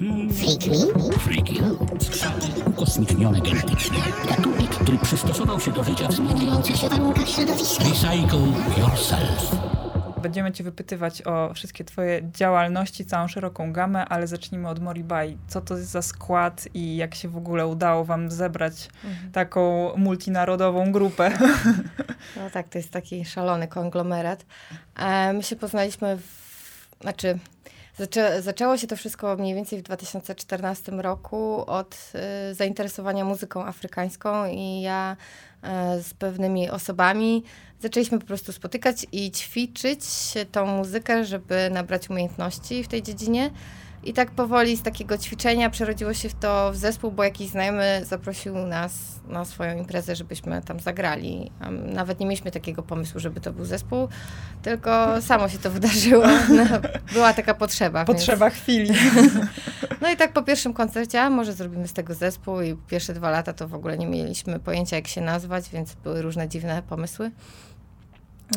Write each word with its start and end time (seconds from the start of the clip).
Freak 0.00 0.66
me? 0.66 1.18
Freaky. 1.18 1.60
Skrzaty 2.00 2.46
ukosmicznione 2.66 3.40
genetycznie. 3.40 3.98
Gatunek, 4.28 4.70
który 4.70 4.98
przystosował 4.98 5.60
się 5.60 5.72
do 5.72 5.84
życia 5.84 6.08
w 6.08 6.12
zmieniających 6.12 6.76
się 6.76 6.88
warunkach 6.88 7.28
środowiska. 7.28 7.84
Recycle 7.84 8.38
yourself. 8.78 9.56
Będziemy 10.22 10.52
Cię 10.52 10.64
wypytywać 10.64 11.22
o 11.22 11.54
wszystkie 11.54 11.84
Twoje 11.84 12.20
działalności, 12.32 13.04
całą 13.04 13.28
szeroką 13.28 13.72
gamę, 13.72 14.04
ale 14.04 14.26
zacznijmy 14.26 14.68
od 14.68 14.78
Moribai. 14.78 15.38
Co 15.48 15.60
to 15.60 15.76
jest 15.76 15.90
za 15.90 16.02
skład 16.02 16.68
i 16.74 16.96
jak 16.96 17.14
się 17.14 17.28
w 17.28 17.36
ogóle 17.36 17.66
udało 17.66 18.04
Wam 18.04 18.30
zebrać 18.30 18.88
mhm. 19.04 19.32
taką 19.32 19.92
multinarodową 19.96 20.92
grupę? 20.92 21.30
No 22.36 22.50
tak, 22.50 22.68
to 22.68 22.78
jest 22.78 22.90
taki 22.90 23.24
szalony 23.24 23.68
konglomerat. 23.68 24.46
E, 24.96 25.32
my 25.32 25.42
się 25.42 25.56
poznaliśmy, 25.56 26.16
w, 26.16 26.96
znaczy 27.00 27.38
zaczę, 28.00 28.42
zaczęło 28.42 28.76
się 28.76 28.86
to 28.86 28.96
wszystko 28.96 29.36
mniej 29.36 29.54
więcej 29.54 29.78
w 29.78 29.82
2014 29.82 30.92
roku 30.92 31.64
od 31.66 32.12
y, 32.50 32.54
zainteresowania 32.54 33.24
muzyką 33.24 33.64
afrykańską 33.64 34.46
i 34.46 34.80
ja 34.80 35.16
y, 35.96 36.02
z 36.02 36.14
pewnymi 36.14 36.70
osobami 36.70 37.44
zaczęliśmy 37.80 38.18
po 38.18 38.26
prostu 38.26 38.52
spotykać 38.52 39.06
i 39.12 39.30
ćwiczyć 39.30 40.00
tą 40.52 40.66
muzykę, 40.66 41.24
żeby 41.24 41.70
nabrać 41.70 42.10
umiejętności 42.10 42.84
w 42.84 42.88
tej 42.88 43.02
dziedzinie. 43.02 43.50
I 44.02 44.12
tak 44.12 44.30
powoli 44.30 44.76
z 44.76 44.82
takiego 44.82 45.18
ćwiczenia 45.18 45.70
przerodziło 45.70 46.14
się 46.14 46.28
w 46.28 46.34
to 46.34 46.72
w 46.72 46.76
zespół, 46.76 47.10
bo 47.12 47.24
jakiś 47.24 47.48
znajomy 47.48 48.00
zaprosił 48.04 48.54
nas 48.54 48.92
na 49.28 49.44
swoją 49.44 49.78
imprezę, 49.78 50.16
żebyśmy 50.16 50.62
tam 50.62 50.80
zagrali. 50.80 51.50
Nawet 51.70 52.20
nie 52.20 52.26
mieliśmy 52.26 52.50
takiego 52.50 52.82
pomysłu, 52.82 53.20
żeby 53.20 53.40
to 53.40 53.52
był 53.52 53.64
zespół, 53.64 54.08
tylko 54.62 55.22
samo 55.22 55.48
się 55.48 55.58
to 55.58 55.70
wydarzyło. 55.80 56.24
No, 56.48 56.64
była 57.12 57.32
taka 57.32 57.54
potrzeba. 57.54 58.04
Potrzeba 58.04 58.50
więc... 58.50 58.62
chwili. 58.62 58.90
No 60.00 60.10
i 60.10 60.16
tak 60.16 60.32
po 60.32 60.42
pierwszym 60.42 60.72
koncercie, 60.72 61.22
a 61.22 61.30
może 61.30 61.52
zrobimy 61.52 61.88
z 61.88 61.92
tego 61.92 62.14
zespół 62.14 62.60
i 62.60 62.76
pierwsze 62.88 63.14
dwa 63.14 63.30
lata 63.30 63.52
to 63.52 63.68
w 63.68 63.74
ogóle 63.74 63.98
nie 63.98 64.06
mieliśmy 64.06 64.58
pojęcia, 64.60 64.96
jak 64.96 65.08
się 65.08 65.20
nazwać, 65.20 65.68
więc 65.68 65.94
były 65.94 66.22
różne 66.22 66.48
dziwne 66.48 66.82
pomysły. 66.82 67.30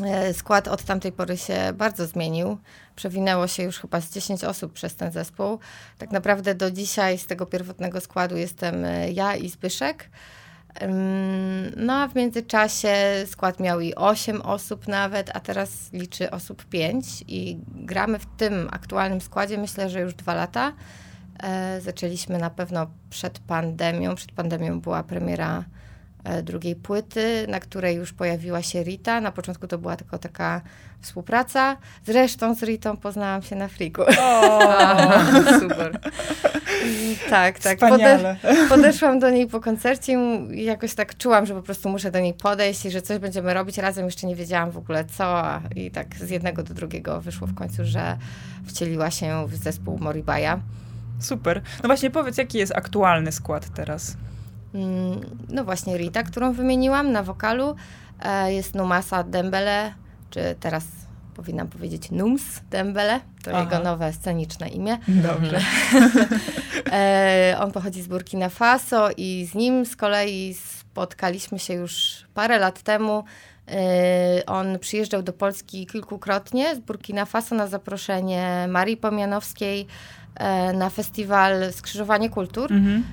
E, 0.02 0.34
skład 0.34 0.68
od 0.68 0.84
tamtej 0.84 1.12
pory 1.12 1.38
się 1.38 1.74
bardzo 1.74 2.08
zmienił. 2.08 2.58
Przewinęło 2.96 3.48
się 3.48 3.64
już 3.64 3.80
chyba 3.80 4.02
z 4.02 4.12
10 4.12 4.44
osób 4.44 4.74
przez 4.74 4.96
ten 4.96 5.12
zespół. 5.12 5.60
Tak 5.98 6.12
naprawdę 6.12 6.56
do 6.56 6.72
dzisiaj 6.72 7.18
z 7.18 7.26
tego 7.26 7.46
pierwotnego 7.46 8.02
składu 8.02 8.38
jestem 8.38 8.86
e, 8.86 9.12
ja 9.12 9.36
i 9.36 9.50
Zbyszek. 9.50 10.10
No 11.78 11.94
a 11.94 12.08
w 12.08 12.16
międzyczasie 12.16 12.96
skład 13.26 13.60
miał 13.60 13.80
i 13.80 13.96
8 13.96 14.42
osób 14.42 14.88
nawet, 14.88 15.30
a 15.34 15.40
teraz 15.40 15.94
liczy 15.94 16.32
osób 16.32 16.66
5 16.66 17.24
i 17.28 17.60
gramy 17.68 18.20
w 18.20 18.26
tym 18.38 18.70
aktualnym 18.72 19.22
składzie 19.22 19.58
myślę, 19.58 19.90
że 19.90 20.02
już 20.02 20.14
dwa 20.14 20.34
lata. 20.34 20.74
E, 21.44 21.82
zaczęliśmy 21.82 22.38
na 22.38 22.50
pewno 22.50 22.88
przed 23.10 23.40
pandemią. 23.40 24.16
Przed 24.16 24.32
pandemią 24.32 24.82
była 24.82 25.04
premiera 25.04 25.64
drugiej 26.44 26.76
płyty, 26.76 27.46
na 27.50 27.60
której 27.60 27.96
już 27.96 28.14
pojawiła 28.14 28.62
się 28.62 28.84
Rita. 28.84 29.22
Na 29.22 29.32
początku 29.32 29.68
to 29.68 29.78
była 29.78 29.96
tylko 29.96 30.18
taka 30.18 30.62
współpraca. 31.02 31.78
Zresztą 32.06 32.56
z 32.56 32.64
Ritą 32.64 32.98
poznałam 32.98 33.42
się 33.42 33.56
na 33.56 33.68
friku. 33.68 34.02
O, 34.20 34.60
super. 35.60 36.00
tak, 37.30 37.60
tak. 37.60 37.80
Pode 37.80 38.36
podeszłam 38.70 39.20
do 39.20 39.30
niej 39.30 39.48
po 39.48 39.60
koncercie 39.60 40.14
i 40.52 40.64
jakoś 40.64 40.94
tak 40.94 41.18
czułam, 41.18 41.46
że 41.46 41.54
po 41.54 41.62
prostu 41.62 41.90
muszę 41.90 42.12
do 42.12 42.20
niej 42.20 42.34
podejść 42.34 42.86
i 42.86 42.92
że 42.92 43.02
coś 43.02 43.18
będziemy 43.18 43.54
robić 43.54 43.78
razem. 43.78 44.06
Jeszcze 44.06 44.28
nie 44.28 44.36
wiedziałam 44.36 44.72
w 44.72 44.78
ogóle 44.78 45.06
co. 45.06 45.44
I 45.76 45.92
tak 45.92 46.16
z 46.16 46.30
jednego 46.30 46.64
do 46.64 46.74
drugiego 46.74 47.22
wyszło 47.22 47.48
w 47.48 47.56
końcu, 47.56 47.86
że 47.86 48.18
wcieliła 48.66 49.12
się 49.12 49.48
w 49.48 49.56
zespół 49.56 50.00
Moribaja. 50.00 50.60
Super. 51.20 51.62
No 51.84 51.88
właśnie 51.88 52.12
powiedz, 52.12 52.38
jaki 52.38 52.58
jest 52.58 52.76
aktualny 52.76 53.32
skład 53.32 53.74
teraz? 53.76 54.18
Mm, 54.74 55.22
no 55.50 55.64
właśnie 55.64 55.98
Rita, 55.98 56.24
którą 56.24 56.54
wymieniłam 56.54 57.12
na 57.12 57.24
wokalu. 57.24 57.76
E, 58.24 58.54
jest 58.54 58.76
Numasa 58.76 59.24
Dembele, 59.24 59.94
czy 60.30 60.56
teraz 60.60 60.86
powinnam 61.36 61.68
powiedzieć 61.68 62.12
Nums 62.12 62.44
Dembele, 62.70 63.20
to 63.44 63.52
Aha. 63.52 63.60
jego 63.64 63.84
nowe 63.84 64.14
sceniczne 64.14 64.68
imię. 64.68 64.98
Dobrze. 65.08 65.60
E, 66.92 67.58
on 67.60 67.72
pochodzi 67.72 68.02
z 68.02 68.08
Burkina 68.08 68.50
Faso 68.50 69.10
i 69.18 69.48
z 69.52 69.56
nim 69.56 69.86
z 69.86 69.96
kolei 69.96 70.54
spotkaliśmy 70.54 71.60
się 71.60 71.74
już 71.74 72.24
parę 72.34 72.60
lat 72.60 72.82
temu. 72.82 73.24
E, 73.68 74.46
on 74.46 74.80
przyjeżdżał 74.80 75.24
do 75.24 75.34
Polski 75.34 75.88
kilkukrotnie 75.88 76.76
z 76.76 76.80
Burkina 76.80 77.26
Faso 77.26 77.56
na 77.56 77.68
zaproszenie 77.68 78.66
Marii 78.70 78.98
Pomianowskiej 78.98 79.88
na 80.74 80.90
festiwal 80.90 81.74
Skrzyżowanie 81.74 82.30
Kultur. 82.30 82.72
Mhm. 82.72 83.04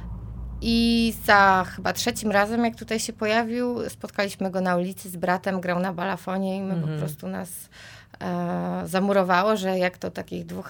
I 0.62 1.14
za 1.24 1.64
chyba 1.76 1.92
trzecim 1.92 2.30
razem, 2.30 2.64
jak 2.64 2.76
tutaj 2.76 3.00
się 3.00 3.12
pojawił, 3.12 3.88
spotkaliśmy 3.88 4.50
go 4.50 4.60
na 4.60 4.76
ulicy 4.76 5.10
z 5.10 5.16
bratem, 5.16 5.60
grał 5.60 5.78
na 5.78 5.92
balafonie 5.92 6.56
i 6.56 6.60
my 6.60 6.74
-hmm. 6.74 6.80
po 6.80 6.82
mhm. 6.82 6.98
prostu 6.98 7.28
nas 7.28 7.48
e, 8.20 8.82
zamurowało, 8.84 9.56
że 9.56 9.78
jak 9.78 9.98
to 9.98 10.10
takich 10.10 10.46
dwóch 10.46 10.68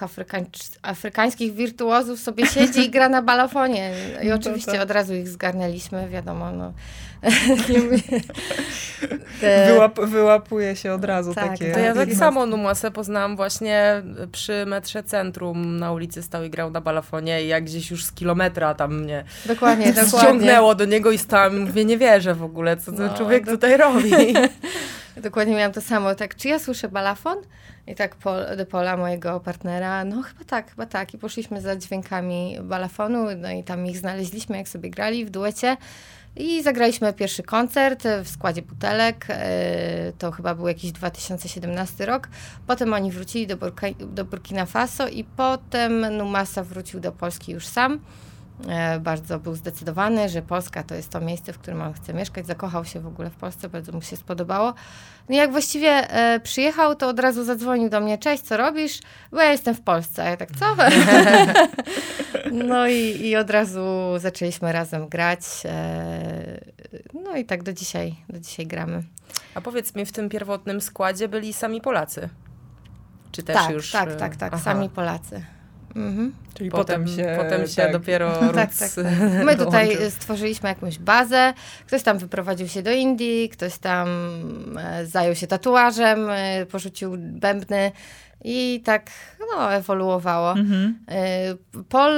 afrykańskich 0.81 1.53
wirtuozów 1.53 2.19
sobie 2.19 2.45
siedzi 2.45 2.79
i 2.79 2.89
gra 2.89 3.09
na 3.09 3.21
balafonie. 3.21 3.93
I 4.23 4.27
no 4.27 4.35
oczywiście 4.35 4.71
to... 4.71 4.81
od 4.81 4.91
razu 4.91 5.13
ich 5.13 5.29
zgarnęliśmy, 5.29 6.09
wiadomo, 6.09 6.51
no. 6.51 6.73
Wyłap, 9.67 9.99
wyłapuje 9.99 10.75
się 10.75 10.93
od 10.93 11.05
razu 11.05 11.33
tak, 11.33 11.49
takie. 11.49 11.71
To 11.71 11.79
ja 11.79 11.93
tak 11.93 12.13
samo 12.13 12.45
Numasę 12.45 12.91
poznałam 12.91 13.35
właśnie 13.35 14.03
przy 14.31 14.65
metrze 14.65 15.03
centrum 15.03 15.77
na 15.79 15.91
ulicy 15.91 16.23
stał 16.23 16.43
i 16.43 16.49
grał 16.49 16.71
na 16.71 16.81
balafonie 16.81 17.43
i 17.43 17.47
jak 17.47 17.63
gdzieś 17.63 17.91
już 17.91 18.05
z 18.05 18.11
kilometra 18.11 18.73
tam 18.73 19.01
mnie 19.01 19.23
dokładnie, 19.45 19.93
ściągnęło 20.17 20.75
do 20.75 20.85
niego 20.85 21.11
i 21.11 21.17
stałam 21.17 21.59
mówię, 21.59 21.85
nie 21.85 21.97
wierzę 21.97 22.35
w 22.35 22.43
ogóle, 22.43 22.77
co 22.77 22.91
ten 22.91 23.07
no, 23.07 23.17
człowiek 23.17 23.45
do... 23.45 23.51
tutaj 23.51 23.77
robi. 23.77 24.11
Dokładnie 25.17 25.55
miałam 25.55 25.71
to 25.71 25.81
samo. 25.81 26.15
Tak, 26.15 26.35
czy 26.35 26.47
ja 26.47 26.59
słyszę 26.59 26.89
balafon? 26.89 27.37
I 27.87 27.95
tak 27.95 28.15
Pol, 28.15 28.45
do 28.57 28.65
Pola, 28.65 28.97
mojego 28.97 29.39
partnera, 29.39 30.05
no 30.05 30.21
chyba 30.21 30.43
tak, 30.47 30.69
chyba 30.69 30.85
tak. 30.85 31.13
I 31.13 31.17
poszliśmy 31.17 31.61
za 31.61 31.75
dźwiękami 31.75 32.57
balafonu, 32.63 33.25
no 33.37 33.51
i 33.51 33.63
tam 33.63 33.85
ich 33.85 33.97
znaleźliśmy, 33.97 34.57
jak 34.57 34.67
sobie 34.67 34.89
grali 34.89 35.25
w 35.25 35.29
duecie. 35.29 35.77
I 36.35 36.63
zagraliśmy 36.63 37.13
pierwszy 37.13 37.43
koncert 37.43 38.03
w 38.23 38.29
składzie 38.29 38.61
butelek. 38.61 39.25
E, 39.29 40.13
to 40.17 40.31
chyba 40.31 40.55
był 40.55 40.67
jakiś 40.67 40.91
2017 40.91 42.05
rok. 42.05 42.29
Potem 42.67 42.93
oni 42.93 43.11
wrócili 43.11 43.47
do, 43.47 43.57
Burka, 43.57 43.87
do 43.99 44.25
Burkina 44.25 44.65
Faso 44.65 45.07
i 45.07 45.23
potem 45.23 46.17
Numasa 46.17 46.63
wrócił 46.63 46.99
do 46.99 47.11
Polski 47.11 47.51
już 47.51 47.67
sam. 47.67 47.99
E, 48.69 48.99
bardzo 48.99 49.39
był 49.39 49.55
zdecydowany, 49.55 50.29
że 50.29 50.41
Polska 50.41 50.83
to 50.83 50.95
jest 50.95 51.09
to 51.09 51.21
miejsce, 51.21 51.53
w 51.53 51.57
którym 51.57 51.81
on 51.81 51.93
chce 51.93 52.13
mieszkać. 52.13 52.47
Zakochał 52.47 52.85
się 52.85 52.99
w 52.99 53.07
ogóle 53.07 53.29
w 53.29 53.35
Polsce, 53.35 53.69
bardzo 53.69 53.91
mu 53.91 54.01
się 54.01 54.17
spodobało. 54.17 54.73
No 55.29 55.35
jak 55.35 55.51
właściwie 55.51 55.89
e, 55.89 56.39
przyjechał, 56.39 56.95
to 56.95 57.07
od 57.07 57.19
razu 57.19 57.43
zadzwonił 57.43 57.89
do 57.89 58.01
mnie, 58.01 58.17
cześć, 58.17 58.43
co 58.43 58.57
robisz? 58.57 58.99
Bo 59.31 59.41
ja 59.41 59.51
jestem 59.51 59.75
w 59.75 59.81
Polsce. 59.81 60.23
A 60.23 60.29
ja 60.29 60.37
tak, 60.37 60.49
co? 60.59 60.75
no 62.69 62.87
i, 62.87 63.27
i 63.27 63.35
od 63.35 63.49
razu 63.49 63.81
zaczęliśmy 64.17 64.71
razem 64.71 65.07
grać. 65.07 65.39
E, 65.65 66.59
no 67.13 67.35
i 67.35 67.45
tak 67.45 67.63
do 67.63 67.73
dzisiaj, 67.73 68.15
do 68.29 68.39
dzisiaj 68.39 68.67
gramy. 68.67 69.03
A 69.55 69.61
powiedz 69.61 69.95
mi, 69.95 70.05
w 70.05 70.11
tym 70.11 70.29
pierwotnym 70.29 70.81
składzie 70.81 71.27
byli 71.27 71.53
sami 71.53 71.81
Polacy? 71.81 72.29
Czy 73.31 73.43
też 73.43 73.55
tak, 73.55 73.71
już... 73.71 73.91
Tak, 73.91 74.15
tak, 74.15 74.35
tak, 74.35 74.53
Aha. 74.53 74.63
sami 74.63 74.89
Polacy. 74.89 75.45
Mhm. 75.95 76.33
Czyli 76.53 76.69
potem, 76.69 77.01
potem 77.01 77.17
się, 77.17 77.37
potem 77.37 77.67
się 77.67 77.81
tak. 77.81 77.91
dopiero 77.91 78.31
tak, 78.55 78.75
tak, 78.75 78.91
tak, 78.95 79.05
My 79.45 79.57
tutaj 79.57 79.97
stworzyliśmy 80.09 80.69
jakąś 80.69 80.99
bazę. 80.99 81.53
Ktoś 81.87 82.03
tam 82.03 82.17
wyprowadził 82.17 82.67
się 82.67 82.81
do 82.81 82.91
Indii, 82.91 83.49
ktoś 83.49 83.77
tam 83.77 84.07
e, 84.79 85.05
zajął 85.05 85.35
się 85.35 85.47
tatuażem, 85.47 86.29
e, 86.29 86.65
porzucił 86.65 87.15
bębny. 87.17 87.91
I 88.43 88.81
tak 88.85 89.11
no, 89.39 89.73
ewoluowało. 89.73 90.51
Mhm. 90.51 90.99
E, 91.07 91.55
Paul 91.89 92.11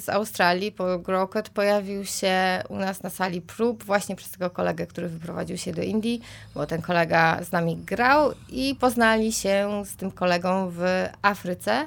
z 0.00 0.08
Australii, 0.08 0.72
Paul 0.72 1.02
Grokot, 1.02 1.48
pojawił 1.48 2.04
się 2.04 2.62
u 2.68 2.76
nas 2.76 3.02
na 3.02 3.10
sali 3.10 3.40
prób 3.40 3.84
właśnie 3.84 4.16
przez 4.16 4.30
tego 4.30 4.50
kolegę, 4.50 4.86
który 4.86 5.08
wyprowadził 5.08 5.56
się 5.56 5.72
do 5.72 5.82
Indii, 5.82 6.20
bo 6.54 6.66
ten 6.66 6.82
kolega 6.82 7.44
z 7.44 7.52
nami 7.52 7.76
grał 7.76 8.32
i 8.48 8.76
poznali 8.80 9.32
się 9.32 9.82
z 9.84 9.96
tym 9.96 10.10
kolegą 10.10 10.70
w 10.70 11.08
Afryce 11.22 11.86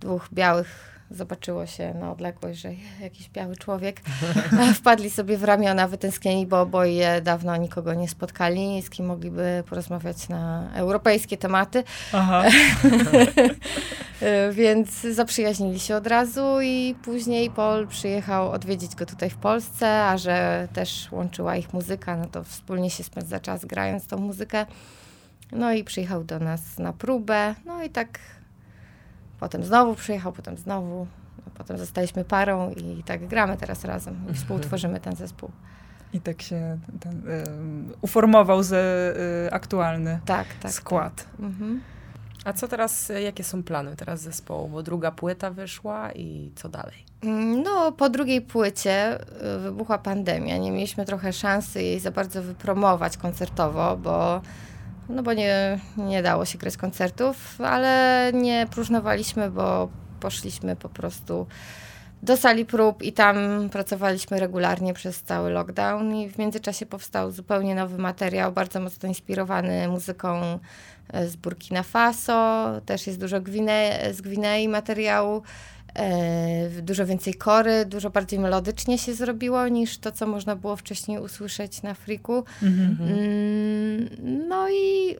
dwóch 0.00 0.28
białych 0.32 0.90
zobaczyło 1.10 1.66
się 1.66 1.94
na 1.94 2.12
odległość, 2.12 2.60
że 2.60 2.68
jakiś 3.00 3.30
biały 3.30 3.56
człowiek. 3.56 4.00
Wpadli 4.74 5.10
sobie 5.10 5.36
w 5.36 5.44
ramiona 5.44 5.88
wytęsknieni, 5.88 6.46
bo 6.46 6.60
oboje 6.60 7.20
dawno 7.20 7.56
nikogo 7.56 7.94
nie 7.94 8.08
spotkali, 8.08 8.82
z 8.82 8.90
kim 8.90 9.06
mogliby 9.06 9.64
porozmawiać 9.68 10.28
na 10.28 10.70
europejskie 10.74 11.36
tematy. 11.36 11.84
Więc 14.52 15.00
zaprzyjaźnili 15.00 15.80
się 15.80 15.96
od 15.96 16.06
razu 16.06 16.60
i 16.62 16.94
później 17.02 17.50
Paul 17.50 17.86
przyjechał 17.86 18.50
odwiedzić 18.50 18.94
go 18.94 19.06
tutaj 19.06 19.30
w 19.30 19.36
Polsce, 19.36 20.04
a 20.04 20.18
że 20.18 20.68
też 20.72 21.08
łączyła 21.12 21.56
ich 21.56 21.72
muzyka, 21.72 22.16
no 22.16 22.26
to 22.26 22.44
wspólnie 22.44 22.90
się 22.90 23.04
spędza 23.04 23.40
czas 23.40 23.64
grając 23.64 24.06
tą 24.06 24.16
muzykę. 24.16 24.66
No 25.52 25.72
i 25.72 25.84
przyjechał 25.84 26.24
do 26.24 26.38
nas 26.38 26.78
na 26.78 26.92
próbę, 26.92 27.54
no 27.64 27.82
i 27.82 27.90
tak 27.90 28.18
Potem 29.40 29.64
znowu 29.64 29.94
przyjechał, 29.94 30.32
potem 30.32 30.56
znowu. 30.56 31.06
No, 31.46 31.52
potem 31.54 31.78
zostaliśmy 31.78 32.24
parą 32.24 32.70
i 32.70 33.02
tak 33.02 33.26
gramy 33.26 33.56
teraz 33.56 33.84
razem 33.84 34.16
i 34.30 34.34
współtworzymy 34.34 35.00
ten 35.00 35.16
zespół. 35.16 35.50
I 36.12 36.20
tak 36.20 36.42
się 36.42 36.78
ten, 37.00 37.28
y, 37.28 37.44
uformował 38.00 38.62
z, 38.62 38.72
y, 38.72 39.52
aktualny 39.52 40.20
tak, 40.24 40.46
tak, 40.60 40.72
skład. 40.72 41.16
Tak. 41.16 41.26
Mhm. 41.40 41.80
A 42.44 42.52
co 42.52 42.68
teraz, 42.68 43.12
jakie 43.22 43.44
są 43.44 43.62
plany 43.62 43.96
teraz 43.96 44.20
zespołu? 44.20 44.68
Bo 44.68 44.82
druga 44.82 45.10
płyta 45.10 45.50
wyszła 45.50 46.12
i 46.12 46.52
co 46.56 46.68
dalej? 46.68 47.04
Mm, 47.22 47.62
no, 47.62 47.92
po 47.92 48.08
drugiej 48.08 48.40
płycie 48.42 49.18
wybuchła 49.58 49.98
pandemia. 49.98 50.58
Nie 50.58 50.70
mieliśmy 50.70 51.04
trochę 51.04 51.32
szansy 51.32 51.82
jej 51.82 52.00
za 52.00 52.10
bardzo 52.10 52.42
wypromować 52.42 53.16
koncertowo, 53.16 53.96
bo 53.96 54.42
no 55.10 55.22
bo 55.22 55.32
nie, 55.32 55.78
nie 55.96 56.22
dało 56.22 56.44
się 56.44 56.58
grać 56.58 56.76
koncertów, 56.76 57.60
ale 57.60 58.30
nie 58.34 58.66
próżnowaliśmy, 58.70 59.50
bo 59.50 59.88
poszliśmy 60.20 60.76
po 60.76 60.88
prostu 60.88 61.46
do 62.22 62.36
sali 62.36 62.66
prób 62.66 63.02
i 63.02 63.12
tam 63.12 63.36
pracowaliśmy 63.72 64.40
regularnie 64.40 64.94
przez 64.94 65.22
cały 65.22 65.50
lockdown 65.50 66.14
i 66.14 66.28
w 66.28 66.38
międzyczasie 66.38 66.86
powstał 66.86 67.30
zupełnie 67.30 67.74
nowy 67.74 67.98
materiał, 67.98 68.52
bardzo 68.52 68.80
mocno 68.80 69.08
inspirowany 69.08 69.88
muzyką 69.88 70.58
e, 71.12 71.28
z 71.28 71.36
Burkina 71.36 71.82
Faso, 71.82 72.66
też 72.86 73.06
jest 73.06 73.20
dużo 73.20 73.40
Gwine 73.40 73.98
z 74.12 74.20
Gwinei 74.20 74.68
materiału, 74.68 75.42
dużo 76.82 77.06
więcej 77.06 77.34
kory, 77.34 77.84
dużo 77.86 78.10
bardziej 78.10 78.38
melodycznie 78.38 78.98
się 78.98 79.14
zrobiło 79.14 79.68
niż 79.68 79.98
to, 79.98 80.12
co 80.12 80.26
można 80.26 80.56
było 80.56 80.76
wcześniej 80.76 81.18
usłyszeć 81.18 81.82
na 81.82 81.94
Friku. 81.94 82.44
Mhm. 82.62 82.96
Mm, 83.00 84.48
no 84.48 84.70
i 84.70 85.16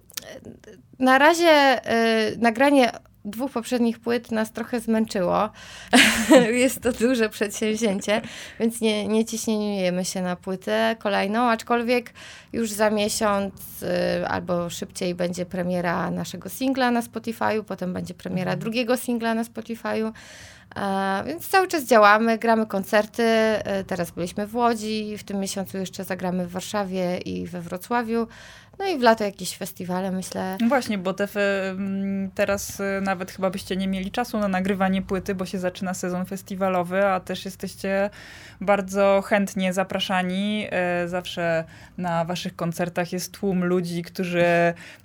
na 0.99 1.19
razie 1.19 1.49
e, 1.49 2.37
nagranie 2.37 2.93
dwóch 3.25 3.53
poprzednich 3.53 3.99
płyt 3.99 4.33
nas 4.33 4.53
trochę 4.53 4.81
zmęczyło. 4.81 5.51
Jest 6.53 6.81
to 6.81 6.93
duże 6.93 7.29
przedsięwzięcie, 7.29 8.21
więc 8.61 8.81
nie, 8.81 9.09
nie 9.09 9.25
ciśniemy 9.25 10.05
się 10.05 10.23
na 10.23 10.37
płytę 10.37 10.97
kolejną, 10.99 11.41
aczkolwiek 11.41 12.13
już 12.53 12.71
za 12.71 12.91
miesiąc 12.91 13.55
y, 13.83 14.27
albo 14.29 14.71
szybciej 14.71 15.15
będzie 15.15 15.47
premiera 15.47 16.11
naszego 16.11 16.49
singla 16.49 16.91
na 16.91 17.01
Spotify'u, 17.01 17.65
potem 17.65 17.93
będzie 17.93 18.15
premiera 18.15 18.53
mhm. 18.53 18.61
drugiego 18.61 18.97
singla 18.97 19.35
na 19.35 19.43
Spotify'u. 19.43 20.13
A, 20.75 21.23
więc 21.27 21.49
cały 21.49 21.69
czas 21.69 21.85
działamy, 21.85 22.39
gramy 22.39 22.67
koncerty. 22.67 23.23
Y, 23.81 23.85
teraz 23.85 24.11
byliśmy 24.11 24.47
w 24.47 24.57
Łodzi, 24.57 25.19
w 25.19 25.25
tym 25.25 25.41
miesiącu 25.41 25.79
jeszcze 25.79 26.05
zagramy 26.05 26.47
w 26.47 26.51
Warszawie 26.51 27.19
i 27.19 27.47
we 27.47 27.61
Wrocławiu. 27.61 28.27
No 28.81 28.87
i 28.87 28.99
w 28.99 29.03
lato 29.03 29.25
jakieś 29.25 29.57
festiwale, 29.57 30.11
myślę. 30.11 30.57
No 30.61 30.69
właśnie, 30.69 30.99
bo 30.99 31.15
te 31.15 31.29
teraz 32.35 32.81
y, 32.81 33.01
nawet 33.03 33.31
chyba 33.31 33.51
byście 33.51 33.77
nie 33.77 33.89
mieli 33.89 34.11
czasu 34.11 34.39
na 34.39 34.49
nagrywanie 34.49 35.03
płyty, 35.03 35.35
bo 35.35 35.47
się 35.47 35.59
zaczyna 35.59 35.95
sezon 35.95 36.27
festiwalowy, 36.27 37.07
a 37.07 37.21
też 37.21 37.45
jesteście 37.45 38.11
bardzo 38.61 39.23
chętnie 39.27 39.73
zapraszani. 39.73 40.67
E, 40.71 41.09
zawsze 41.09 41.65
na 41.99 42.25
waszych 42.25 42.57
koncertach 42.57 43.13
jest 43.13 43.33
tłum 43.33 43.65
ludzi, 43.65 44.03
którzy 44.03 44.45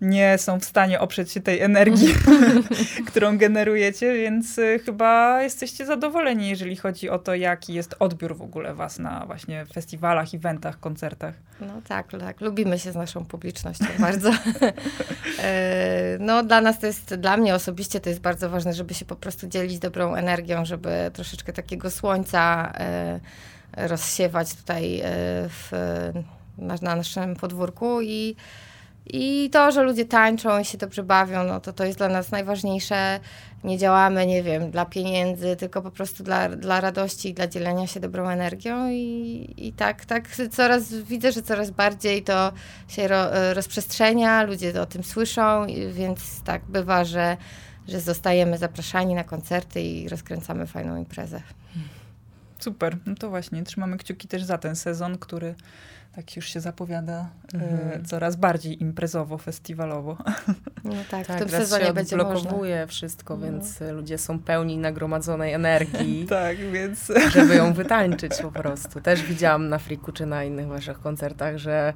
nie 0.02 0.38
są 0.38 0.60
w 0.60 0.66
stanie 0.66 1.00
oprzeć 1.00 1.32
się 1.32 1.42
tej 1.42 1.62
energii, 1.62 2.14
którą 3.08 3.38
generujecie, 3.38 4.14
więc 4.14 4.58
y, 4.58 4.80
chyba 4.86 5.42
jesteście 5.44 5.86
zadowoleni, 5.86 6.50
jeżeli 6.50 6.76
chodzi 6.76 7.10
o 7.10 7.20
to, 7.20 7.36
jaki 7.36 7.74
jest 7.74 7.96
odbiór 8.00 8.38
w 8.38 8.42
ogóle 8.42 8.74
was 8.74 9.00
na 9.00 9.26
właśnie 9.26 9.66
festiwalach, 9.74 10.34
eventach, 10.34 10.80
koncertach. 10.80 11.34
No 11.62 11.82
tak, 11.88 12.12
tak. 12.20 12.42
Lubimy 12.42 12.80
się 12.80 12.92
z 12.92 12.96
naszą 12.96 13.26
publicznością 13.26 13.65
bardzo. 14.00 14.32
E, 15.40 16.18
no 16.20 16.44
dla 16.44 16.62
nas 16.62 16.80
to 16.80 16.88
jest, 16.88 17.16
dla 17.16 17.38
mnie 17.38 17.56
osobiście 17.56 18.00
to 18.00 18.10
jest 18.10 18.22
bardzo 18.22 18.50
ważne, 18.50 18.74
żeby 18.74 18.94
się 18.94 19.06
po 19.06 19.16
prostu 19.16 19.48
dzielić 19.48 19.80
dobrą 19.80 20.16
energią, 20.16 20.66
żeby 20.66 21.12
troszeczkę 21.14 21.54
takiego 21.54 21.92
słońca 21.92 22.74
e, 22.78 23.20
rozsiewać 23.88 24.54
tutaj 24.54 25.00
e, 25.00 25.04
w, 25.50 25.72
na, 26.58 26.76
na 26.82 26.96
naszym 26.96 27.36
podwórku 27.36 28.02
i 28.02 28.36
i 29.06 29.50
to, 29.50 29.72
że 29.72 29.84
ludzie 29.84 30.06
tańczą 30.06 30.60
i 30.60 30.66
się 30.66 30.78
dobrze 30.78 31.04
bawią, 31.04 31.44
no 31.44 31.60
to 31.60 31.74
to 31.74 31.86
jest 31.86 31.98
dla 31.98 32.10
nas 32.10 32.32
najważniejsze. 32.32 33.20
Nie 33.64 33.78
działamy, 33.78 34.28
nie 34.28 34.44
wiem, 34.44 34.72
dla 34.72 34.86
pieniędzy, 34.86 35.56
tylko 35.56 35.82
po 35.82 35.92
prostu 35.92 36.24
dla, 36.24 36.50
dla 36.50 36.82
radości 36.82 37.30
i 37.30 37.34
dla 37.34 37.48
dzielenia 37.48 37.88
się 37.88 38.00
dobrą 38.00 38.30
energią. 38.30 38.90
I, 38.90 39.54
i 39.58 39.74
tak, 39.74 40.06
tak 40.06 40.28
coraz 40.52 40.94
widzę, 40.94 41.32
że 41.32 41.42
coraz 41.42 41.72
bardziej 41.72 42.24
to 42.24 42.52
się 42.88 43.08
ro, 43.08 43.54
rozprzestrzenia, 43.54 44.44
ludzie 44.44 44.82
o 44.82 44.86
tym 44.86 45.04
słyszą, 45.04 45.66
więc 45.92 46.44
tak 46.44 46.62
bywa, 46.66 47.06
że, 47.06 47.38
że 47.88 48.00
zostajemy 48.00 48.58
zapraszani 48.58 49.16
na 49.16 49.24
koncerty 49.24 49.82
i 49.82 50.10
rozkręcamy 50.10 50.68
fajną 50.68 50.98
imprezę. 50.98 51.42
Super, 52.60 52.98
no 53.06 53.16
to 53.16 53.30
właśnie, 53.30 53.64
trzymamy 53.64 53.98
kciuki 53.98 54.28
też 54.28 54.44
za 54.44 54.58
ten 54.58 54.76
sezon, 54.76 55.18
który 55.18 55.56
tak 56.16 56.36
już 56.36 56.46
się 56.46 56.60
zapowiada 56.60 57.30
e, 57.54 57.58
mhm. 57.58 58.06
coraz 58.06 58.36
bardziej 58.36 58.84
imprezowo, 58.84 59.38
festiwalowo. 59.38 60.18
No 60.84 60.94
tak, 61.12 61.28
tak 61.28 61.38
w 61.38 61.40
tym 61.40 61.50
sezonie 61.50 61.86
się 61.86 61.94
będzie 61.94 62.16
blokowuje 62.16 62.88
wszystko, 62.88 63.38
no. 63.38 63.46
więc 63.46 63.82
ludzie 63.82 64.18
są 64.18 64.40
pełni 64.40 64.78
nagromadzonej 64.78 65.54
energii. 65.54 66.26
tak, 66.30 66.58
więc... 66.58 67.12
Żeby 67.34 67.56
ją 67.56 67.74
wytańczyć 67.74 68.32
po 68.42 68.52
prostu. 68.52 69.02
Też 69.02 69.24
widziałam 69.24 69.70
na 69.70 69.80
Friku 69.80 70.12
czy 70.12 70.26
na 70.26 70.44
innych 70.44 70.68
waszych 70.68 71.00
koncertach, 71.00 71.58
że 71.58 71.94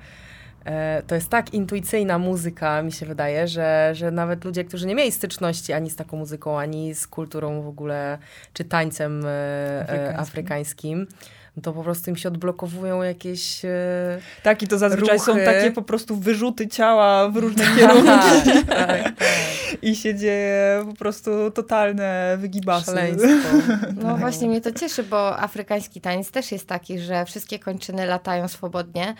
e, 0.66 1.04
to 1.08 1.16
jest 1.16 1.30
tak 1.30 1.54
intuicyjna 1.54 2.20
muzyka, 2.20 2.84
mi 2.84 2.92
się 2.92 3.06
wydaje, 3.06 3.48
że, 3.48 3.92
że 3.94 4.12
nawet 4.12 4.46
ludzie, 4.46 4.64
którzy 4.64 4.88
nie 4.88 4.96
mieli 4.96 5.12
styczności 5.12 5.74
ani 5.74 5.90
z 5.90 5.96
taką 5.96 6.18
muzyką, 6.18 6.60
ani 6.60 6.96
z 6.96 7.08
kulturą 7.08 7.62
w 7.62 7.68
ogóle, 7.68 8.18
czy 8.54 8.64
tańcem 8.64 9.26
afrykańskim, 9.88 10.20
afrykańskim 10.20 11.08
to 11.64 11.74
po 11.74 11.84
prostu 11.84 12.10
im 12.10 12.16
się 12.16 12.30
odblokowują 12.30 13.02
jakieś 13.04 13.66
e, 13.66 13.70
Tak, 14.44 14.64
i 14.64 14.68
to 14.68 14.78
zazwyczaj 14.78 15.18
ruchy. 15.18 15.32
są 15.32 15.38
takie 15.46 15.72
po 15.72 15.82
prostu 15.82 16.16
wyrzuty 16.16 16.68
ciała 16.68 17.30
w 17.30 17.38
różne 17.38 17.66
kierunki. 17.78 18.06
tak, 18.08 18.66
tak, 18.68 18.88
tak. 18.88 19.14
I 19.82 19.96
się 19.96 20.16
dzieje 20.16 20.84
po 20.88 20.94
prostu 20.94 21.52
totalne 21.52 22.38
wygibasy. 22.40 22.86
Szaleństwo. 22.86 23.28
No 24.04 24.18
właśnie 24.18 24.48
mnie 24.48 24.62
to 24.62 24.72
cieszy, 24.72 25.04
bo 25.04 25.40
afrykański 25.40 26.02
taniec 26.02 26.32
też 26.32 26.52
jest 26.52 26.68
taki, 26.68 27.00
że 27.00 27.26
wszystkie 27.26 27.60
kończyny 27.60 28.06
latają 28.06 28.48
swobodnie 28.48 29.16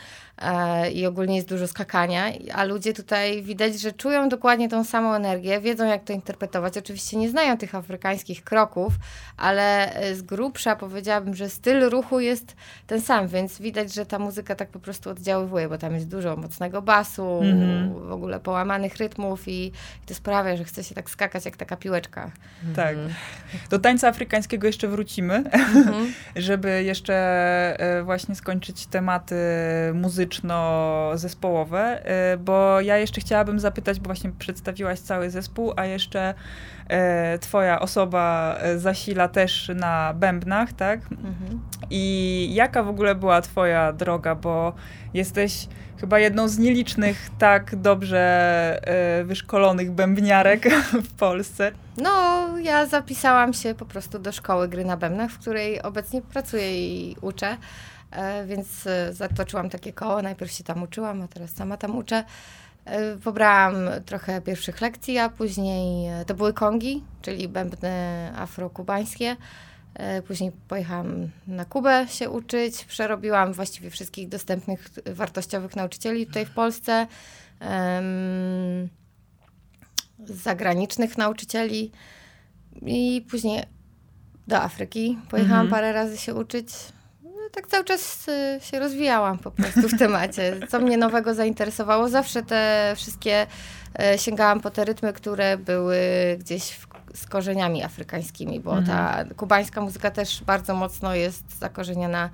i 0.94 1.06
ogólnie 1.06 1.36
jest 1.36 1.50
dużo 1.50 1.68
skakania, 1.68 2.24
a 2.54 2.64
ludzie 2.64 2.94
tutaj 2.94 3.44
widać, 3.44 3.82
że 3.82 3.92
czują 3.92 4.30
dokładnie 4.30 4.70
tą 4.70 4.84
samą 4.84 5.14
energię, 5.14 5.62
wiedzą 5.62 5.86
jak 5.86 6.04
to 6.04 6.14
interpretować. 6.14 6.78
Oczywiście 6.78 7.18
nie 7.18 7.30
znają 7.30 7.58
tych 7.58 7.76
afrykańskich 7.76 8.44
kroków, 8.44 8.94
ale 9.38 9.94
z 10.14 10.22
grubsza 10.22 10.76
powiedziałabym, 10.76 11.36
że 11.36 11.50
styl 11.50 11.90
ruchu 11.90 12.20
jest 12.20 12.56
ten 12.88 13.02
sam, 13.02 13.28
więc 13.28 13.60
widać, 13.62 13.94
że 13.94 14.06
ta 14.06 14.20
muzyka 14.20 14.56
tak 14.56 14.70
po 14.70 14.80
prostu 14.80 15.10
oddziaływuje, 15.10 15.70
bo 15.70 15.78
tam 15.78 15.94
jest 15.94 16.08
dużo 16.08 16.36
mocnego 16.36 16.82
basu, 16.82 17.40
mm 17.42 17.60
-hmm. 17.60 18.08
w 18.08 18.12
ogóle 18.12 18.40
połamanych 18.40 18.98
rytmów 18.98 19.48
i, 19.48 19.66
i, 19.66 19.72
to 20.06 20.14
sprawia, 20.14 20.58
że 20.58 20.64
chce 20.64 20.84
się 20.84 20.96
tak 20.96 21.10
skakać 21.10 21.46
jak 21.46 21.58
taka 21.58 21.78
piłeczka. 21.78 22.32
Tak. 22.76 22.96
Mhm. 22.96 23.14
Do 23.70 23.80
tańca 23.80 24.08
afrykańskiego 24.08 24.68
jeszcze 24.68 24.88
wrócimy, 24.88 25.34
mm 25.36 25.84
-hmm. 25.84 26.08
żeby 26.36 26.84
jeszcze 26.84 27.16
e, 27.80 28.04
właśnie 28.04 28.36
skończyć 28.36 28.88
tematy 28.88 29.36
muzyczno-zespołowe, 29.94 30.29
e, 32.04 32.38
bo 32.38 32.82
ja 32.82 32.98
jeszcze 32.98 33.22
chciałabym 33.22 33.60
zapytać, 33.60 34.00
bo 34.00 34.06
właśnie 34.06 34.32
przedstawiłaś 34.40 35.00
cały 35.00 35.30
zespół, 35.30 35.74
a 35.76 35.86
jeszcze 35.86 36.34
e, 36.88 37.40
twoja 37.40 37.80
osoba 37.80 38.56
zasila 38.78 39.28
też 39.28 39.72
na 39.76 40.14
bębnach, 40.14 40.74
tak? 40.74 41.00
Mhm. 41.12 41.62
I 41.90 42.50
jaka 42.54 42.84
w 42.84 42.90
ogóle 42.90 43.16
była 43.16 43.42
twoja 43.42 43.94
droga, 43.94 44.36
bo 44.36 44.74
jesteś 45.14 45.68
chyba 46.00 46.20
jedną 46.20 46.48
z 46.48 46.58
nielicznych 46.58 47.30
tak 47.40 47.76
dobrze 47.76 48.82
wyszkolonych 49.26 49.92
bębniarek 49.92 50.70
w 51.10 51.14
Polsce. 51.14 51.72
No, 51.98 52.48
ja 52.58 52.86
zapisałam 52.86 53.54
się 53.54 53.76
po 53.76 53.86
prostu 53.86 54.20
do 54.20 54.32
szkoły 54.32 54.68
gry 54.68 54.86
na 54.86 54.98
bębnach, 54.98 55.32
w 55.32 55.40
której 55.40 55.82
obecnie 55.82 56.22
pracuję 56.22 56.88
i 56.88 57.16
uczę. 57.22 57.58
E, 58.12 58.46
więc 58.46 58.88
e, 58.88 59.14
zatoczyłam 59.14 59.70
takie 59.70 59.94
koło. 59.94 60.22
Najpierw 60.22 60.52
się 60.52 60.64
tam 60.64 60.84
uczyłam, 60.84 61.22
a 61.22 61.28
teraz 61.28 61.52
sama 61.52 61.78
tam 61.78 61.98
uczę. 61.98 62.24
Pobrałam 63.24 63.76
trochę 64.06 64.42
pierwszych 64.42 64.82
lekcji, 64.82 65.18
a 65.18 65.30
później 65.30 66.10
to 66.28 66.34
były 66.34 66.54
kongi, 66.54 67.04
czyli 67.22 67.48
bębny 67.48 67.92
afrokubańskie. 68.36 69.36
E, 69.94 70.22
później 70.22 70.52
pojechałam 70.68 71.30
na 71.48 71.66
Kubę 71.66 72.08
się 72.08 72.30
uczyć. 72.30 72.86
Przerobiłam 72.86 73.54
właściwie 73.54 73.90
wszystkich 73.90 74.30
dostępnych 74.30 74.90
wartościowych 75.06 75.76
nauczycieli 75.76 76.28
tutaj 76.28 76.46
w 76.46 76.52
Polsce. 76.52 77.08
Um, 77.62 78.90
zagranicznych 80.26 81.18
nauczycieli. 81.18 81.92
I 82.82 83.26
później 83.30 83.64
do 84.48 84.62
Afryki 84.62 85.18
pojechałam 85.30 85.66
mhm. 85.66 85.70
parę 85.70 85.94
razy 85.94 86.18
się 86.18 86.36
uczyć. 86.36 86.68
Tak 87.52 87.68
cały 87.68 87.84
czas 87.84 88.28
y, 88.28 88.60
się 88.62 88.80
rozwijałam 88.80 89.38
po 89.38 89.52
prostu 89.52 89.90
w 89.90 90.00
temacie. 90.00 90.60
Co 90.70 90.80
mnie 90.80 90.98
nowego 90.98 91.34
zainteresowało, 91.34 92.10
zawsze 92.10 92.44
te 92.44 92.94
wszystkie 92.96 93.48
e, 94.00 94.18
sięgałam 94.18 94.62
po 94.62 94.70
te 94.70 94.86
rytmy, 94.86 95.14
które 95.14 95.58
były 95.58 95.98
gdzieś 96.40 96.72
w 96.72 96.90
z 97.14 97.26
korzeniami 97.26 97.84
afrykańskimi, 97.84 98.60
bo 98.60 98.82
ta 98.82 99.26
kubańska 99.38 99.82
muzyka 99.82 100.12
też 100.12 100.44
bardzo 100.44 100.74
mocno 100.76 101.16
jest 101.16 101.60
zakorzeniona 101.60 102.30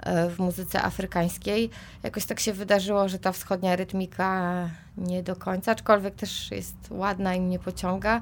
e, 0.00 0.30
w 0.30 0.38
muzyce 0.38 0.82
afrykańskiej. 0.82 1.70
Jakoś 2.02 2.26
tak 2.26 2.40
się 2.40 2.52
wydarzyło, 2.52 3.08
że 3.08 3.18
ta 3.18 3.32
wschodnia 3.32 3.76
rytmika 3.76 4.68
nie 4.96 5.22
do 5.22 5.36
końca, 5.36 5.72
aczkolwiek 5.72 6.14
też 6.14 6.50
jest 6.50 6.76
ładna 6.90 7.34
i 7.34 7.40
mnie 7.40 7.58
pociąga, 7.58 8.20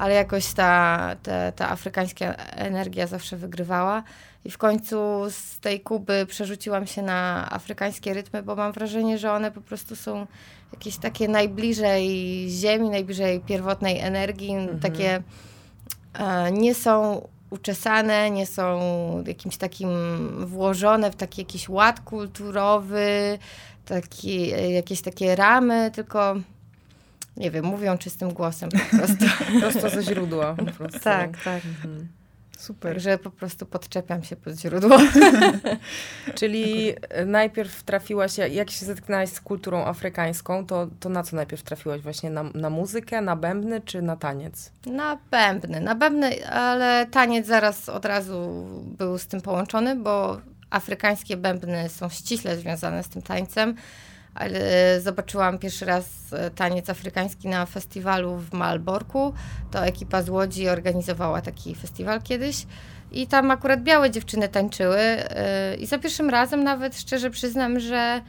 ale 0.00 0.14
jakoś 0.14 0.52
ta, 0.52 1.16
ta, 1.22 1.52
ta 1.52 1.70
afrykańska 1.70 2.34
energia 2.34 3.06
zawsze 3.06 3.36
wygrywała. 3.36 4.02
I 4.44 4.50
w 4.50 4.58
końcu 4.58 4.96
z 5.30 5.58
tej 5.58 5.80
Kuby 5.80 6.26
przerzuciłam 6.28 6.86
się 6.86 7.02
na 7.02 7.48
afrykańskie 7.50 8.14
rytmy, 8.14 8.42
bo 8.42 8.56
mam 8.56 8.72
wrażenie, 8.72 9.18
że 9.18 9.32
one 9.32 9.50
po 9.50 9.60
prostu 9.60 9.96
są 9.96 10.26
jakieś 10.72 10.96
takie 10.96 11.28
najbliżej 11.28 12.06
ziemi, 12.50 12.90
najbliżej 12.90 13.40
pierwotnej 13.40 13.98
energii, 13.98 14.50
mhm. 14.54 14.80
takie 14.80 15.22
e, 16.14 16.52
nie 16.52 16.74
są 16.74 17.28
uczesane, 17.50 18.30
nie 18.30 18.46
są 18.46 18.80
jakimś 19.26 19.56
takim 19.56 19.90
włożone 20.46 21.10
w 21.10 21.16
taki 21.16 21.40
jakiś 21.40 21.68
ład 21.68 22.00
kulturowy, 22.00 23.38
taki, 23.84 24.48
jakieś 24.74 25.00
takie 25.00 25.36
ramy, 25.36 25.90
tylko 25.94 26.36
nie 27.36 27.50
wiem, 27.50 27.64
mówią 27.64 27.98
czystym 27.98 28.32
głosem 28.32 28.70
po 28.70 28.96
prostu. 28.96 29.24
Prosto 29.60 29.90
ze 29.90 30.02
źródła 30.02 30.56
prostu. 30.80 31.00
Tak, 31.00 31.42
tak. 31.44 31.64
Mhm. 31.64 32.08
Super. 32.58 32.92
Także 32.92 33.18
po 33.18 33.30
prostu 33.30 33.66
podczepiam 33.66 34.22
się 34.22 34.36
pod 34.36 34.54
źródło. 34.54 34.98
Czyli 36.38 36.94
najpierw 37.26 37.82
trafiłaś, 37.82 38.38
jak 38.38 38.70
się 38.70 38.86
zetknęłaś 38.86 39.28
z 39.28 39.40
kulturą 39.40 39.84
afrykańską, 39.84 40.66
to, 40.66 40.88
to 41.00 41.08
na 41.08 41.22
co 41.22 41.36
najpierw 41.36 41.62
trafiłaś? 41.62 42.00
Właśnie 42.00 42.30
na, 42.30 42.42
na 42.54 42.70
muzykę, 42.70 43.20
na 43.20 43.36
bębny 43.36 43.80
czy 43.80 44.02
na 44.02 44.16
taniec? 44.16 44.72
Na 44.86 45.18
bębny, 45.30 45.80
na 45.80 45.94
bębny, 45.94 46.46
ale 46.46 47.06
taniec 47.06 47.46
zaraz 47.46 47.88
od 47.88 48.04
razu 48.04 48.66
był 48.98 49.18
z 49.18 49.26
tym 49.26 49.40
połączony, 49.40 49.96
bo 49.96 50.40
afrykańskie 50.70 51.36
bębny 51.36 51.88
są 51.88 52.08
ściśle 52.08 52.56
związane 52.56 53.02
z 53.02 53.08
tym 53.08 53.22
tańcem 53.22 53.74
zobaczyłam 55.00 55.58
pierwszy 55.58 55.84
raz 55.84 56.04
e, 56.32 56.50
taniec 56.50 56.90
afrykański 56.90 57.48
na 57.48 57.66
festiwalu 57.66 58.36
w 58.36 58.52
Malborku. 58.52 59.34
To 59.70 59.84
ekipa 59.84 60.22
z 60.22 60.28
Łodzi 60.28 60.68
organizowała 60.68 61.40
taki 61.40 61.74
festiwal 61.74 62.22
kiedyś. 62.22 62.66
I 63.12 63.26
tam 63.26 63.50
akurat 63.50 63.82
białe 63.82 64.10
dziewczyny 64.10 64.48
tańczyły. 64.48 64.98
E, 64.98 65.76
I 65.76 65.86
za 65.86 65.98
pierwszym 65.98 66.30
razem 66.30 66.64
nawet 66.64 66.98
szczerze 66.98 67.30
przyznam, 67.30 67.80
że 67.80 68.20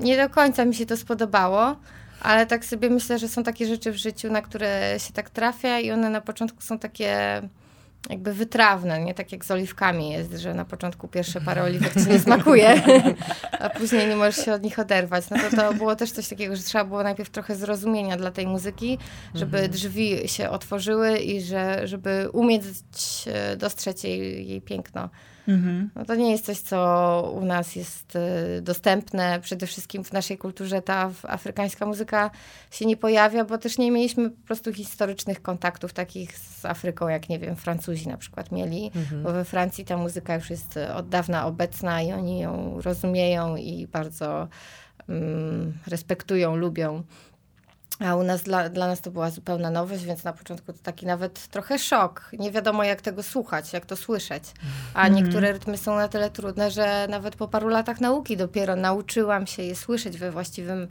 nie 0.00 0.16
do 0.16 0.30
końca 0.30 0.64
mi 0.64 0.74
się 0.74 0.86
to 0.86 0.96
spodobało. 0.96 1.76
Ale 2.20 2.46
tak 2.46 2.64
sobie 2.64 2.90
myślę, 2.90 3.18
że 3.18 3.28
są 3.28 3.42
takie 3.42 3.66
rzeczy 3.66 3.92
w 3.92 3.96
życiu, 3.96 4.32
na 4.32 4.42
które 4.42 4.94
się 4.98 5.12
tak 5.12 5.30
trafia 5.30 5.80
i 5.80 5.90
one 5.90 6.10
na 6.10 6.20
początku 6.20 6.62
są 6.62 6.78
takie 6.78 7.42
jakby 8.10 8.34
wytrawne, 8.34 9.00
nie 9.00 9.14
tak 9.14 9.32
jak 9.32 9.44
z 9.44 9.50
oliwkami 9.50 10.10
jest, 10.10 10.32
że 10.32 10.54
na 10.54 10.64
początku 10.64 11.08
pierwsze 11.08 11.40
parę 11.40 11.62
oliwek 11.68 11.92
ci 11.92 12.08
nie 12.10 12.18
smakuje, 12.18 12.82
a 13.60 13.70
później 13.70 14.08
nie 14.08 14.16
możesz 14.16 14.44
się 14.44 14.52
od 14.52 14.62
nich 14.62 14.78
oderwać. 14.78 15.30
No 15.30 15.36
to 15.50 15.56
to 15.56 15.74
było 15.74 15.96
też 15.96 16.12
coś 16.12 16.28
takiego, 16.28 16.56
że 16.56 16.62
trzeba 16.62 16.84
było 16.84 17.02
najpierw 17.02 17.30
trochę 17.30 17.56
zrozumienia 17.56 18.16
dla 18.16 18.30
tej 18.30 18.46
muzyki, 18.46 18.98
żeby 19.34 19.56
mhm. 19.56 19.72
drzwi 19.72 20.28
się 20.28 20.50
otworzyły 20.50 21.18
i 21.18 21.40
że, 21.40 21.88
żeby 21.88 22.28
umieć 22.32 22.64
e, 23.26 23.56
dostrzec 23.56 24.04
jej, 24.04 24.48
jej 24.48 24.60
piękno. 24.60 25.10
Mhm. 25.48 25.90
No 25.94 26.04
to 26.04 26.14
nie 26.14 26.30
jest 26.30 26.44
coś, 26.44 26.58
co 26.58 27.32
u 27.36 27.44
nas 27.44 27.76
jest 27.76 28.16
y, 28.16 28.62
dostępne. 28.62 29.40
Przede 29.42 29.66
wszystkim 29.66 30.04
w 30.04 30.12
naszej 30.12 30.38
kulturze 30.38 30.82
ta 30.82 31.10
afrykańska 31.22 31.86
muzyka 31.86 32.30
się 32.70 32.86
nie 32.86 32.96
pojawia, 32.96 33.44
bo 33.44 33.58
też 33.58 33.78
nie 33.78 33.90
mieliśmy 33.90 34.30
po 34.30 34.46
prostu 34.46 34.72
historycznych 34.72 35.42
kontaktów 35.42 35.92
takich 35.92 36.38
z 36.38 36.64
Afryką, 36.64 37.08
jak 37.08 37.28
nie 37.28 37.38
wiem, 37.38 37.56
Francuzi 37.56 38.08
na 38.08 38.16
przykład 38.16 38.52
mieli, 38.52 38.90
mhm. 38.96 39.22
bo 39.22 39.32
we 39.32 39.44
Francji 39.44 39.84
ta 39.84 39.96
muzyka 39.96 40.34
już 40.34 40.50
jest 40.50 40.78
od 40.96 41.08
dawna 41.08 41.46
obecna 41.46 42.02
i 42.02 42.12
oni 42.12 42.38
ją 42.38 42.80
rozumieją 42.80 43.56
i 43.56 43.86
bardzo 43.86 44.48
um, 45.08 45.72
respektują, 45.86 46.56
lubią. 46.56 47.02
A 48.00 48.16
u 48.16 48.22
nas, 48.22 48.42
dla, 48.42 48.68
dla 48.68 48.86
nas 48.86 49.00
to 49.00 49.10
była 49.10 49.30
zupełna 49.30 49.70
nowość, 49.70 50.04
więc 50.04 50.24
na 50.24 50.32
początku 50.32 50.72
to 50.72 50.78
taki 50.82 51.06
nawet 51.06 51.48
trochę 51.48 51.78
szok. 51.78 52.30
Nie 52.38 52.50
wiadomo, 52.50 52.84
jak 52.84 53.00
tego 53.00 53.22
słuchać, 53.22 53.72
jak 53.72 53.86
to 53.86 53.96
słyszeć. 53.96 54.44
A 54.94 55.06
mm. 55.06 55.14
niektóre 55.14 55.52
rytmy 55.52 55.76
są 55.76 55.96
na 55.96 56.08
tyle 56.08 56.30
trudne, 56.30 56.70
że 56.70 57.06
nawet 57.10 57.36
po 57.36 57.48
paru 57.48 57.68
latach 57.68 58.00
nauki 58.00 58.36
dopiero 58.36 58.76
nauczyłam 58.76 59.46
się 59.46 59.62
je 59.62 59.76
słyszeć 59.76 60.18
we 60.18 60.30
właściwym 60.30 60.88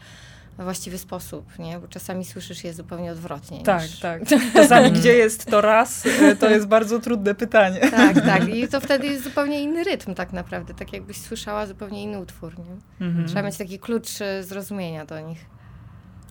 właściwy 0.57 0.97
sposób, 0.97 1.59
nie? 1.59 1.79
Bo 1.79 1.87
czasami 1.87 2.25
słyszysz 2.25 2.63
je 2.63 2.73
zupełnie 2.73 3.11
odwrotnie. 3.11 3.63
Tak, 3.63 3.81
niż... 3.81 3.99
tak. 3.99 4.21
Czasami 4.53 4.91
gdzie 4.99 5.13
jest 5.13 5.45
to 5.45 5.61
raz, 5.61 6.05
e, 6.05 6.35
to 6.35 6.49
jest 6.49 6.67
bardzo 6.67 6.99
trudne 6.99 7.35
pytanie. 7.35 7.79
Tak, 7.79 8.21
tak. 8.21 8.49
I 8.55 8.67
to 8.67 8.81
wtedy 8.81 9.07
jest 9.07 9.23
zupełnie 9.23 9.61
inny 9.61 9.83
rytm 9.83 10.13
tak 10.13 10.33
naprawdę, 10.33 10.73
tak 10.73 10.93
jakbyś 10.93 11.17
słyszała 11.17 11.65
zupełnie 11.65 12.03
inny 12.03 12.19
utwór, 12.19 12.59
nie? 12.59 13.05
Mhm. 13.07 13.27
Trzeba 13.27 13.41
mieć 13.41 13.57
taki 13.57 13.79
klucz 13.79 14.21
e, 14.21 14.43
zrozumienia 14.43 15.05
do 15.05 15.19
nich. 15.19 15.52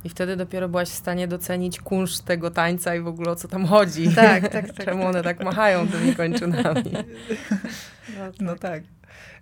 I 0.04 0.08
wtedy 0.08 0.36
dopiero 0.36 0.68
byłaś 0.68 0.88
w 0.88 0.94
stanie 0.94 1.28
docenić 1.28 1.80
kunszt 1.80 2.24
tego 2.24 2.50
tańca 2.50 2.94
i 2.94 3.00
w 3.00 3.06
ogóle 3.06 3.30
o 3.30 3.36
co 3.36 3.48
tam 3.48 3.66
chodzi. 3.66 4.14
Tak, 4.14 4.48
tak, 4.48 4.72
tak. 4.72 4.84
Czemu 4.84 5.06
one 5.06 5.22
tak 5.22 5.44
machają 5.44 5.88
tymi 5.88 6.14
kończynami. 6.14 6.92
No 8.16 8.32
tak. 8.32 8.40
No 8.40 8.56
tak. 8.56 8.82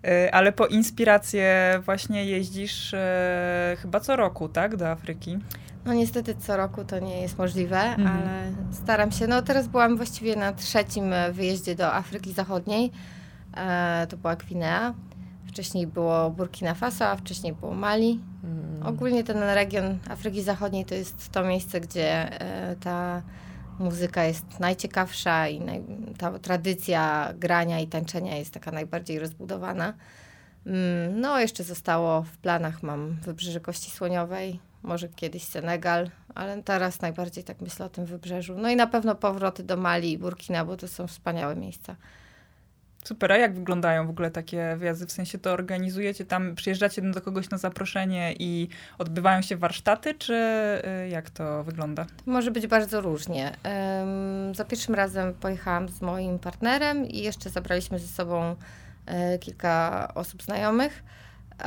E, 0.05 0.35
ale 0.35 0.53
po 0.53 0.67
inspirację 0.67 1.81
właśnie 1.85 2.25
jeździsz 2.25 2.95
e, 2.95 3.77
chyba 3.83 4.01
co 4.01 4.17
roku, 4.17 4.49
tak, 4.49 4.77
do 4.77 4.89
Afryki? 4.89 5.39
No 5.85 5.95
niestety 5.95 6.35
co 6.35 6.57
roku 6.57 6.85
to 6.85 6.99
nie 6.99 7.23
jest 7.23 7.39
możliwe, 7.39 7.81
mhm. 7.81 8.09
ale 8.09 8.53
staram 8.73 9.13
się. 9.13 9.27
No 9.27 9.43
teraz 9.43 9.69
byłam 9.69 9.97
właściwie 9.97 10.37
na 10.37 10.53
trzecim 10.53 11.05
wyjeździe 11.33 11.75
do 11.75 11.95
Afryki 11.95 12.33
Zachodniej. 12.33 12.91
E, 13.57 14.07
to 14.11 14.17
była 14.17 14.37
Gwinea. 14.37 14.95
Wcześniej 15.47 15.87
było 15.87 16.31
Burkina 16.31 16.75
Faso, 16.75 17.07
a 17.07 17.17
wcześniej 17.17 17.53
było 17.53 17.75
Mali. 17.75 18.21
Mm. 18.45 18.60
Ogólnie 18.85 19.25
ten 19.25 19.39
region 19.39 19.99
Afryki 20.09 20.43
Zachodniej 20.43 20.85
to 20.85 20.95
jest 20.95 21.29
to 21.29 21.45
miejsce, 21.45 21.81
gdzie 21.81 22.41
e, 22.41 22.77
ta 22.77 23.23
muzyka 23.79 24.25
jest 24.25 24.61
najciekawsza 24.61 25.49
i 25.49 25.61
naj, 25.61 25.83
ta 26.19 26.39
tradycja 26.39 27.33
grania 27.39 27.81
i 27.81 27.87
tańczenia 27.87 28.37
jest 28.37 28.55
taka 28.55 28.71
najbardziej 28.71 29.19
rozbudowana. 29.19 29.95
Mm, 30.67 31.21
no, 31.21 31.41
jeszcze 31.41 31.65
zostało 31.65 32.23
w 32.23 32.37
planach, 32.37 32.83
mam 32.83 33.17
Wybrzeże 33.23 33.61
Kości 33.61 33.91
Słoniowej, 33.91 34.61
może 34.83 35.09
kiedyś 35.09 35.45
Senegal, 35.45 36.11
ale 36.35 36.63
teraz 36.63 37.01
najbardziej 37.01 37.45
tak 37.45 37.61
myślę 37.61 37.87
o 37.87 37.89
tym 37.89 38.07
wybrzeżu. 38.07 38.55
No 38.59 38.71
i 38.71 38.77
na 38.77 38.87
pewno 38.87 39.15
powroty 39.15 39.63
do 39.63 39.77
Mali 39.77 40.13
i 40.13 40.19
Burkina, 40.19 40.65
bo 40.65 40.77
to 40.77 40.89
są 40.89 41.07
wspaniałe 41.07 41.57
miejsca. 41.57 41.97
Super, 43.05 43.33
a 43.33 43.37
jak 43.37 43.55
wyglądają 43.55 44.07
w 44.07 44.11
ogóle 44.11 44.31
takie 44.31 44.77
wyjazdy? 44.77 45.07
W 45.07 45.13
sensie 45.13 45.39
to 45.39 45.53
organizujecie 45.53 46.25
tam, 46.25 46.55
przyjeżdżacie 46.55 47.03
do 47.03 47.21
kogoś 47.21 47.51
na 47.51 47.59
zaproszenie 47.59 48.35
i 48.39 48.69
odbywają 48.99 49.43
się 49.43 49.57
warsztaty, 49.57 50.15
czy 50.15 50.35
y, 51.05 51.09
jak 51.09 51.31
to 51.31 51.65
wygląda? 51.65 52.07
Może 52.27 52.51
być 52.51 52.67
bardzo 52.67 53.01
różnie. 53.01 53.53
Za 54.55 54.65
pierwszym 54.65 54.95
razem 54.95 55.35
pojechałam 55.35 55.89
z 55.89 56.01
moim 56.01 56.39
partnerem 56.39 57.07
i 57.07 57.19
jeszcze 57.19 57.51
zabraliśmy 57.51 57.99
ze 57.99 58.09
sobą 58.09 58.57
e, 59.07 59.39
kilka 59.39 60.09
osób 60.15 60.43
znajomych, 60.43 61.03
e, 61.61 61.65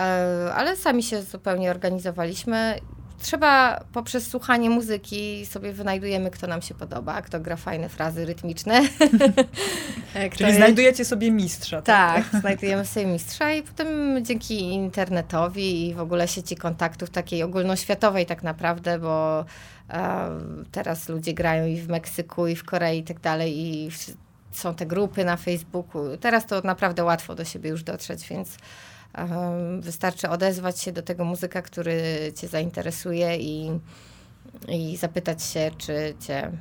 ale 0.56 0.76
sami 0.76 1.04
się 1.04 1.22
zupełnie 1.22 1.72
organizowaliśmy 1.72 2.80
trzeba 3.24 3.84
poprzez 3.94 4.28
słuchanie 4.28 4.70
muzyki 4.70 5.46
sobie 5.46 5.74
wynajdujemy, 5.74 6.32
kto 6.32 6.48
nam 6.48 6.62
się 6.62 6.74
podoba, 6.74 7.22
kto 7.22 7.40
gra 7.40 7.56
fajne 7.56 7.90
frazy 7.90 8.26
rytmiczne. 8.26 8.82
Czyli 10.38 10.46
jest... 10.46 10.58
znajdujecie 10.58 11.06
sobie 11.06 11.32
mistrza. 11.32 11.82
Tak, 11.82 12.30
tak 12.30 12.42
znajdujemy 12.42 12.86
sobie 12.86 13.06
mistrza 13.06 13.52
i 13.52 13.64
potem 13.64 13.88
dzięki 14.26 14.60
internetowi 14.60 15.88
i 15.88 15.94
w 15.94 16.00
ogóle 16.00 16.28
sieci 16.28 16.56
kontaktów 16.56 17.10
takiej 17.10 17.44
ogólnoświatowej 17.44 18.26
tak 18.26 18.44
naprawdę, 18.44 19.00
bo 19.00 19.46
e, 19.90 20.30
teraz 20.72 21.10
ludzie 21.10 21.34
grają 21.34 21.66
i 21.66 21.82
w 21.82 21.90
Meksyku, 21.90 22.48
i 22.48 22.56
w 22.56 22.64
Korei 22.64 23.00
i 23.00 23.04
tak 23.04 23.20
dalej 23.20 23.60
i 23.60 23.90
są 24.52 24.76
te 24.76 24.86
grupy 24.86 25.26
na 25.26 25.38
Facebooku. 25.38 26.18
Teraz 26.20 26.46
to 26.46 26.62
naprawdę 26.62 27.04
łatwo 27.04 27.36
do 27.36 27.46
siebie 27.46 27.70
już 27.70 27.84
dotrzeć, 27.84 28.28
więc 28.28 28.58
Wystarczy 29.80 30.30
odezwać 30.30 30.80
się 30.80 30.92
do 30.92 31.02
tego 31.02 31.26
muzyka, 31.26 31.62
który 31.62 31.96
cię 32.36 32.48
zainteresuje 32.48 33.38
i, 33.38 33.80
i 34.68 34.98
zapytać 34.98 35.44
się, 35.44 35.72
czy 35.78 36.16
cię 36.20 36.52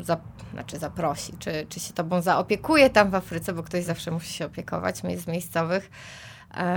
zap, 0.00 0.20
znaczy 0.52 0.78
zaprosi, 0.78 1.32
czy, 1.38 1.66
czy 1.68 1.80
się 1.80 1.92
tobą 1.92 2.22
zaopiekuje 2.22 2.90
tam 2.90 3.10
w 3.10 3.14
Afryce, 3.14 3.52
bo 3.52 3.62
ktoś 3.62 3.84
zawsze 3.84 4.10
musi 4.10 4.32
się 4.32 4.46
opiekować, 4.46 4.98
z 4.98 5.26
miejscowych, 5.26 5.90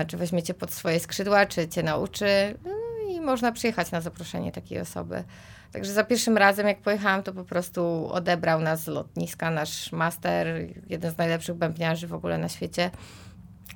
czy 0.07 0.17
weźmiecie 0.17 0.53
pod 0.53 0.73
swoje 0.73 0.99
skrzydła, 0.99 1.45
czy 1.45 1.67
cię 1.67 1.83
nauczy 1.83 2.57
no 2.65 2.71
i 3.09 3.21
można 3.21 3.51
przyjechać 3.51 3.91
na 3.91 4.01
zaproszenie 4.01 4.51
takiej 4.51 4.79
osoby. 4.79 5.23
Także 5.71 5.93
za 5.93 6.03
pierwszym 6.03 6.37
razem, 6.37 6.67
jak 6.67 6.81
pojechałam, 6.81 7.23
to 7.23 7.33
po 7.33 7.43
prostu 7.43 8.09
odebrał 8.11 8.61
nas 8.61 8.83
z 8.83 8.87
lotniska 8.87 9.51
nasz 9.51 9.91
master, 9.91 10.47
jeden 10.89 11.11
z 11.11 11.17
najlepszych 11.17 11.55
bębniarzy 11.55 12.07
w 12.07 12.13
ogóle 12.13 12.37
na 12.37 12.49
świecie. 12.49 12.91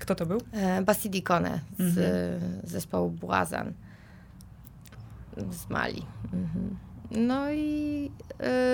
Kto 0.01 0.15
to 0.15 0.25
był? 0.25 0.41
E, 0.51 0.81
Basidikone 0.81 1.59
z 1.79 1.97
mhm. 1.97 2.61
zespołu 2.63 3.09
Błazan 3.09 3.73
z 5.37 5.69
Mali. 5.69 6.05
Mhm. 6.33 6.77
No 7.11 7.51
i 7.51 8.11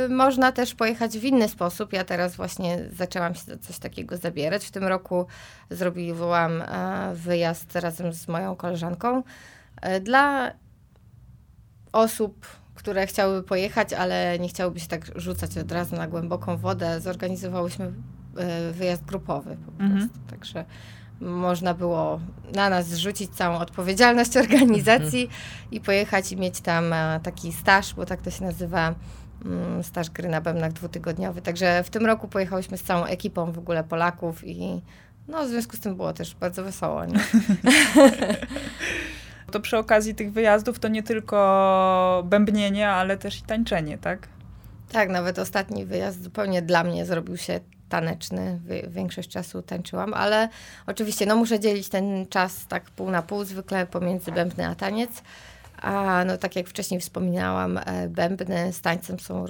y, 0.05 0.10
można 0.10 0.51
też 0.51 0.75
pojechać 0.75 1.17
w 1.17 1.24
inny 1.24 1.50
sposób. 1.50 1.93
Ja 1.93 2.03
teraz 2.03 2.36
właśnie 2.36 2.79
zaczęłam 2.91 3.36
się 3.36 3.41
za 3.41 3.57
coś 3.57 3.79
takiego 3.79 4.17
zabierać. 4.17 4.65
W 4.65 4.72
tym 4.72 4.84
roku 4.84 5.25
zrobiłam 5.69 6.62
e, 6.62 7.12
wyjazd 7.15 7.75
razem 7.75 8.13
z 8.13 8.27
moją 8.27 8.55
koleżanką 8.55 9.24
e, 9.81 10.00
dla 10.00 10.51
osób, 11.91 12.48
które 12.75 13.07
chciałyby 13.07 13.48
pojechać, 13.48 13.93
ale 13.93 14.39
nie 14.39 14.48
chciałyby 14.48 14.79
się 14.79 14.88
tak 14.88 15.05
rzucać 15.15 15.57
od 15.57 15.72
razu 15.72 15.96
na 15.96 16.07
głęboką 16.07 16.57
wodę. 16.57 17.01
Zorganizowałyśmy 17.01 17.93
e, 18.38 18.72
wyjazd 18.72 19.05
grupowy 19.05 19.57
po 19.65 19.84
Mhm. 19.84 19.91
prostu. 20.10 20.19
Także 20.29 20.65
można 21.22 21.74
było 21.74 22.20
na 22.56 22.70
nas 22.70 22.88
zrzucić 22.88 23.32
całą 23.32 23.58
odpowiedzialność 23.58 24.38
organizacji 24.44 25.30
i 25.72 25.82
pojechać 25.82 26.32
i 26.32 26.38
mieć 26.38 26.62
tam 26.62 26.94
e, 26.94 27.20
taki 27.24 27.54
staż, 27.54 27.94
bo 27.94 28.06
tak 28.06 28.22
to 28.22 28.32
się 28.32 28.44
nazywa, 28.44 28.96
mm, 29.46 29.84
staż 29.84 30.10
gry 30.10 30.30
na 30.30 30.42
bębnach 30.42 30.74
dwutygodniowy. 30.74 31.42
Także 31.42 31.84
w 31.84 31.90
tym 31.90 32.06
roku 32.06 32.28
pojechałyśmy 32.28 32.78
z 32.78 32.84
całą 32.84 33.06
ekipą 33.06 33.52
w 33.52 33.58
ogóle 33.58 33.84
Polaków 33.84 34.48
i 34.48 34.82
no, 35.28 35.44
w 35.44 35.48
związku 35.48 35.78
z 35.78 35.80
tym 35.80 35.96
było 35.96 36.14
też 36.14 36.36
bardzo 36.36 36.64
wesoło. 36.64 37.06
Nie? 37.06 37.20
To 39.52 39.60
przy 39.60 39.78
okazji 39.78 40.16
tych 40.16 40.32
wyjazdów 40.32 40.80
to 40.80 40.88
nie 40.88 41.04
tylko 41.04 42.24
bębnienie, 42.26 42.90
ale 42.90 43.18
też 43.18 43.40
i 43.40 43.42
tańczenie, 43.42 43.98
tak? 43.98 44.28
Tak, 44.92 45.10
nawet 45.10 45.40
ostatni 45.40 45.86
wyjazd 45.86 46.24
zupełnie 46.24 46.62
dla 46.62 46.84
mnie 46.84 47.06
zrobił 47.06 47.38
się 47.38 47.60
taneczny. 47.89 48.60
Większość 48.88 49.29
czasu 49.29 49.62
tańczyłam, 49.62 50.13
ale 50.13 50.50
oczywiście 50.88 51.25
no, 51.25 51.36
muszę 51.36 51.60
dzielić 51.60 51.89
ten 51.89 52.25
czas 52.29 52.67
tak 52.67 52.84
pół 52.84 53.12
na 53.12 53.22
pół, 53.22 53.44
zwykle 53.44 53.86
pomiędzy 53.86 54.32
bębny 54.32 54.67
a 54.67 54.75
taniec. 54.75 55.24
A 55.82 56.24
no 56.25 56.38
tak 56.38 56.56
jak 56.56 56.67
wcześniej 56.67 57.00
wspominałam, 57.00 57.77
e, 57.77 58.08
bębny 58.10 58.74
z 58.74 58.82
tańcem 58.82 59.20
są 59.20 59.46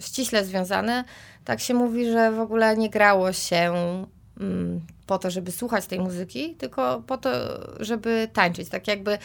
ściśle 0.00 0.44
związane. 0.44 1.04
Tak 1.44 1.60
się 1.60 1.74
mówi, 1.74 2.10
że 2.10 2.32
w 2.32 2.40
ogóle 2.40 2.76
nie 2.76 2.90
grało 2.90 3.32
się 3.32 3.72
po 5.06 5.18
to, 5.18 5.30
żeby 5.30 5.52
słuchać 5.52 5.86
tej 5.86 6.00
muzyki, 6.00 6.54
tylko 6.54 7.02
po 7.06 7.18
to, 7.18 7.30
żeby 7.80 8.28
tańczyć. 8.32 8.68
Tak 8.68 8.88
jakby 8.88 9.18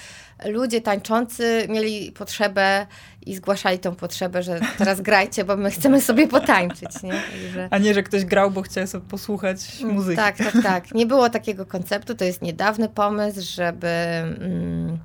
ludzie 0.46 0.82
tańczący 0.82 1.68
mieli 1.70 2.12
potrzebę 2.12 2.88
i 3.26 3.36
zgłaszali 3.36 3.80
tą 3.80 3.96
potrzebę, 3.96 4.44
że 4.44 4.60
teraz 4.78 5.02
grajcie, 5.10 5.44
bo 5.44 5.58
my 5.58 5.72
chcemy 5.72 6.02
sobie 6.02 6.28
potańczyć, 6.28 7.04
nie? 7.04 7.12
Także... 7.12 7.68
A 7.72 7.78
nie, 7.78 7.94
że 7.94 8.04
ktoś 8.04 8.26
grał, 8.26 8.52
bo 8.52 8.62
chciał 8.62 8.88
sobie 8.88 9.06
posłuchać 9.08 9.80
muzyki. 9.84 10.16
Tak, 10.16 10.38
tak, 10.38 10.54
tak. 10.64 10.96
Nie 10.96 11.06
było 11.06 11.30
takiego 11.30 11.66
konceptu. 11.66 12.16
To 12.16 12.26
jest 12.26 12.42
niedawny 12.42 12.90
pomysł, 12.90 13.42
żeby 13.56 13.88
mm, 13.88 14.98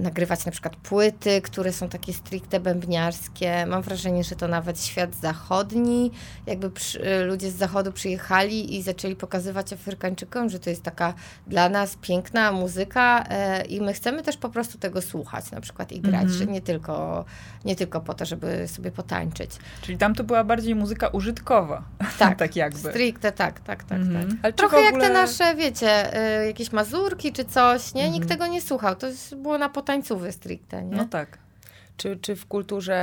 nagrywać 0.00 0.44
na 0.46 0.52
przykład 0.52 0.76
płyty, 0.76 1.40
które 1.42 1.72
są 1.72 1.88
takie 1.88 2.12
stricte 2.12 2.60
bębniarskie. 2.60 3.66
Mam 3.66 3.82
wrażenie, 3.82 4.24
że 4.24 4.36
to 4.36 4.48
nawet 4.48 4.84
świat 4.84 5.14
zachodni, 5.14 6.10
jakby 6.46 6.70
przy, 6.70 7.24
ludzie 7.24 7.50
z 7.50 7.54
zachodu 7.56 7.92
przyjechali 7.92 8.76
i 8.76 8.82
zaczęli 8.82 9.16
pokazywać 9.16 9.72
Afrykańczykom, 9.72 10.50
że 10.50 10.58
to 10.58 10.70
jest 10.70 10.82
taka 10.82 11.14
dla 11.46 11.68
nas 11.68 11.96
piękna 11.96 12.52
muzyka 12.52 13.24
e, 13.28 13.64
i 13.64 13.80
my 13.80 13.92
chcemy 13.92 14.22
też 14.22 14.36
po 14.36 14.48
prostu 14.48 14.78
tego 14.78 15.02
słuchać 15.02 15.50
na 15.50 15.60
przykład 15.60 15.92
i 15.92 16.00
grać, 16.00 16.22
Mhm. 16.22 16.38
że 16.38 16.46
nie 16.46 16.60
tylko, 16.60 17.24
nie 17.64 17.76
tylko 17.76 18.00
po 18.00 18.14
to, 18.14 18.24
żeby 18.24 18.68
sobie 18.68 18.90
potańczyć. 18.90 19.50
Czyli 19.82 19.98
tam 19.98 20.14
to 20.14 20.24
była 20.24 20.44
bardziej 20.44 20.74
muzyka 20.74 21.08
użytkowa. 21.08 21.82
Tak, 22.18 22.38
tak 22.38 22.56
jakby. 22.56 22.78
Stricte, 22.90 23.32
tak, 23.32 23.60
tak, 23.60 23.84
tak, 23.84 23.98
Mhm. 24.00 24.28
tak. 24.28 24.36
Ale 24.42 24.52
czy 24.52 24.56
Trochę 24.58 24.76
w 24.80 24.84
jak 24.84 24.94
ogóle... 24.94 25.08
te 25.08 25.14
nasze, 25.14 25.54
wiecie, 25.54 26.16
y, 26.42 26.46
jakieś 26.46 26.72
mazurki 26.72 27.32
czy 27.32 27.44
coś, 27.44 27.94
nie? 27.94 28.04
Nikt 28.10 28.22
Mhm. 28.22 28.28
tego 28.28 28.46
nie 28.46 28.60
słuchał. 28.62 28.96
To 28.96 29.06
było 29.36 29.58
na 29.58 29.68
potańcówy 29.90 30.32
stricte, 30.32 30.82
nie? 30.84 30.96
No 30.96 31.04
tak. 31.04 31.38
Czy, 31.96 32.16
czy 32.16 32.36
w 32.36 32.46
kulturze 32.46 32.94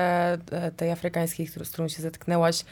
e, 0.52 0.72
tej 0.72 0.92
afrykańskiej, 0.92 1.48
z 1.48 1.70
którą 1.72 1.88
się 1.88 2.02
zetknęłaś, 2.02 2.66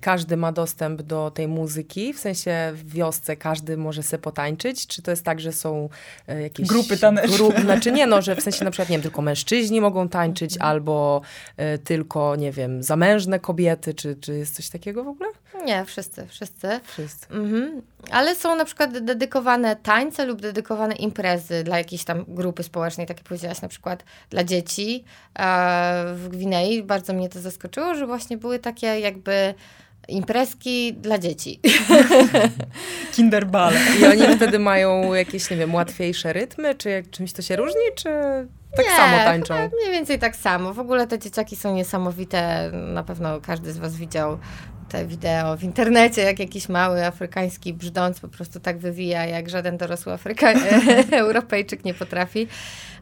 każdy 0.00 0.36
ma 0.36 0.52
dostęp 0.52 1.02
do 1.02 1.30
tej 1.30 1.48
muzyki? 1.48 2.12
W 2.12 2.18
sensie 2.18 2.72
w 2.74 2.92
wiosce 2.92 3.36
każdy 3.36 3.76
może 3.76 4.02
sobie 4.02 4.22
potańczyć? 4.22 4.86
Czy 4.86 5.02
to 5.02 5.10
jest 5.10 5.24
tak, 5.24 5.40
że 5.40 5.52
są 5.52 5.88
e, 6.28 6.42
jakieś... 6.42 6.68
Grupy 6.68 6.96
taneczne. 6.96 7.36
Grup, 7.36 7.60
znaczy 7.60 7.92
nie, 7.92 8.06
no, 8.06 8.22
że 8.22 8.36
w 8.36 8.42
sensie 8.42 8.64
na 8.64 8.70
przykład, 8.70 8.88
nie 8.88 8.96
wiem, 8.96 9.02
tylko 9.02 9.22
mężczyźni 9.22 9.80
mogą 9.80 10.08
tańczyć, 10.08 10.56
albo 10.58 11.20
e, 11.56 11.78
tylko, 11.78 12.36
nie 12.36 12.52
wiem, 12.52 12.82
zamężne 12.82 13.40
kobiety, 13.40 13.94
czy, 13.94 14.16
czy 14.16 14.38
jest 14.38 14.54
coś 14.54 14.68
takiego 14.68 15.04
w 15.04 15.08
ogóle? 15.08 15.28
Nie, 15.64 15.84
wszyscy, 15.84 16.26
wszyscy. 16.26 16.80
Wszyscy. 16.84 17.26
Mhm. 17.30 17.82
Ale 18.10 18.34
są 18.34 18.56
na 18.56 18.64
przykład 18.64 18.98
dedykowane 18.98 19.76
tańce 19.76 20.24
lub 20.24 20.40
dedykowane 20.40 20.94
imprezy 20.94 21.64
dla 21.64 21.78
jakiejś 21.78 22.04
tam 22.04 22.24
grupy 22.28 22.62
społecznej, 22.62 23.06
tak 23.06 23.16
jak 23.16 23.26
powiedziałaś, 23.26 23.60
na 23.62 23.68
przykład 23.68 24.04
dla 24.30 24.44
dzieci 24.44 25.04
e, 25.38 26.14
w 26.14 26.28
Gwinei. 26.28 26.82
Bardzo 26.82 27.12
mnie 27.12 27.28
to 27.28 27.40
zaskoczyło, 27.40 27.94
że 27.94 28.06
właśnie 28.06 28.36
były 28.36 28.58
takie 28.58 29.00
jakby 29.00 29.54
imprezki 30.08 30.94
dla 30.94 31.18
dzieci. 31.18 31.60
Kinderball. 33.14 33.74
I 34.00 34.06
oni 34.06 34.36
wtedy 34.36 34.58
mają 34.58 35.14
jakieś, 35.14 35.50
nie 35.50 35.56
wiem, 35.56 35.74
łatwiejsze 35.74 36.32
rytmy, 36.32 36.74
czy 36.74 36.90
jak 36.90 37.10
czymś 37.10 37.32
to 37.32 37.42
się 37.42 37.56
różni, 37.56 37.80
czy 37.94 38.08
tak 38.76 38.86
Nie, 38.86 38.96
samo 38.96 39.16
tańczą? 39.16 39.54
chyba 39.54 39.76
Mniej 39.76 39.92
więcej 39.92 40.18
tak 40.18 40.36
samo. 40.36 40.74
W 40.74 40.78
ogóle 40.78 41.06
te 41.06 41.18
dzieciaki 41.18 41.56
są 41.56 41.74
niesamowite. 41.74 42.70
Na 42.72 43.02
pewno 43.02 43.40
każdy 43.40 43.72
z 43.72 43.78
Was 43.78 43.96
widział 43.96 44.38
te 44.88 45.06
wideo 45.06 45.56
w 45.56 45.62
internecie, 45.62 46.22
jak 46.22 46.38
jakiś 46.38 46.68
mały 46.68 47.06
afrykański 47.06 47.74
brzdąc 47.74 48.20
po 48.20 48.28
prostu 48.28 48.60
tak 48.60 48.78
wywija, 48.78 49.26
jak 49.26 49.48
żaden 49.50 49.76
dorosły 49.76 50.12
Afryka... 50.12 50.52
Europejczyk 51.12 51.84
nie 51.84 51.94
potrafi. 51.94 52.46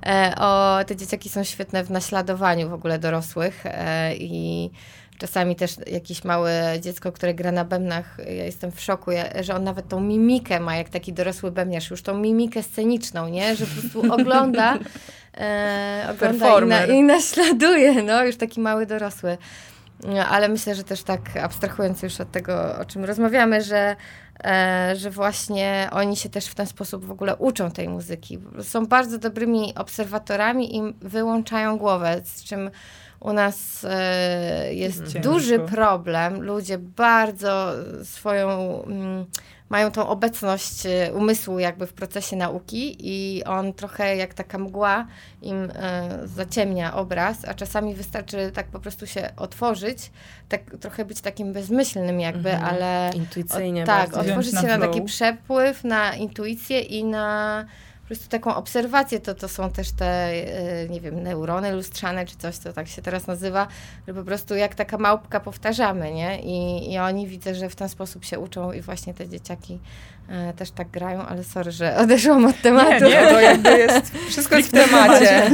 E, 0.06 0.34
o, 0.38 0.78
te 0.86 0.96
dzieciaki 0.96 1.28
są 1.28 1.44
świetne 1.44 1.84
w 1.84 1.90
naśladowaniu 1.90 2.68
w 2.68 2.72
ogóle 2.72 2.98
dorosłych 2.98 3.66
e, 3.66 4.16
i 4.16 4.70
czasami 5.18 5.56
też 5.56 5.76
jakieś 5.86 6.24
małe 6.24 6.78
dziecko, 6.80 7.12
które 7.12 7.34
gra 7.34 7.52
na 7.52 7.64
bębnach, 7.64 8.16
ja 8.18 8.44
jestem 8.44 8.72
w 8.72 8.80
szoku, 8.80 9.10
ja, 9.10 9.42
że 9.42 9.54
on 9.54 9.64
nawet 9.64 9.88
tą 9.88 10.00
mimikę 10.00 10.60
ma, 10.60 10.76
jak 10.76 10.88
taki 10.88 11.12
dorosły 11.12 11.50
bębniarz, 11.50 11.90
już 11.90 12.02
tą 12.02 12.18
mimikę 12.18 12.62
sceniczną, 12.62 13.28
nie? 13.28 13.56
Że 13.56 13.66
po 13.66 13.80
prostu 13.80 14.12
ogląda, 14.12 14.78
e, 15.36 16.08
ogląda 16.10 16.58
i, 16.60 16.66
na, 16.66 16.86
i 16.86 17.02
naśladuje, 17.02 18.02
no, 18.02 18.24
już 18.24 18.36
taki 18.36 18.60
mały 18.60 18.86
dorosły. 18.86 19.38
No, 20.04 20.26
ale 20.26 20.48
myślę, 20.48 20.74
że 20.74 20.84
też 20.84 21.02
tak 21.02 21.36
abstrahując 21.36 22.02
już 22.02 22.20
od 22.20 22.32
tego, 22.32 22.78
o 22.78 22.84
czym 22.84 23.04
rozmawiamy, 23.04 23.62
że, 23.62 23.96
e, 24.44 24.92
że 24.96 25.10
właśnie 25.10 25.88
oni 25.92 26.16
się 26.16 26.28
też 26.28 26.46
w 26.46 26.54
ten 26.54 26.66
sposób 26.66 27.04
w 27.04 27.10
ogóle 27.10 27.36
uczą 27.36 27.70
tej 27.70 27.88
muzyki. 27.88 28.38
Są 28.62 28.86
bardzo 28.86 29.18
dobrymi 29.18 29.74
obserwatorami 29.74 30.76
i 30.76 30.94
wyłączają 31.00 31.78
głowę, 31.78 32.20
z 32.24 32.44
czym 32.44 32.70
u 33.20 33.32
nas 33.32 33.86
e, 33.90 34.74
jest 34.74 34.98
Ciężko. 34.98 35.20
duży 35.20 35.58
problem. 35.58 36.42
Ludzie 36.42 36.78
bardzo 36.78 37.72
swoją, 38.04 38.82
mm, 38.84 39.26
mają 39.68 39.90
tą 39.90 40.08
obecność 40.08 40.86
e, 40.86 41.12
umysłu 41.14 41.58
jakby 41.58 41.86
w 41.86 41.92
procesie 41.92 42.36
nauki 42.36 42.96
i 43.00 43.44
on 43.44 43.72
trochę 43.72 44.16
jak 44.16 44.34
taka 44.34 44.58
mgła 44.58 45.06
im 45.42 45.70
e, 45.74 46.18
zaciemnia 46.24 46.94
obraz, 46.94 47.44
a 47.48 47.54
czasami 47.54 47.94
wystarczy 47.94 48.50
tak 48.54 48.66
po 48.66 48.80
prostu 48.80 49.06
się 49.06 49.30
otworzyć, 49.36 50.10
tak 50.48 50.60
trochę 50.80 51.04
być 51.04 51.20
takim 51.20 51.52
bezmyślnym 51.52 52.20
jakby, 52.20 52.50
Mhm. 52.50 52.74
ale 52.74 53.10
Intuicyjnie 53.14 53.82
o, 53.82 53.86
tak, 53.86 54.16
otworzyć 54.16 54.52
Na 54.52 54.60
się 54.60 54.66
na 54.66 54.76
flow. 54.76 54.88
taki 54.90 55.02
przepływ, 55.02 55.84
na 55.84 56.14
intuicję 56.14 56.80
i 56.80 57.04
na 57.04 57.64
po 58.06 58.08
prostu 58.08 58.28
taką 58.28 58.54
obserwację, 58.54 59.20
to, 59.20 59.34
to 59.34 59.48
są 59.48 59.70
też 59.70 59.92
te, 59.92 60.06
e, 60.06 60.88
nie 60.88 61.00
wiem, 61.00 61.22
neurony 61.22 61.72
lustrzane, 61.72 62.26
czy 62.26 62.36
coś, 62.36 62.58
to 62.58 62.72
tak 62.72 62.88
się 62.88 63.02
teraz 63.02 63.26
nazywa, 63.26 63.68
że 64.08 64.14
po 64.14 64.24
prostu 64.24 64.54
jak 64.54 64.74
taka 64.74 64.98
małpka 64.98 65.40
powtarzamy, 65.40 66.12
nie? 66.12 66.40
I, 66.42 66.92
i 66.92 66.98
oni 66.98 67.26
widzę, 67.26 67.54
że 67.54 67.68
w 67.68 67.76
ten 67.76 67.88
sposób 67.88 68.24
się 68.24 68.38
uczą 68.38 68.72
i 68.72 68.80
właśnie 68.80 69.14
te 69.14 69.28
dzieciaki 69.28 69.78
też 70.56 70.70
tak 70.70 70.90
grają, 70.90 71.26
ale 71.26 71.44
sorry, 71.44 71.70
że 71.70 71.96
odeszłam 72.02 72.44
od 72.44 72.60
tematu. 72.62 73.04
Nie, 73.04 73.10
nie, 73.10 73.28
to 73.28 73.40
jakby 73.40 73.78
jest 73.78 74.16
Wszystko 74.28 74.56
jest 74.56 74.68
w 74.68 74.72
temacie. 74.72 75.50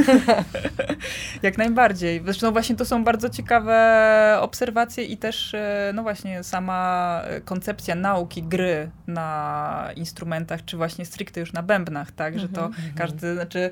Jak 1.42 1.58
najbardziej. 1.58 2.22
Zresztą 2.24 2.52
właśnie 2.52 2.76
to 2.76 2.84
są 2.84 3.04
bardzo 3.04 3.28
ciekawe 3.28 4.38
obserwacje 4.40 5.04
i 5.04 5.16
też, 5.16 5.54
e, 5.54 5.92
no 5.94 6.02
właśnie, 6.02 6.42
sama 6.42 7.20
e, 7.24 7.40
koncepcja 7.40 7.94
nauki 7.94 8.42
gry 8.42 8.90
na 9.06 9.88
instrumentach, 9.96 10.64
czy 10.64 10.76
właśnie 10.76 11.06
stricte 11.06 11.40
już 11.40 11.52
na 11.52 11.62
bębnach, 11.62 12.12
tak, 12.12 12.38
że 12.38 12.48
to 12.48 12.70
każdy, 12.96 13.34
znaczy 13.34 13.70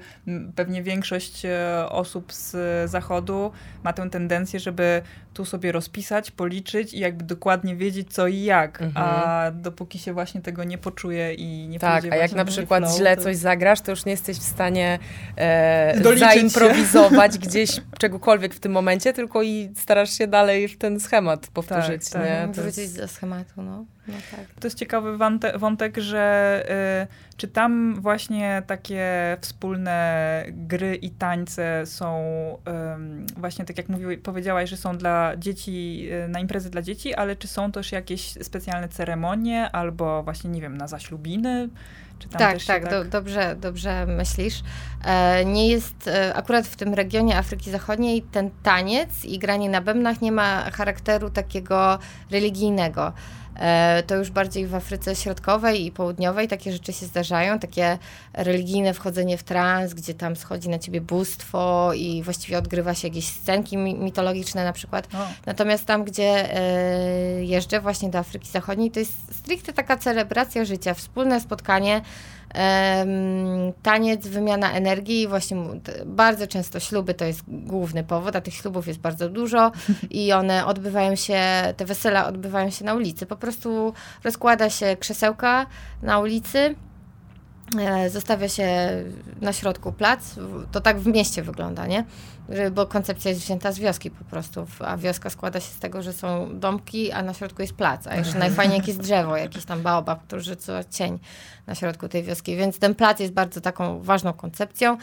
pewnie 0.55 0.83
większość 0.83 1.45
e, 1.45 1.87
osób 1.91 2.33
z 2.33 2.57
zachodu 2.91 3.53
ma 3.85 3.93
tę 3.93 4.11
tendencję, 4.11 4.61
żeby 4.61 5.03
tu 5.35 5.45
sobie 5.45 5.73
rozpisać, 5.73 6.31
policzyć 6.31 6.95
i 6.95 6.99
jakby 6.99 7.25
dokładnie 7.25 7.77
wiedzieć 7.77 8.13
co 8.15 8.27
i 8.27 8.43
jak, 8.43 8.83
Mhm. 8.83 9.07
a 9.07 9.51
dopóki 9.51 9.99
się 9.99 10.13
właśnie 10.13 10.41
tego 10.41 10.65
nie 10.65 10.79
poczuje 10.79 11.35
i 11.35 11.69
nie 11.69 11.79
Tak, 11.79 12.05
a 12.11 12.17
jak 12.17 12.33
na 12.33 12.45
przykład 12.45 12.85
flow, 12.85 12.97
źle 12.97 13.17
to- 13.17 13.23
coś 13.23 13.37
zagrasz, 13.37 13.81
to 13.81 13.91
już 13.91 14.05
nie 14.05 14.11
jesteś 14.13 14.37
w 14.39 14.43
stanie 14.43 14.99
e, 15.37 16.01
Doliczyć 16.01 16.29
się. 16.29 16.35
zaimprowizować 16.35 17.39
gdzieś 17.49 17.71
czegokolwiek 17.99 18.55
w 18.55 18.61
tym 18.61 18.73
momencie, 18.73 19.13
tylko 19.13 19.43
i 19.43 19.71
starasz 19.77 20.11
się 20.19 20.27
dalej 20.27 20.69
w 20.69 20.79
ten 20.79 21.01
schemat 21.01 21.47
powtórzyć. 21.47 22.11
tak. 22.11 22.23
nie? 22.25 22.49
To 22.55 22.63
Wrócić 22.63 22.93
do 22.93 23.09
schematu, 23.09 23.63
no. 23.63 23.85
No 24.09 24.15
tak. 24.31 24.47
To 24.61 24.67
jest 24.67 24.79
ciekawy 24.79 25.19
wątek, 25.59 25.99
że 25.99 26.65
y, 27.33 27.37
czy 27.37 27.49
tam 27.49 28.01
właśnie 28.01 28.63
takie 28.67 29.37
wspólne 29.41 30.45
gry 30.49 30.95
i 30.97 31.11
tańce 31.11 31.87
są 31.87 32.23
y, 33.29 33.41
właśnie 33.41 33.65
tak 33.65 33.79
jak 33.79 33.89
mówił, 33.89 34.21
powiedziałaś, 34.23 34.71
że 34.71 34.77
są 34.77 34.99
dla 34.99 35.37
dzieci, 35.37 36.09
y, 36.25 36.29
na 36.29 36.41
imprezy 36.41 36.71
dla 36.71 36.83
dzieci, 36.83 37.15
ale 37.15 37.37
czy 37.37 37.49
są 37.49 37.73
też 37.73 37.93
jakieś 37.93 38.33
specjalne 38.43 38.89
ceremonie 38.89 39.71
albo 39.73 40.23
właśnie, 40.23 40.51
nie 40.51 40.61
wiem, 40.61 40.77
na 40.77 40.89
zaślubiny? 40.89 41.69
tak, 42.29 42.39
tak, 42.39 42.65
tak, 42.67 42.91
Do, 42.91 43.05
dobrze, 43.05 43.57
dobrze 43.57 44.07
myślisz. 44.07 44.63
E, 45.05 45.45
nie 45.45 45.69
jest, 45.69 46.09
e, 46.09 46.35
akurat 46.35 46.67
w 46.67 46.77
tym 46.77 46.95
regionie 46.95 47.39
Afryki 47.39 47.71
Zachodniej 47.71 48.23
ten 48.23 48.51
taniec 48.63 49.25
i 49.25 49.39
granie 49.39 49.71
na 49.71 49.81
bębnach 49.81 50.21
nie 50.21 50.33
ma 50.33 50.71
charakteru 50.71 51.31
takiego 51.31 51.99
religijnego. 52.31 53.13
E, 53.61 54.03
to 54.07 54.17
już 54.17 54.31
bardziej 54.31 54.67
w 54.67 54.75
Afryce 54.75 55.17
Środkowej 55.17 55.87
i 55.87 55.93
Południowej 55.93 56.49
takie 56.49 56.73
rzeczy 56.73 56.93
się 56.93 57.07
zdarzają, 57.07 57.59
takie 57.59 57.99
religijne 58.35 58.95
wchodzenie 58.95 59.39
w 59.39 59.43
trans, 59.43 59.95
gdzie 59.95 60.15
tam 60.15 60.37
schodzi 60.37 60.69
na 60.69 60.79
ciebie 60.79 61.01
bóstwo 61.01 61.93
i 61.95 62.23
właściwie 62.23 62.59
odgrywa 62.59 62.95
się 62.95 63.09
jakieś 63.09 63.29
scenki 63.29 63.77
mitologiczne 63.77 64.65
na 64.65 64.73
przykład. 64.73 65.09
O. 65.15 65.27
Natomiast 65.47 65.87
tam, 65.87 66.05
gdzie 66.05 66.57
e, 66.57 67.45
jeżdżę 67.45 67.81
właśnie 67.81 68.11
do 68.11 68.19
Afryki 68.19 68.49
Zachodniej, 68.49 68.91
to 68.91 69.01
jest 69.01 69.37
stricte 69.37 69.73
taka 69.73 69.97
celebracja 69.97 70.65
życia, 70.65 70.95
wspólne 70.95 71.41
spotkanie 71.41 72.03
taniec, 73.83 74.27
wymiana 74.27 74.73
energii, 74.73 75.29
właśnie 75.29 75.57
bardzo 76.07 76.47
często 76.47 76.81
śluby 76.81 77.15
to 77.15 77.25
jest 77.25 77.43
główny 77.49 78.05
powód, 78.05 78.37
a 78.37 78.41
tych 78.41 78.55
ślubów 78.55 78.87
jest 78.87 79.01
bardzo 79.01 79.29
dużo 79.29 79.73
i 80.11 80.33
one 80.33 80.67
odbywają 80.67 81.17
się, 81.17 81.41
te 81.77 81.85
wesela 81.85 82.27
odbywają 82.27 82.71
się 82.71 82.85
na 82.85 82.95
ulicy. 82.95 83.27
Po 83.27 83.37
prostu 83.37 83.93
rozkłada 84.25 84.71
się 84.71 84.97
krzesełka 84.97 85.67
na 86.03 86.19
ulicy, 86.19 86.75
e, 87.79 88.11
zostawia 88.11 88.49
się 88.49 88.69
na 89.41 89.53
środku 89.53 89.93
plac, 89.93 90.35
to 90.73 90.81
tak 90.81 91.01
w 91.01 91.07
mieście 91.07 91.43
wygląda, 91.43 91.87
nie? 91.87 92.05
Bo 92.73 92.87
koncepcja 92.87 93.29
jest 93.29 93.43
wzięta 93.43 93.73
z 93.73 93.79
wioski 93.79 94.11
po 94.11 94.25
prostu, 94.25 94.67
a 94.79 94.97
wioska 94.97 95.31
składa 95.31 95.61
się 95.61 95.71
z 95.71 95.79
tego, 95.79 96.03
że 96.03 96.13
są 96.13 96.59
domki, 96.59 97.13
a 97.13 97.23
na 97.23 97.35
środku 97.35 97.63
jest 97.63 97.75
plac, 97.75 98.07
a 98.07 98.17
jeszcze 98.17 98.39
najfajniej 98.39 98.79
jakieś 98.79 98.97
drzewo, 98.97 99.37
jakiś 99.37 99.65
tam 99.65 99.83
baobab, 99.83 100.23
który 100.27 100.43
rzuca 100.43 100.85
cień 100.85 101.19
na 101.67 101.75
środku 101.75 102.09
tej 102.09 102.23
wioski, 102.23 102.57
więc 102.57 102.79
ten 102.79 102.95
plac 102.95 103.21
jest 103.21 103.33
bardzo 103.33 103.61
taką 103.61 104.01
ważną 104.03 104.33
koncepcją. 104.33 104.97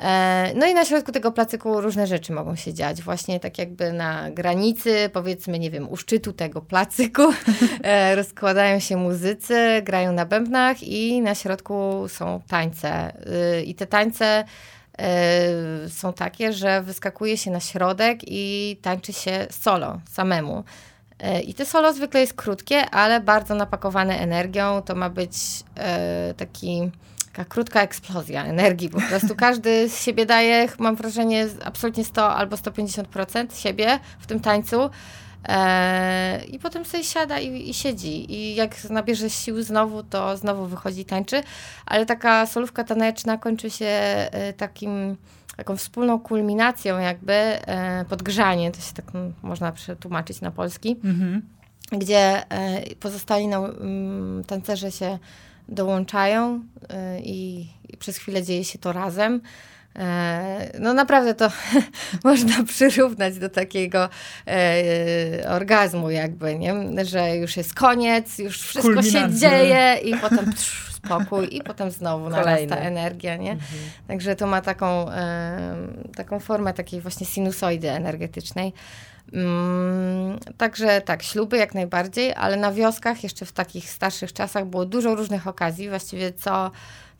E, 0.00 0.52
no 0.54 0.66
i 0.66 0.74
na 0.74 0.84
środku 0.84 1.12
tego 1.12 1.32
placyku 1.32 1.80
różne 1.80 2.06
rzeczy 2.06 2.32
mogą 2.32 2.56
się 2.56 2.74
dziać, 2.74 3.02
właśnie 3.02 3.40
tak 3.40 3.58
jakby 3.58 3.92
na 3.92 4.30
granicy, 4.30 5.10
powiedzmy, 5.12 5.58
nie 5.58 5.70
wiem, 5.70 5.88
u 5.88 5.96
szczytu 5.96 6.32
tego 6.32 6.60
placyku 6.60 7.22
e, 7.82 8.14
rozkładają 8.14 8.80
się 8.80 8.96
muzycy, 8.96 9.82
grają 9.82 10.12
na 10.12 10.26
bębnach 10.26 10.82
i 10.82 11.20
na 11.22 11.34
środku 11.34 12.04
są 12.08 12.40
tańce. 12.48 13.12
Y, 13.58 13.62
I 13.62 13.74
te 13.74 13.86
tańce 13.86 14.44
są 15.88 16.12
takie, 16.12 16.52
że 16.52 16.82
wyskakuje 16.82 17.36
się 17.36 17.50
na 17.50 17.60
środek 17.60 18.20
i 18.26 18.76
tańczy 18.82 19.12
się 19.12 19.46
solo 19.50 20.00
samemu. 20.10 20.64
E, 21.18 21.40
I 21.40 21.54
te 21.54 21.66
solo 21.66 21.92
zwykle 21.92 22.20
jest 22.20 22.34
krótkie, 22.34 22.90
ale 22.90 23.20
bardzo 23.20 23.54
napakowane 23.54 24.18
energią. 24.18 24.82
To 24.82 24.94
ma 24.94 25.10
być 25.10 25.32
e, 25.76 26.34
taki 26.36 26.90
taka 27.32 27.44
krótka 27.44 27.82
eksplozja 27.82 28.44
energii. 28.44 28.88
Po 28.88 29.00
prostu 29.00 29.36
każdy 29.36 29.88
z 29.88 30.02
siebie 30.02 30.26
daje, 30.26 30.68
mam 30.78 30.96
wrażenie, 30.96 31.46
absolutnie 31.64 32.04
100 32.04 32.34
albo 32.34 32.56
150% 32.56 33.54
siebie 33.54 33.98
w 34.18 34.26
tym 34.26 34.40
tańcu. 34.40 34.90
E, 35.48 36.44
I 36.44 36.58
potem 36.58 36.84
sobie 36.84 37.04
siada 37.04 37.38
i, 37.38 37.70
i, 37.70 37.74
siedzi. 37.74 38.32
I 38.32 38.54
jak 38.54 38.90
nabierze 38.90 39.30
sił 39.30 39.62
znowu, 39.62 40.02
to 40.02 40.36
znowu 40.36 40.66
wychodzi 40.66 41.00
i 41.00 41.04
tańczy. 41.04 41.42
Ale 41.86 42.06
taka 42.06 42.46
solówka 42.46 42.84
taneczna 42.84 43.38
kończy 43.38 43.70
się 43.70 43.86
e, 43.86 44.52
takim 44.52 45.16
taką 45.56 45.76
wspólną 45.76 46.20
kulminacją 46.20 46.98
jakby 46.98 47.32
e, 47.32 48.04
podgrzanie, 48.08 48.72
to 48.72 48.80
się 48.80 48.92
tak 48.94 49.04
można 49.42 49.72
przetłumaczyć 49.72 50.40
na 50.40 50.50
polski, 50.50 50.96
mhm. 51.04 51.42
gdzie 51.92 52.42
pozostali 53.00 53.48
no, 53.48 53.68
tancerze 54.46 54.90
się 54.90 55.18
dołączają 55.68 56.60
i, 57.22 57.68
i 57.88 57.96
przez 57.96 58.16
chwilę 58.16 58.42
dzieje 58.42 58.64
się 58.64 58.78
to 58.78 58.92
razem. 58.92 59.40
E, 59.98 60.70
no 60.78 60.94
naprawdę 60.94 61.34
to 61.34 61.50
można 62.24 62.64
przyrównać 62.64 63.38
do 63.38 63.48
takiego 63.48 64.08
e, 64.46 65.48
orgazmu 65.48 66.10
jakby, 66.10 66.58
nie? 66.58 66.74
Że 67.04 67.36
już 67.36 67.56
jest 67.56 67.74
koniec, 67.74 68.38
już 68.38 68.60
wszystko 68.60 69.02
się 69.02 69.30
dzieje 69.30 69.96
i 70.04 70.16
potem 70.16 70.52
psz, 70.52 70.90
spokój 71.04 71.56
i 71.56 71.62
potem 71.62 71.90
znowu 71.90 72.28
narasta 72.28 72.76
energia, 72.76 73.36
nie? 73.36 73.52
Mhm. 73.52 73.80
Także 74.08 74.36
to 74.36 74.46
ma 74.46 74.60
taką, 74.60 75.10
e, 75.10 75.76
taką 76.16 76.40
formę 76.40 76.74
takiej 76.74 77.00
właśnie 77.00 77.26
sinusoidy 77.26 77.90
energetycznej. 77.90 78.72
Mm, 79.32 80.38
także 80.56 81.00
tak, 81.00 81.22
śluby 81.22 81.56
jak 81.56 81.74
najbardziej, 81.74 82.34
ale 82.34 82.56
na 82.56 82.72
wioskach 82.72 83.22
jeszcze 83.22 83.46
w 83.46 83.52
takich 83.52 83.90
starszych 83.90 84.32
czasach 84.32 84.66
było 84.66 84.86
dużo 84.86 85.14
różnych 85.14 85.46
okazji, 85.46 85.88
właściwie 85.88 86.32
co 86.32 86.70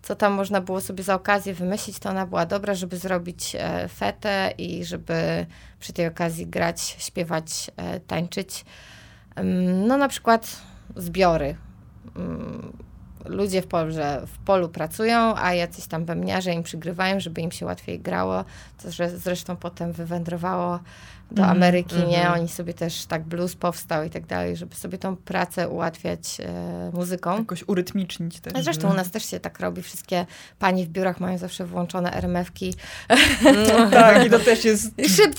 co 0.02 0.16
tam 0.16 0.32
można 0.32 0.60
było 0.60 0.80
sobie 0.80 1.04
za 1.04 1.14
okazję 1.14 1.54
wymyślić, 1.54 1.98
to 1.98 2.10
ona 2.10 2.26
była 2.26 2.46
dobra, 2.46 2.74
żeby 2.74 2.96
zrobić 2.96 3.56
e, 3.58 3.88
fetę 3.88 4.52
i 4.58 4.84
żeby 4.84 5.46
przy 5.80 5.92
tej 5.92 6.06
okazji 6.06 6.46
grać, 6.46 6.96
śpiewać, 6.98 7.70
e, 7.76 8.00
tańczyć. 8.00 8.64
No 9.86 9.96
na 9.96 10.08
przykład 10.08 10.62
zbiory. 10.96 11.56
Mm, 12.16 12.72
ludzie 13.24 13.62
w 13.62 13.66
polu, 13.66 13.92
w 14.26 14.38
polu 14.38 14.68
pracują, 14.68 15.34
a 15.36 15.54
jacyś 15.54 15.86
tam 15.86 16.04
bębniarze 16.04 16.52
im 16.52 16.62
przygrywają, 16.62 17.20
żeby 17.20 17.40
im 17.40 17.52
się 17.52 17.66
łatwiej 17.66 18.00
grało, 18.00 18.44
co 18.78 18.88
zresztą 19.16 19.56
potem 19.56 19.92
wywędrowało 19.92 20.80
do 21.32 21.42
mm, 21.42 21.56
Ameryki, 21.56 21.96
mm 21.96 22.08
nie? 22.08 22.18
Mhm. 22.18 22.40
Oni 22.40 22.48
sobie 22.48 22.74
też 22.74 23.06
tak 23.06 23.22
blues 23.22 23.56
powstał 23.56 24.04
i 24.04 24.10
tak 24.10 24.26
dalej, 24.26 24.56
żeby 24.56 24.74
sobie 24.74 24.98
tą 24.98 25.16
pracę 25.16 25.68
ułatwiać 25.68 26.40
e, 26.40 26.90
muzyką. 26.94 27.38
Jakoś 27.38 27.64
urytmicznić 27.66 28.40
też. 28.40 28.64
Zresztą 28.64 28.90
u 28.90 28.94
nas 28.94 29.10
też 29.10 29.30
się 29.30 29.40
tak 29.40 29.60
robi. 29.60 29.82
Wszystkie 29.82 30.26
pani 30.58 30.86
w 30.86 30.88
biurach 30.88 31.20
mają 31.20 31.38
zawsze 31.38 31.66
włączone 31.66 32.12
RMF-ki. 32.12 32.74
No, 33.44 33.90
tak, 34.00 34.26
i 34.26 34.30
to 34.30 34.38
też 34.38 34.64
jest... 34.64 34.90
Szyb, 35.08 35.34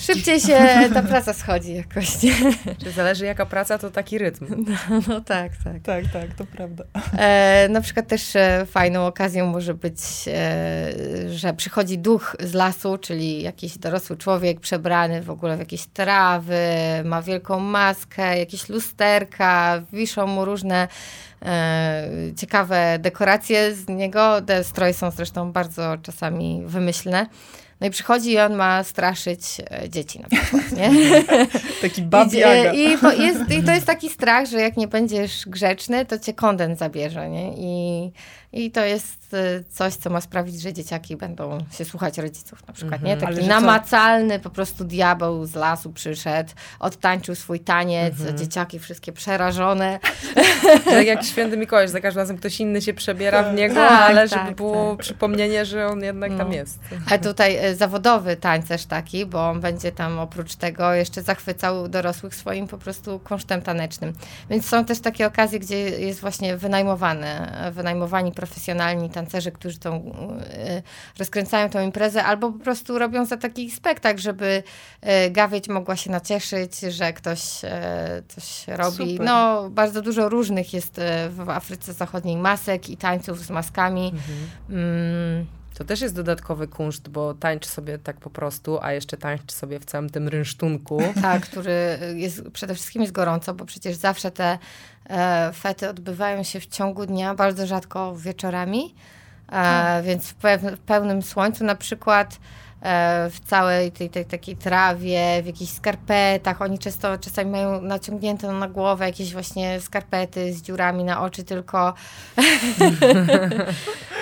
szybciej 0.00 0.40
się 0.40 0.58
ta 0.94 1.02
praca 1.02 1.32
schodzi 1.32 1.74
jakoś, 1.74 2.22
nie? 2.22 2.34
Czy 2.84 2.90
zależy 2.90 3.24
jaka 3.24 3.46
praca, 3.46 3.78
to 3.78 3.90
taki 3.90 4.18
rytm. 4.18 4.46
No, 4.66 5.00
no 5.08 5.20
tak, 5.20 5.52
tak. 5.64 5.82
Tak, 5.82 6.04
tak, 6.12 6.34
to 6.34 6.44
prawda. 6.44 6.84
E, 7.18 7.68
na 7.70 7.80
przykład 7.80 8.06
też 8.08 8.36
e, 8.36 8.66
fajną 8.66 9.06
okazją 9.06 9.46
może 9.46 9.74
być, 9.74 9.98
e, 10.26 10.92
że 11.28 11.54
przychodzi 11.54 11.98
duch 11.98 12.36
z 12.40 12.54
lasu, 12.54 12.98
czyli 12.98 13.42
jakiś 13.42 13.78
dorosły 13.78 14.16
człowiek 14.16 14.60
przebrany 14.60 15.19
w 15.20 15.30
ogóle 15.30 15.56
w 15.56 15.58
jakieś 15.58 15.86
trawy, 15.86 16.64
ma 17.04 17.22
wielką 17.22 17.60
maskę, 17.60 18.38
jakieś 18.38 18.68
lusterka, 18.68 19.82
wiszą 19.92 20.26
mu 20.26 20.44
różne 20.44 20.88
e, 21.42 22.08
ciekawe 22.36 22.98
dekoracje 22.98 23.74
z 23.74 23.88
niego. 23.88 24.42
Te 24.42 24.64
stroje 24.64 24.94
są 24.94 25.10
zresztą 25.10 25.52
bardzo 25.52 25.96
czasami 26.02 26.62
wymyślne. 26.66 27.26
No 27.80 27.86
i 27.86 27.90
przychodzi 27.90 28.32
i 28.32 28.38
on 28.38 28.54
ma 28.54 28.84
straszyć 28.84 29.40
e, 29.70 29.88
dzieci 29.88 30.20
na 30.20 30.28
przykład, 30.28 30.72
nie? 30.72 30.90
taki 31.82 32.02
babiaga. 32.02 32.72
I, 32.72 32.78
i, 32.78 33.22
jest, 33.22 33.50
I 33.50 33.62
to 33.62 33.72
jest 33.72 33.86
taki 33.86 34.08
strach, 34.08 34.46
że 34.46 34.60
jak 34.60 34.76
nie 34.76 34.88
będziesz 34.88 35.46
grzeczny, 35.46 36.06
to 36.06 36.18
cię 36.18 36.34
kondens 36.34 36.78
zabierze, 36.78 37.30
nie? 37.30 37.52
I 37.56 38.12
i 38.52 38.70
to 38.70 38.84
jest 38.84 39.34
y, 39.34 39.64
coś, 39.70 39.94
co 39.94 40.10
ma 40.10 40.20
sprawić, 40.20 40.62
że 40.62 40.72
dzieciaki 40.72 41.16
będą 41.16 41.58
się 41.72 41.84
słuchać 41.84 42.18
rodziców 42.18 42.66
na 42.66 42.72
przykład, 42.72 43.02
nie? 43.02 43.12
Mhm. 43.12 43.34
Taki 43.34 43.48
namacalny 43.48 44.38
po 44.40 44.50
prostu 44.50 44.84
diabeł 44.84 45.46
z 45.46 45.54
lasu 45.54 45.92
przyszedł, 45.92 46.50
odtańczył 46.80 47.34
swój 47.34 47.60
taniec, 47.60 48.18
mhm. 48.18 48.38
dzieciaki 48.38 48.78
wszystkie 48.78 49.12
przerażone. 49.12 49.98
Tak 50.84 51.06
jak 51.06 51.24
święty 51.24 51.56
Mikołaj, 51.56 51.86
że 51.86 51.92
za 51.92 52.00
każdym 52.00 52.20
razem 52.20 52.36
ktoś 52.36 52.60
inny 52.60 52.82
się 52.82 52.94
przebiera 52.94 53.42
w 53.42 53.54
niego, 53.54 53.74
tak, 53.74 54.10
ale 54.10 54.28
tak, 54.28 54.40
żeby 54.40 54.54
było 54.54 54.90
tak. 54.90 55.00
przypomnienie, 55.00 55.64
że 55.64 55.86
on 55.86 56.00
jednak 56.02 56.32
no. 56.32 56.38
tam 56.38 56.52
jest. 56.52 56.78
A 57.10 57.18
tutaj 57.18 57.66
y, 57.66 57.76
zawodowy 57.76 58.36
tańcerz 58.36 58.86
taki, 58.86 59.26
bo 59.26 59.50
on 59.50 59.60
będzie 59.60 59.92
tam 59.92 60.18
oprócz 60.18 60.54
tego 60.54 60.94
jeszcze 60.94 61.22
zachwycał 61.22 61.88
dorosłych 61.88 62.34
swoim 62.34 62.68
po 62.68 62.78
prostu 62.78 63.18
kunsztem 63.18 63.62
tanecznym. 63.62 64.12
Więc 64.50 64.66
są 64.66 64.84
też 64.84 65.00
takie 65.00 65.26
okazje, 65.26 65.58
gdzie 65.58 65.76
jest 65.78 66.20
właśnie 66.20 66.56
wynajmowany, 66.56 67.26
wynajmowani 67.72 68.32
profesjonalni 68.40 69.10
tancerzy, 69.10 69.52
którzy 69.52 69.78
tą, 69.78 69.96
y, 69.98 70.82
rozkręcają 71.18 71.70
tą 71.70 71.80
imprezę, 71.80 72.24
albo 72.24 72.52
po 72.52 72.58
prostu 72.58 72.98
robią 72.98 73.24
za 73.24 73.36
taki 73.36 73.70
spektakl, 73.70 74.20
żeby 74.20 74.62
y, 75.26 75.30
gawieć 75.30 75.68
mogła 75.68 75.96
się 75.96 76.10
nacieszyć, 76.10 76.80
że 76.80 77.12
ktoś 77.12 77.64
y, 77.64 77.68
coś 78.28 78.68
robi. 78.68 79.12
Super. 79.12 79.26
No, 79.26 79.70
bardzo 79.70 80.02
dużo 80.02 80.28
różnych 80.28 80.74
jest 80.74 81.00
w 81.30 81.50
Afryce 81.50 81.92
Zachodniej 81.92 82.36
masek 82.36 82.90
i 82.90 82.96
tańców 82.96 83.40
z 83.40 83.50
maskami. 83.50 84.12
Mhm. 84.14 84.50
Mm. 84.70 85.46
To 85.80 85.84
też 85.84 86.00
jest 86.00 86.14
dodatkowy 86.14 86.68
kunszt, 86.68 87.08
bo 87.08 87.34
tańczy 87.34 87.68
sobie 87.68 87.98
tak 87.98 88.16
po 88.16 88.30
prostu, 88.30 88.78
a 88.82 88.92
jeszcze 88.92 89.16
tańczy 89.16 89.54
sobie 89.54 89.80
w 89.80 89.84
całym 89.84 90.10
tym 90.10 90.28
rynsztunku. 90.28 91.02
Tak, 91.22 91.42
który 91.42 91.98
jest 92.14 92.50
przede 92.50 92.74
wszystkim 92.74 93.02
jest 93.02 93.14
gorąco, 93.14 93.54
bo 93.54 93.64
przecież 93.64 93.96
zawsze 93.96 94.30
te 94.30 94.44
e, 94.44 94.58
fety 95.54 95.88
odbywają 95.88 96.42
się 96.42 96.60
w 96.60 96.66
ciągu 96.66 97.06
dnia, 97.06 97.34
bardzo 97.34 97.66
rzadko 97.66 98.16
wieczorami, 98.16 98.94
e, 99.52 100.02
więc 100.02 100.30
w, 100.30 100.36
pełnym 100.86 101.22
słońcu 101.22 101.64
na 101.64 101.74
przykład 101.74 102.34
e, 102.34 102.59
w 103.30 103.36
całej 103.46 103.92
tej, 103.92 104.10
tej 104.10 104.24
takiej 104.24 104.56
trawie, 104.56 105.42
w 105.42 105.46
jakichś 105.46 105.72
skarpetach. 105.72 106.62
Oni 106.62 106.78
często 106.78 107.18
czasami 107.18 107.50
mają 107.50 107.80
naciągnięte 107.80 108.52
na 108.52 108.68
głowę 108.68 109.06
jakieś 109.06 109.32
właśnie 109.32 109.80
skarpety 109.80 110.52
z 110.52 110.62
dziurami 110.62 111.04
na 111.04 111.22
oczy 111.22 111.44
tylko. 111.44 111.94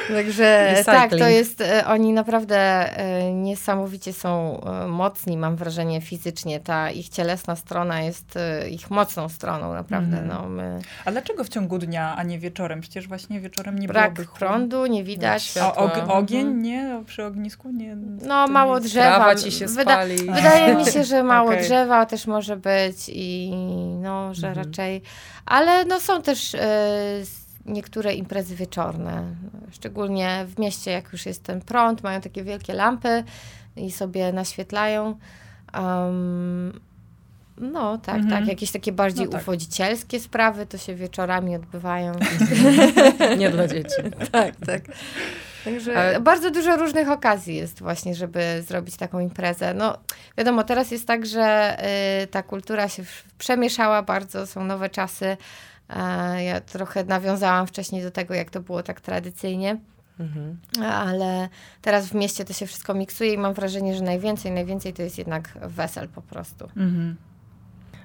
Także 0.09 0.75
tak, 0.87 1.11
to 1.11 1.29
jest, 1.29 1.61
e, 1.61 1.87
oni 1.87 2.13
naprawdę 2.13 2.57
e, 2.57 3.33
niesamowicie 3.33 4.13
są 4.13 4.61
e, 4.61 4.87
mocni, 4.87 5.37
mam 5.37 5.57
wrażenie, 5.57 6.01
fizycznie. 6.01 6.61
Ta 6.61 6.91
ich 6.91 7.09
cielesna 7.09 7.57
strona 7.57 8.01
jest 8.01 8.39
ich 8.71 8.91
mocną 8.91 9.29
stroną, 9.29 9.73
naprawdę. 9.75 10.17
Mm. 10.17 10.29
No, 10.29 10.49
my... 10.49 10.81
A 11.05 11.11
dlaczego 11.11 11.45
w 11.45 11.49
ciągu 11.49 11.79
dnia, 11.79 12.17
a 12.17 12.23
nie 12.23 12.39
wieczorem? 12.39 12.81
Przecież 12.81 13.09
właśnie 13.09 13.41
wieczorem 13.41 13.79
nie 13.79 13.89
Brak 13.89 14.15
byłoby 14.15 14.33
prądu, 14.39 14.87
nie 14.87 15.05
widać. 15.05 15.55
A 15.59 15.75
og 15.75 16.09
ogień, 16.09 16.41
mhm. 16.41 16.63
nie? 16.63 17.03
Przy 17.07 17.25
ognisku 17.25 17.71
nie? 17.71 17.97
No, 18.27 18.48
mało 18.49 18.81
drzewa. 18.81 19.17
Trawa 19.17 19.35
ci 19.35 19.53
się 19.53 19.67
Wyda 19.67 19.93
spali. 19.93 20.17
Wydaje 20.17 20.75
mi 20.75 20.87
się, 20.87 21.05
że 21.05 21.23
mało 21.23 21.49
okay. 21.51 21.63
drzewa 21.63 22.07
też 22.07 22.27
może 22.27 22.57
być 22.57 22.97
i 23.09 23.51
no, 24.03 24.35
że 24.35 24.49
mhm. 24.49 24.67
raczej... 24.67 25.03
Ale 25.47 25.85
no 25.85 26.01
są 26.01 26.23
też... 26.23 26.55
Y 26.55 26.59
niektóre 27.69 28.15
imprezy 28.15 28.57
wieczorne, 28.57 29.25
szczególnie 29.71 30.47
w 30.49 30.59
mieście, 30.59 30.91
jak 30.91 31.13
już 31.13 31.27
jest 31.27 31.43
ten 31.43 31.61
prąd, 31.61 32.03
mają 32.03 32.21
takie 32.21 32.45
wielkie 32.45 32.75
lampy 32.75 33.25
i 33.77 33.93
sobie 33.93 34.33
naświetlają. 34.33 35.19
Um, 35.75 36.81
no, 37.59 37.99
tak, 37.99 38.17
mhm. 38.17 38.41
tak. 38.41 38.49
Jakieś 38.49 38.71
takie 38.71 38.93
bardziej 38.93 39.27
no, 39.27 39.33
tak. 39.33 39.43
uwodzicielskie 39.43 40.21
sprawy 40.21 40.67
to 40.67 40.79
się 40.79 40.95
wieczorami 40.95 41.57
odbywają. 41.57 42.13
Nie 43.39 43.51
dla 43.51 43.69
dzieci. 43.69 44.03
tak, 44.33 44.57
tak. 44.67 44.83
Także 45.71 45.99
Ale... 45.99 46.21
bardzo 46.21 46.51
dużo 46.51 46.77
różnych 46.77 47.11
okazji 47.11 47.57
jest 47.57 47.81
właśnie, 47.81 48.15
żeby 48.15 48.63
zrobić 48.67 48.97
taką 48.97 49.21
imprezę. 49.21 49.75
No, 49.75 49.99
wiadomo, 50.39 50.65
teraz 50.65 50.91
jest 50.91 51.07
tak, 51.07 51.27
że 51.27 51.77
y, 52.23 52.27
ta 52.27 52.43
kultura 52.43 52.89
się 52.89 53.03
przemieszała 53.39 54.03
bardzo, 54.03 54.47
są 54.47 54.65
nowe 54.65 54.91
czasy. 54.91 55.37
Ja 56.39 56.61
trochę 56.61 57.05
nawiązałam 57.05 57.67
wcześniej 57.67 58.03
do 58.03 58.11
tego, 58.11 58.35
jak 58.35 58.51
to 58.51 58.61
było 58.61 58.83
tak 58.83 59.01
tradycyjnie. 59.01 59.77
Mhm. 60.21 60.59
Ale 60.83 61.49
teraz 61.83 62.07
w 62.07 62.15
mieście 62.15 62.45
to 62.45 62.53
się 62.53 62.67
wszystko 62.67 62.95
miksuje 62.95 63.33
i 63.33 63.39
mam 63.39 63.55
wrażenie, 63.55 63.95
że 63.95 64.03
najwięcej, 64.03 64.53
najwięcej 64.53 64.93
to 64.93 65.03
jest 65.03 65.19
jednak 65.19 65.59
wesel 65.63 66.09
po 66.09 66.23
prostu. 66.23 66.65
Mhm. 66.65 67.17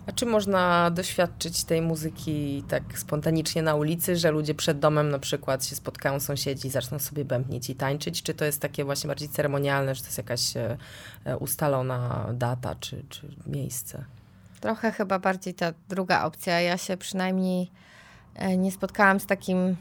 A 0.08 0.12
czy 0.12 0.26
można 0.26 0.92
doświadczyć 0.92 1.64
tej 1.64 1.82
muzyki 1.82 2.64
tak 2.68 2.84
spontanicznie 3.00 3.62
na 3.62 3.76
ulicy, 3.76 4.16
że 4.16 4.32
ludzie 4.32 4.56
przed 4.56 4.80
domem 4.80 5.10
na 5.10 5.20
przykład 5.20 5.66
się 5.66 5.76
spotkają 5.76 6.20
sąsiedzi 6.20 6.70
zaczną 6.70 7.00
sobie 7.00 7.26
bębnić 7.26 7.70
i 7.70 7.76
tańczyć? 7.76 8.24
Czy 8.24 8.34
to 8.34 8.46
jest 8.46 8.62
takie 8.62 8.86
właśnie 8.86 9.08
bardziej 9.08 9.30
ceremonialne, 9.30 9.96
że 9.96 10.02
to 10.02 10.08
jest 10.08 10.18
jakaś 10.18 10.58
e, 10.58 10.78
e, 11.26 11.38
ustalona 11.38 12.30
data 12.34 12.76
czy, 12.76 13.04
czy 13.10 13.28
miejsce? 13.48 14.04
Trochę 14.60 14.92
chyba 14.92 15.20
bardziej 15.20 15.54
ta 15.54 15.74
druga 15.90 16.24
opcja. 16.24 16.62
Ja 16.62 16.78
się 16.78 16.98
przynajmniej 16.98 17.72
e, 18.36 18.58
nie 18.58 18.72
spotkałam 18.72 19.20
z 19.20 19.26
takim, 19.26 19.76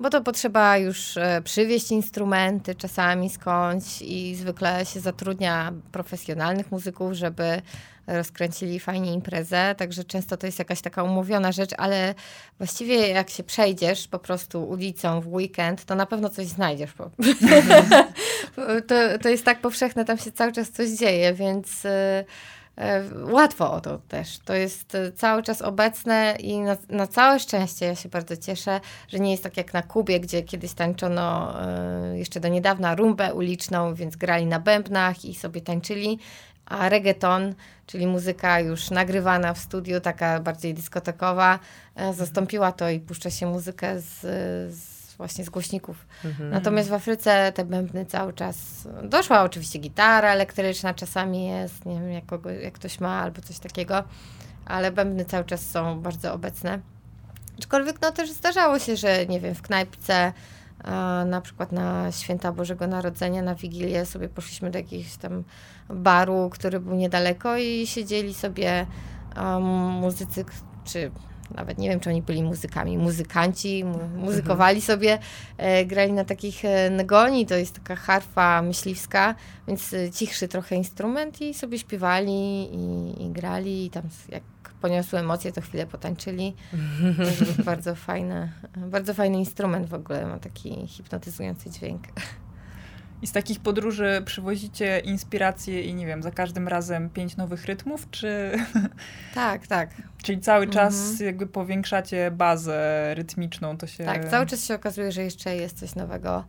bo 0.00 0.10
to 0.10 0.20
potrzeba 0.20 0.78
już 0.78 1.16
e, 1.16 1.42
przywieźć 1.44 1.90
instrumenty 1.90 2.74
czasami 2.74 3.30
skądś 3.30 4.02
i 4.02 4.34
zwykle 4.34 4.86
się 4.86 5.00
zatrudnia 5.00 5.72
profesjonalnych 5.92 6.72
muzyków, 6.72 7.12
żeby 7.12 7.62
rozkręcili 8.06 8.80
fajnie 8.80 9.12
imprezę, 9.12 9.74
także 9.78 10.04
często 10.04 10.36
to 10.36 10.46
jest 10.46 10.58
jakaś 10.58 10.80
taka 10.80 11.02
umówiona 11.02 11.52
rzecz, 11.52 11.70
ale 11.78 12.14
właściwie 12.58 13.08
jak 13.08 13.30
się 13.30 13.44
przejdziesz 13.44 14.08
po 14.08 14.18
prostu 14.18 14.68
ulicą 14.68 15.20
w 15.20 15.34
weekend, 15.34 15.84
to 15.84 15.94
na 15.94 16.06
pewno 16.06 16.28
coś 16.28 16.46
znajdziesz. 16.46 16.90
to, 18.88 18.94
to 19.22 19.28
jest 19.28 19.44
tak 19.44 19.60
powszechne, 19.60 20.04
tam 20.04 20.18
się 20.18 20.32
cały 20.32 20.52
czas 20.52 20.70
coś 20.70 20.90
dzieje, 20.90 21.34
więc 21.34 21.84
e, 21.84 22.24
łatwo 23.30 23.72
o 23.72 23.80
to 23.80 23.98
też. 23.98 24.38
To 24.38 24.54
jest 24.54 24.94
e, 24.94 25.12
cały 25.12 25.42
czas 25.42 25.62
obecne 25.62 26.36
i 26.38 26.60
na, 26.60 26.76
na, 26.88 27.06
całe 27.06 27.40
szczęście 27.40 27.86
ja 27.86 27.94
się 27.94 28.08
bardzo 28.08 28.36
cieszę, 28.36 28.80
że 29.08 29.20
nie 29.20 29.30
jest 29.30 29.42
tak 29.42 29.56
jak 29.56 29.74
na 29.74 29.82
Kubie, 29.82 30.20
gdzie 30.20 30.42
kiedyś 30.42 30.72
tańczono 30.72 31.54
y, 32.12 32.18
jeszcze 32.18 32.40
do 32.40 32.48
niedawna 32.48 32.94
rumbę 32.94 33.34
uliczną, 33.34 33.94
więc 33.94 34.16
grali 34.16 34.46
na 34.46 34.60
bębnach 34.60 35.24
i 35.24 35.34
sobie 35.34 35.60
tańczyli, 35.60 36.18
a 36.66 36.88
reggaeton, 36.88 37.54
czyli 37.86 38.06
muzyka 38.06 38.60
już 38.60 38.90
nagrywana 38.90 39.54
w 39.54 39.58
studiu, 39.58 40.00
taka 40.00 40.40
bardziej 40.40 40.74
dyskotekowa, 40.74 41.58
zastąpiła 42.12 42.72
to 42.72 42.90
i 42.90 43.00
puszcza 43.00 43.30
się 43.30 43.46
muzykę 43.46 44.00
z, 44.00 44.20
z 44.74 44.95
właśnie 45.16 45.44
z 45.44 45.50
głośników. 45.50 46.06
Mhm. 46.24 46.50
Natomiast 46.50 46.88
w 46.88 46.92
Afryce 46.92 47.52
te 47.52 47.64
bębny 47.64 48.06
cały 48.06 48.32
czas, 48.32 48.88
doszła 49.02 49.42
oczywiście 49.42 49.78
gitara 49.78 50.32
elektryczna, 50.32 50.94
czasami 50.94 51.46
jest, 51.46 51.86
nie 51.86 51.94
wiem, 51.94 52.12
jak, 52.12 52.26
kogo, 52.26 52.50
jak 52.50 52.74
ktoś 52.74 53.00
ma 53.00 53.20
albo 53.22 53.42
coś 53.42 53.58
takiego, 53.58 54.04
ale 54.66 54.92
bębny 54.92 55.24
cały 55.24 55.44
czas 55.44 55.70
są 55.70 56.00
bardzo 56.00 56.34
obecne. 56.34 56.78
Aczkolwiek 57.58 58.00
no 58.02 58.12
też 58.12 58.30
zdarzało 58.30 58.78
się, 58.78 58.96
że 58.96 59.26
nie 59.26 59.40
wiem, 59.40 59.54
w 59.54 59.62
knajpce 59.62 60.32
na 61.26 61.40
przykład 61.40 61.72
na 61.72 62.12
święta 62.12 62.52
Bożego 62.52 62.86
Narodzenia, 62.86 63.42
na 63.42 63.54
Wigilię 63.54 64.06
sobie 64.06 64.28
poszliśmy 64.28 64.70
do 64.70 64.78
jakiegoś 64.78 65.16
tam 65.16 65.44
baru, 65.88 66.50
który 66.50 66.80
był 66.80 66.94
niedaleko 66.94 67.56
i 67.56 67.86
siedzieli 67.86 68.34
sobie 68.34 68.86
um, 69.36 69.62
muzycy, 69.90 70.44
czy 70.84 71.10
nawet 71.54 71.78
nie 71.78 71.88
wiem, 71.88 72.00
czy 72.00 72.10
oni 72.10 72.22
byli 72.22 72.42
muzykami, 72.42 72.98
muzykanci, 72.98 73.84
muzykowali 74.16 74.78
mhm. 74.78 74.98
sobie, 74.98 75.18
e, 75.58 75.84
grali 75.84 76.12
na 76.12 76.24
takich 76.24 76.64
e, 76.64 76.90
ngoni, 76.90 77.46
to 77.46 77.54
jest 77.54 77.74
taka 77.74 77.96
harfa 77.96 78.62
myśliwska, 78.62 79.34
więc 79.68 79.92
e, 79.92 80.10
cichszy 80.10 80.48
trochę 80.48 80.76
instrument 80.76 81.40
i 81.40 81.54
sobie 81.54 81.78
śpiewali 81.78 82.68
i, 82.74 83.14
i 83.24 83.30
grali 83.30 83.86
i 83.86 83.90
tam 83.90 84.02
jak 84.28 84.42
poniosły 84.80 85.18
emocje, 85.18 85.52
to 85.52 85.60
chwilę 85.60 85.86
potańczyli. 85.86 86.54
Bardzo 87.64 87.94
fajny, 87.94 88.52
bardzo 88.76 89.14
fajny 89.14 89.38
instrument 89.38 89.88
w 89.88 89.94
ogóle, 89.94 90.26
ma 90.26 90.38
taki 90.38 90.86
hipnotyzujący 90.86 91.70
dźwięk. 91.70 92.02
I 93.22 93.26
z 93.26 93.32
takich 93.32 93.60
podróży 93.60 94.22
przywozicie 94.24 94.98
inspiracje 94.98 95.82
i 95.82 95.94
nie 95.94 96.06
wiem, 96.06 96.22
za 96.22 96.30
każdym 96.30 96.68
razem 96.68 97.10
pięć 97.10 97.36
nowych 97.36 97.64
rytmów, 97.64 98.10
czy... 98.10 98.52
Tak, 99.34 99.66
tak. 99.66 99.90
Czyli 100.22 100.40
cały 100.40 100.68
czas 100.68 101.10
mhm. 101.10 101.26
jakby 101.26 101.46
powiększacie 101.46 102.30
bazę 102.30 103.10
rytmiczną, 103.14 103.76
to 103.78 103.86
się... 103.86 104.04
Tak, 104.04 104.28
cały 104.28 104.46
czas 104.46 104.64
się 104.64 104.74
okazuje, 104.74 105.12
że 105.12 105.22
jeszcze 105.22 105.56
jest 105.56 105.78
coś 105.78 105.94
nowego 105.94 106.44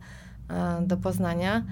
e, 0.50 0.82
do 0.86 0.96
poznania. 0.96 1.62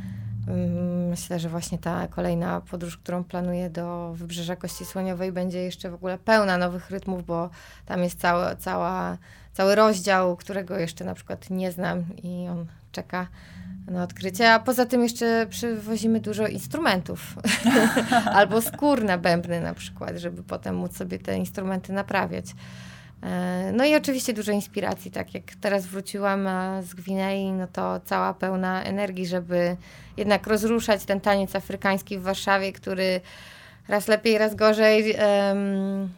Mm, 0.49 1.09
myślę, 1.09 1.39
że 1.39 1.49
właśnie 1.49 1.79
ta 1.79 2.09
kolejna 2.09 2.61
podróż, 2.61 2.97
którą 2.97 3.25
planuję 3.25 3.71
do 3.71 4.15
Wybrzeża 4.15 4.57
Kości 4.57 4.85
Słoniowej 4.85 5.33
będzie 5.33 5.59
jeszcze 5.59 5.91
w 5.91 5.95
ogóle 5.95 6.19
pełna 6.19 6.59
nowych 6.59 6.91
rytmów, 6.91 7.27
bo 7.27 7.51
tam 7.87 8.03
jest 8.03 8.21
cała, 8.21 8.57
cała, 8.57 9.19
cały 9.53 9.75
rozdział, 9.75 10.37
którego 10.37 10.79
jeszcze 10.79 11.05
na 11.05 11.15
przykład 11.15 11.51
nie 11.51 11.73
znam 11.73 12.05
i 12.23 12.49
on 12.49 12.67
czeka 12.93 13.27
na 13.87 14.03
odkrycie. 14.03 14.53
A 14.53 14.59
poza 14.59 14.87
tym 14.87 15.03
jeszcze 15.03 15.47
przywozimy 15.51 16.21
dużo 16.21 16.47
instrumentów. 16.47 17.35
Albo 18.39 18.63
skórne 18.63 19.19
bębny 19.19 19.61
na 19.61 19.75
przykład, 19.75 20.17
żeby 20.17 20.43
potem 20.43 20.77
móc 20.77 20.97
sobie 20.97 21.19
te 21.19 21.39
instrumenty 21.39 21.93
naprawiać. 21.93 22.45
E, 23.23 23.73
no 23.75 23.85
i 23.85 23.95
oczywiście 23.95 24.33
dużo 24.33 24.53
inspiracji, 24.53 25.11
tak 25.11 25.35
jak 25.35 25.43
teraz 25.61 25.87
wróciłam 25.87 26.49
z 26.83 26.95
Gwinei, 26.95 27.53
no 27.53 27.67
to 27.67 28.01
cała 28.05 28.35
pełna 28.35 28.83
energii, 28.83 29.27
żeby 29.27 29.77
jednak 30.17 30.47
rozruszać 30.47 31.05
ten 31.05 31.21
taniec 31.21 31.57
afrykański 31.57 32.19
w 32.19 32.23
Warszawie, 32.23 32.73
który 32.73 33.21
raz 33.89 34.09
lepiej, 34.09 34.39
raz 34.39 34.55
gorzej 34.55 35.15
um, 35.15 36.09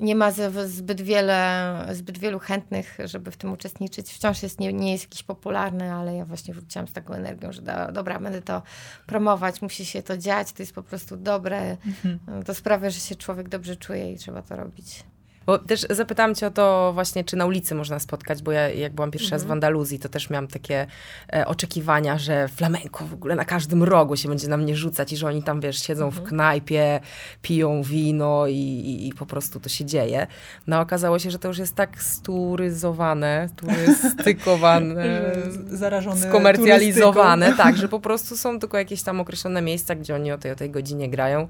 nie 0.00 0.14
ma 0.14 0.30
zbyt 0.66 1.00
wiele, 1.00 1.72
zbyt 1.92 2.18
wielu 2.18 2.38
chętnych, 2.38 2.98
żeby 3.04 3.30
w 3.30 3.36
tym 3.36 3.52
uczestniczyć. 3.52 4.12
Wciąż 4.12 4.42
jest, 4.42 4.60
nie, 4.60 4.72
nie 4.72 4.92
jest 4.92 5.04
jakiś 5.04 5.22
popularny, 5.22 5.92
ale 5.92 6.16
ja 6.16 6.24
właśnie 6.24 6.54
wróciłam 6.54 6.88
z 6.88 6.92
taką 6.92 7.14
energią, 7.14 7.52
że 7.52 7.62
do, 7.62 7.92
dobra, 7.92 8.18
będę 8.20 8.42
to 8.42 8.62
promować, 9.06 9.62
musi 9.62 9.84
się 9.84 10.02
to 10.02 10.16
dziać, 10.16 10.52
to 10.52 10.62
jest 10.62 10.72
po 10.72 10.82
prostu 10.82 11.16
dobre. 11.16 11.76
Mhm. 11.86 12.44
To 12.44 12.54
sprawia, 12.54 12.90
że 12.90 13.00
się 13.00 13.16
człowiek 13.16 13.48
dobrze 13.48 13.76
czuje 13.76 14.12
i 14.12 14.16
trzeba 14.16 14.42
to 14.42 14.56
robić. 14.56 15.04
Bo 15.46 15.58
też 15.58 15.86
zapytałam 15.90 16.34
cię 16.34 16.46
o 16.46 16.50
to 16.50 16.90
właśnie, 16.94 17.24
czy 17.24 17.36
na 17.36 17.46
ulicy 17.46 17.74
można 17.74 17.98
spotkać, 17.98 18.42
bo 18.42 18.52
ja 18.52 18.68
jak 18.68 18.92
byłam 18.92 19.10
pierwszy 19.10 19.30
raz 19.30 19.42
w 19.42 19.44
mhm. 19.44 19.56
Andaluzji, 19.56 19.98
to 19.98 20.08
też 20.08 20.30
miałam 20.30 20.48
takie 20.48 20.86
e, 21.32 21.46
oczekiwania, 21.46 22.18
że 22.18 22.48
flamenko 22.48 23.04
w 23.04 23.14
ogóle 23.14 23.34
na 23.34 23.44
każdym 23.44 23.82
rogu 23.82 24.16
się 24.16 24.28
będzie 24.28 24.48
na 24.48 24.56
mnie 24.56 24.76
rzucać 24.76 25.12
i 25.12 25.16
że 25.16 25.26
oni 25.26 25.42
tam, 25.42 25.60
wiesz, 25.60 25.82
siedzą 25.82 26.10
w 26.10 26.18
mhm. 26.18 26.28
knajpie, 26.28 27.00
piją 27.42 27.82
wino 27.82 28.46
i, 28.46 28.54
i, 28.54 29.08
i, 29.08 29.12
po 29.12 29.26
prostu 29.26 29.60
to 29.60 29.68
się 29.68 29.84
dzieje. 29.84 30.26
No 30.66 30.80
okazało 30.80 31.18
się, 31.18 31.30
że 31.30 31.38
to 31.38 31.48
już 31.48 31.58
jest 31.58 31.74
tak 31.74 32.02
sturyzowane, 32.02 33.48
turystykowane, 33.56 35.32
zarażone 35.68 36.20
skomercjalizowane, 36.20 37.52
tak, 37.56 37.76
że 37.76 37.88
po 37.88 38.00
prostu 38.06 38.36
są 38.36 38.60
tylko 38.60 38.78
jakieś 38.78 39.02
tam 39.02 39.20
określone 39.20 39.62
miejsca, 39.62 39.94
gdzie 39.94 40.14
oni 40.14 40.32
o 40.32 40.38
tej, 40.38 40.52
o 40.52 40.56
tej 40.56 40.70
godzinie 40.70 41.10
grają 41.10 41.48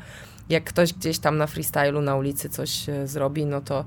jak 0.49 0.65
ktoś 0.65 0.93
gdzieś 0.93 1.19
tam 1.19 1.37
na 1.37 1.47
freestylu 1.47 2.01
na 2.01 2.17
ulicy 2.17 2.49
coś 2.49 2.89
e, 2.89 3.07
zrobi, 3.07 3.47
no 3.47 3.61
to 3.61 3.85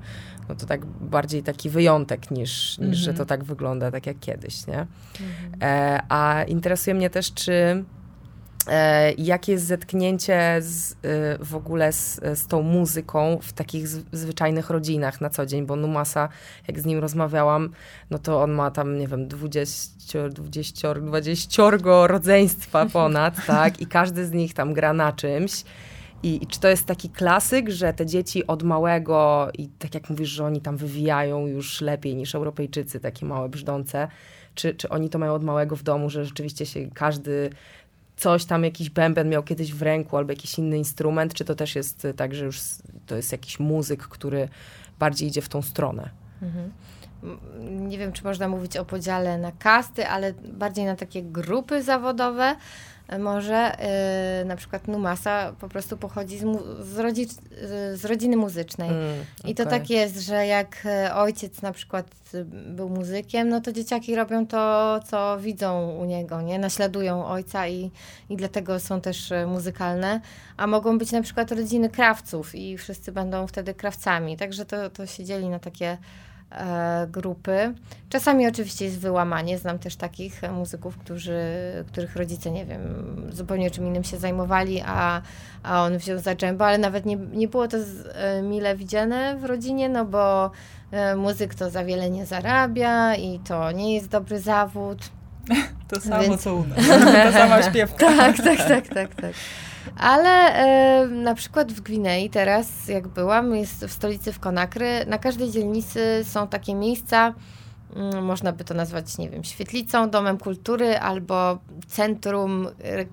no 0.48 0.54
to 0.54 0.66
tak 0.66 0.86
bardziej 0.86 1.42
taki 1.42 1.70
wyjątek 1.70 2.30
niż, 2.30 2.78
niż 2.78 2.98
że 2.98 3.06
to 3.06 3.10
Mhm. 3.10 3.26
tak 3.28 3.44
wygląda, 3.44 3.90
tak 3.90 4.06
jak 4.06 4.18
kiedyś, 4.20 4.66
nie? 4.66 4.78
Mhm. 4.78 5.62
E, 5.62 6.00
a 6.08 6.42
interesuje 6.42 6.94
mnie 6.94 7.10
też, 7.10 7.34
czy 7.34 7.84
e, 8.68 9.12
jakie 9.12 9.52
jest 9.52 9.64
zetknięcie 9.64 10.56
z, 10.60 10.92
e, 10.92 10.96
w 11.44 11.54
ogóle 11.56 11.92
z, 11.92 12.20
z 12.34 12.46
tą 12.46 12.62
muzyką 12.62 13.38
w 13.42 13.52
takich 13.52 13.88
z, 13.88 14.04
zwyczajnych 14.12 14.70
rodzinach 14.70 15.20
na 15.20 15.30
co 15.30 15.46
dzień, 15.46 15.66
bo 15.66 15.76
Numasa, 15.76 16.28
jak 16.68 16.80
z 16.80 16.84
nim 16.84 16.98
rozmawiałam, 16.98 17.70
no 18.10 18.18
to 18.18 18.42
on 18.42 18.50
ma 18.52 18.70
tam, 18.70 18.98
nie 18.98 19.08
wiem, 19.08 19.28
20, 19.28 20.28
20, 20.28 20.94
20 20.94 21.62
rodzeństwa 22.06 22.86
ponad, 22.86 23.34
tak? 23.46 23.80
I 23.80 23.86
każdy 23.86 24.26
z 24.26 24.32
nich 24.32 24.54
tam 24.54 24.74
gra 24.74 24.92
na 24.92 25.12
czymś. 25.12 25.64
I, 26.22 26.42
I 26.42 26.46
czy 26.46 26.60
to 26.60 26.68
jest 26.68 26.86
taki 26.86 27.08
klasyk, 27.08 27.68
że 27.68 27.92
te 27.92 28.06
dzieci 28.06 28.46
od 28.46 28.62
małego, 28.62 29.48
i 29.58 29.68
tak 29.68 29.94
jak 29.94 30.10
mówisz, 30.10 30.28
że 30.28 30.44
oni 30.44 30.60
tam 30.60 30.76
wywijają 30.76 31.46
już 31.46 31.80
lepiej 31.80 32.16
niż 32.16 32.34
Europejczycy, 32.34 33.00
takie 33.00 33.26
małe 33.26 33.48
brzdące, 33.48 34.08
czy, 34.54 34.74
czy 34.74 34.88
oni 34.88 35.10
to 35.10 35.18
mają 35.18 35.34
od 35.34 35.44
małego 35.44 35.76
w 35.76 35.82
domu, 35.82 36.10
że 36.10 36.24
rzeczywiście 36.24 36.66
się 36.66 36.90
każdy 36.94 37.50
coś 38.16 38.44
tam, 38.44 38.64
jakiś 38.64 38.90
bęben 38.90 39.28
miał 39.28 39.42
kiedyś 39.42 39.74
w 39.74 39.82
ręku 39.82 40.16
albo 40.16 40.32
jakiś 40.32 40.58
inny 40.58 40.78
instrument, 40.78 41.34
czy 41.34 41.44
to 41.44 41.54
też 41.54 41.76
jest 41.76 42.06
tak, 42.16 42.34
że 42.34 42.44
już 42.44 42.60
to 43.06 43.16
jest 43.16 43.32
jakiś 43.32 43.60
muzyk, 43.60 44.02
który 44.02 44.48
bardziej 44.98 45.28
idzie 45.28 45.42
w 45.42 45.48
tą 45.48 45.62
stronę? 45.62 46.10
Mhm. 46.42 46.70
Nie 47.88 47.98
wiem, 47.98 48.12
czy 48.12 48.24
można 48.24 48.48
mówić 48.48 48.76
o 48.76 48.84
podziale 48.84 49.38
na 49.38 49.52
kasty, 49.52 50.06
ale 50.06 50.32
bardziej 50.32 50.84
na 50.84 50.96
takie 50.96 51.22
grupy 51.22 51.82
zawodowe. 51.82 52.56
Może 53.18 53.78
e, 53.78 54.44
na 54.44 54.56
przykład 54.56 54.88
Numasa 54.88 55.52
po 55.60 55.68
prostu 55.68 55.96
pochodzi 55.96 56.38
z, 56.38 56.42
z, 56.80 56.98
rodzi- 56.98 57.40
z 57.94 58.04
rodziny 58.04 58.36
muzycznej. 58.36 58.90
Mm, 58.90 59.24
I 59.44 59.54
to 59.54 59.66
tak 59.66 59.90
jest, 59.90 60.20
że 60.20 60.46
jak 60.46 60.82
e, 60.84 61.14
ojciec 61.14 61.62
na 61.62 61.72
przykład 61.72 62.06
y, 62.34 62.44
był 62.44 62.88
muzykiem, 62.88 63.48
no 63.48 63.60
to 63.60 63.72
dzieciaki 63.72 64.16
robią 64.16 64.46
to, 64.46 65.00
co 65.10 65.38
widzą 65.40 65.90
u 65.90 66.04
niego, 66.04 66.42
nie? 66.42 66.58
Naśladują 66.58 67.26
ojca 67.26 67.68
i, 67.68 67.90
i 68.30 68.36
dlatego 68.36 68.80
są 68.80 69.00
też 69.00 69.32
e, 69.32 69.46
muzykalne. 69.46 70.20
A 70.56 70.66
mogą 70.66 70.98
być 70.98 71.12
na 71.12 71.22
przykład 71.22 71.52
rodziny 71.52 71.88
krawców 71.88 72.54
i 72.54 72.78
wszyscy 72.78 73.12
będą 73.12 73.46
wtedy 73.46 73.74
krawcami. 73.74 74.36
Także 74.36 74.64
to, 74.64 74.90
to 74.90 75.06
się 75.06 75.24
dzieli 75.24 75.48
na 75.48 75.58
takie 75.58 75.98
grupy. 77.08 77.74
Czasami 78.08 78.46
oczywiście 78.46 78.84
jest 78.84 78.98
wyłamanie. 78.98 79.58
Znam 79.58 79.78
też 79.78 79.96
takich 79.96 80.44
e, 80.44 80.52
muzyków, 80.52 80.98
którzy, 80.98 81.40
których 81.86 82.16
rodzice, 82.16 82.50
nie 82.50 82.66
wiem, 82.66 82.80
zupełnie 83.32 83.70
czym 83.70 83.86
innym 83.86 84.04
się 84.04 84.18
zajmowali, 84.18 84.82
a, 84.86 85.22
a 85.62 85.82
on 85.84 85.98
wziął 85.98 86.18
za 86.18 86.34
dżembo, 86.34 86.66
ale 86.66 86.78
nawet 86.78 87.06
nie, 87.06 87.16
nie 87.16 87.48
było 87.48 87.68
to 87.68 87.82
z, 87.82 88.06
e, 88.14 88.42
mile 88.42 88.76
widziane 88.76 89.36
w 89.36 89.44
rodzinie, 89.44 89.88
no 89.88 90.04
bo 90.04 90.50
e, 90.90 91.16
muzyk 91.16 91.54
to 91.54 91.70
za 91.70 91.84
wiele 91.84 92.10
nie 92.10 92.26
zarabia 92.26 93.14
i 93.14 93.38
to 93.38 93.72
nie 93.72 93.94
jest 93.94 94.08
dobry 94.08 94.40
zawód. 94.40 94.98
To 95.88 96.00
samo 96.00 96.22
Więc- 96.22 96.42
co 96.42 96.54
u 96.54 96.66
nas. 96.66 96.78
Ta 97.12 97.32
sama 97.32 97.62
śpiewka. 97.62 98.06
Tak, 98.16 98.36
tak, 98.36 98.68
tak, 98.68 98.88
tak, 98.88 99.14
tak. 99.14 99.32
Ale 99.96 100.30
e, 100.30 101.06
na 101.06 101.34
przykład 101.34 101.72
w 101.72 101.80
Gwinei 101.80 102.30
teraz, 102.30 102.88
jak 102.88 103.08
byłam, 103.08 103.54
jest 103.54 103.84
w 103.84 103.92
stolicy 103.92 104.32
w 104.32 104.40
Konakry, 104.40 105.06
na 105.06 105.18
każdej 105.18 105.50
dzielnicy 105.50 106.24
są 106.24 106.48
takie 106.48 106.74
miejsca, 106.74 107.34
mm, 107.96 108.24
można 108.24 108.52
by 108.52 108.64
to 108.64 108.74
nazwać, 108.74 109.18
nie 109.18 109.30
wiem, 109.30 109.44
świetlicą, 109.44 110.10
domem 110.10 110.38
kultury 110.38 110.98
albo 110.98 111.58
centrum 111.88 112.68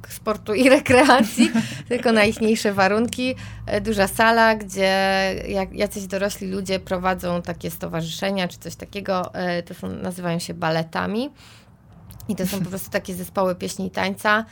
sportu 0.09 0.53
i 0.53 0.69
rekreacji, 0.69 1.51
tylko 1.89 2.11
najjaśniejsze 2.11 2.73
warunki. 2.73 3.35
E, 3.65 3.81
Duża 3.81 4.07
sala, 4.07 4.55
gdzie 4.55 4.91
jacyś 5.71 6.07
dorośli 6.07 6.47
ludzie 6.47 6.79
prowadzą 6.79 7.41
takie 7.41 7.71
stowarzyszenia 7.71 8.47
czy 8.47 8.57
coś 8.57 8.75
takiego, 8.75 9.33
e, 9.33 9.63
to 9.63 9.73
są, 9.73 9.89
nazywają 9.89 10.39
się 10.39 10.53
baletami. 10.53 11.29
I 12.27 12.35
to 12.35 12.47
są 12.47 12.59
po 12.59 12.69
prostu 12.69 12.89
takie 12.89 13.13
zespoły 13.13 13.55
pieśni 13.55 13.87
i 13.87 13.91
tańca. 13.91 14.45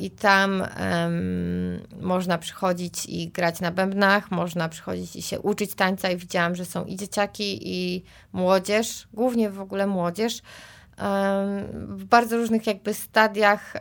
I 0.00 0.10
tam 0.10 0.62
em, 0.62 1.80
można 2.00 2.38
przychodzić 2.38 3.06
i 3.06 3.28
grać 3.28 3.60
na 3.60 3.70
bębnach, 3.70 4.30
można 4.30 4.68
przychodzić 4.68 5.16
i 5.16 5.22
się 5.22 5.40
uczyć 5.40 5.74
tańca. 5.74 6.10
I 6.10 6.16
widziałam, 6.16 6.54
że 6.54 6.64
są 6.64 6.84
i 6.84 6.96
dzieciaki, 6.96 7.60
i 7.62 8.04
młodzież, 8.32 9.08
głównie 9.12 9.50
w 9.50 9.60
ogóle 9.60 9.86
młodzież, 9.86 10.42
w 11.88 12.04
bardzo 12.04 12.36
różnych 12.36 12.66
jakby 12.66 12.94
stadiach 12.94 13.76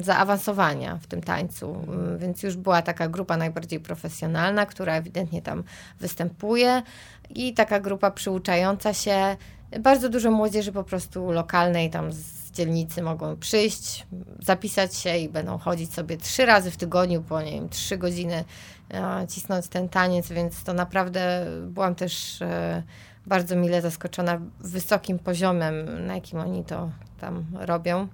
zaawansowania 0.00 0.96
w 0.96 1.06
tym 1.06 1.22
tańcu. 1.22 1.84
Mm, 1.88 2.18
Więc 2.18 2.42
już 2.42 2.56
była 2.56 2.82
taka 2.82 3.08
grupa 3.08 3.36
najbardziej 3.36 3.80
profesjonalna, 3.80 4.66
która 4.66 4.94
ewidentnie 4.94 5.42
tam 5.42 5.64
występuje, 6.00 6.82
i 7.30 7.54
taka 7.54 7.80
grupa 7.80 8.10
przyuczająca 8.10 8.94
się. 8.94 9.36
Bardzo 9.80 10.08
dużo 10.08 10.30
młodzieży 10.30 10.72
po 10.72 10.84
prostu 10.84 11.32
lokalnej 11.32 11.90
tam 11.90 12.12
z 12.12 12.37
dzielnicy 12.50 13.02
mogą 13.02 13.36
przyjść, 13.36 14.06
zapisać 14.40 14.96
się 14.96 15.16
i 15.16 15.28
będą 15.28 15.58
chodzić 15.58 15.94
sobie 15.94 16.16
trzy 16.16 16.46
razy 16.46 16.70
w 16.70 16.76
tygodniu 16.76 17.22
po, 17.22 17.42
nie 17.42 17.52
wiem, 17.52 17.68
trzy 17.68 17.96
godziny 17.98 18.44
e, 18.90 19.26
cisnąć 19.28 19.68
ten 19.68 19.88
taniec, 19.88 20.28
więc 20.28 20.64
to 20.64 20.72
naprawdę 20.72 21.46
byłam 21.62 21.94
też 21.94 22.42
e, 22.42 22.82
bardzo 23.26 23.56
mile 23.56 23.82
zaskoczona 23.82 24.40
wysokim 24.60 25.18
poziomem, 25.18 26.06
na 26.06 26.14
jakim 26.14 26.38
oni 26.38 26.64
to 26.64 26.90
tam 27.20 27.46
robią. 27.52 28.08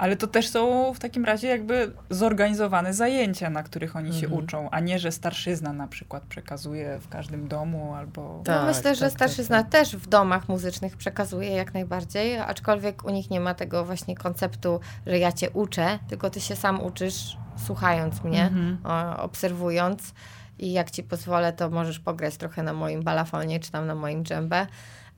Ale 0.00 0.16
to 0.16 0.26
też 0.26 0.48
są 0.48 0.92
w 0.94 0.98
takim 0.98 1.24
razie 1.24 1.48
jakby 1.48 1.92
zorganizowane 2.10 2.94
zajęcia, 2.94 3.50
na 3.50 3.62
których 3.62 3.96
oni 3.96 4.12
się 4.20 4.26
Mhm. 4.26 4.44
uczą, 4.44 4.70
a 4.70 4.80
nie, 4.80 4.98
że 4.98 5.12
starszyzna 5.12 5.72
na 5.72 5.86
przykład 5.88 6.22
przekazuje 6.22 6.98
w 6.98 7.08
każdym 7.08 7.48
domu 7.48 7.94
albo... 7.94 8.42
Tak, 8.44 8.60
no 8.60 8.66
myślę, 8.66 8.94
że 8.94 9.00
tak, 9.04 9.12
starszyzna 9.12 9.56
tak, 9.56 9.64
tak. 9.72 9.72
też 9.72 9.96
w 9.96 10.08
domach 10.08 10.48
muzycznych 10.48 10.96
przekazuje 10.96 11.50
jak 11.50 11.74
najbardziej, 11.74 12.38
aczkolwiek 12.38 13.04
u 13.04 13.10
nich 13.10 13.30
nie 13.30 13.40
ma 13.40 13.54
tego 13.54 13.84
właśnie 13.84 14.16
konceptu, 14.16 14.80
że 15.06 15.18
ja 15.18 15.32
cię 15.32 15.50
uczę, 15.50 15.98
tylko 16.08 16.30
ty 16.30 16.40
się 16.40 16.56
sam 16.56 16.82
uczysz 16.82 17.36
słuchając 17.66 18.24
mnie, 18.24 18.42
Mhm. 18.42 18.78
o, 18.84 19.22
obserwując 19.22 20.14
i 20.58 20.72
jak 20.72 20.90
ci 20.90 21.02
pozwolę, 21.02 21.52
to 21.52 21.70
możesz 21.70 21.98
pograć 22.00 22.36
trochę 22.36 22.62
na 22.62 22.72
moim 22.72 23.02
balafonie 23.02 23.60
czy 23.60 23.70
tam 23.70 23.86
na 23.86 23.94
moim 23.94 24.24
dżembę, 24.24 24.66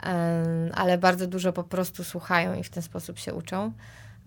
Em, 0.02 0.70
ale 0.74 0.98
bardzo 0.98 1.26
dużo 1.26 1.52
po 1.52 1.64
prostu 1.64 2.04
słuchają 2.04 2.54
i 2.54 2.62
w 2.62 2.70
ten 2.70 2.82
sposób 2.82 3.18
się 3.18 3.34
uczą. 3.34 3.72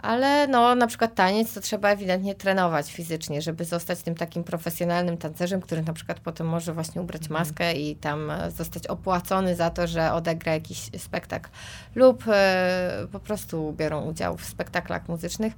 Ale 0.05 0.47
no, 0.47 0.75
na 0.75 0.87
przykład 0.87 1.15
taniec 1.15 1.53
to 1.53 1.61
trzeba 1.61 1.89
ewidentnie 1.89 2.35
trenować 2.35 2.91
fizycznie, 2.91 3.41
żeby 3.41 3.65
zostać 3.65 4.01
tym 4.01 4.15
takim 4.15 4.43
profesjonalnym 4.43 5.17
tancerzem, 5.17 5.61
który 5.61 5.81
na 5.81 5.93
przykład 5.93 6.19
potem 6.19 6.47
może 6.47 6.73
właśnie 6.73 7.01
ubrać 7.01 7.29
maskę 7.29 7.73
i 7.73 7.95
tam 7.95 8.31
e, 8.31 8.51
zostać 8.51 8.87
opłacony 8.87 9.55
za 9.55 9.69
to, 9.69 9.87
że 9.87 10.13
odegra 10.13 10.53
jakiś 10.53 10.89
spektakl 10.97 11.49
lub 11.95 12.23
e, 12.27 13.07
po 13.11 13.19
prostu 13.19 13.73
biorą 13.77 14.01
udział 14.01 14.37
w 14.37 14.45
spektaklach 14.45 15.09
muzycznych. 15.09 15.53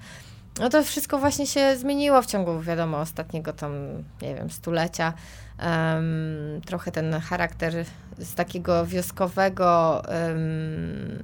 No 0.60 0.70
to 0.70 0.84
wszystko 0.84 1.18
właśnie 1.18 1.48
się 1.48 1.78
zmieniło 1.78 2.22
w 2.22 2.26
ciągu, 2.26 2.62
wiadomo, 2.62 3.00
ostatniego 3.00 3.54
tam, 3.54 3.74
nie 4.22 4.36
wiem, 4.36 4.50
stulecia. 4.50 5.14
Em, 5.60 6.62
trochę 6.66 6.92
ten 6.92 7.20
charakter 7.20 7.86
z 8.18 8.36
takiego 8.36 8.86
wioskowego, 8.86 10.04
em, 10.06 11.24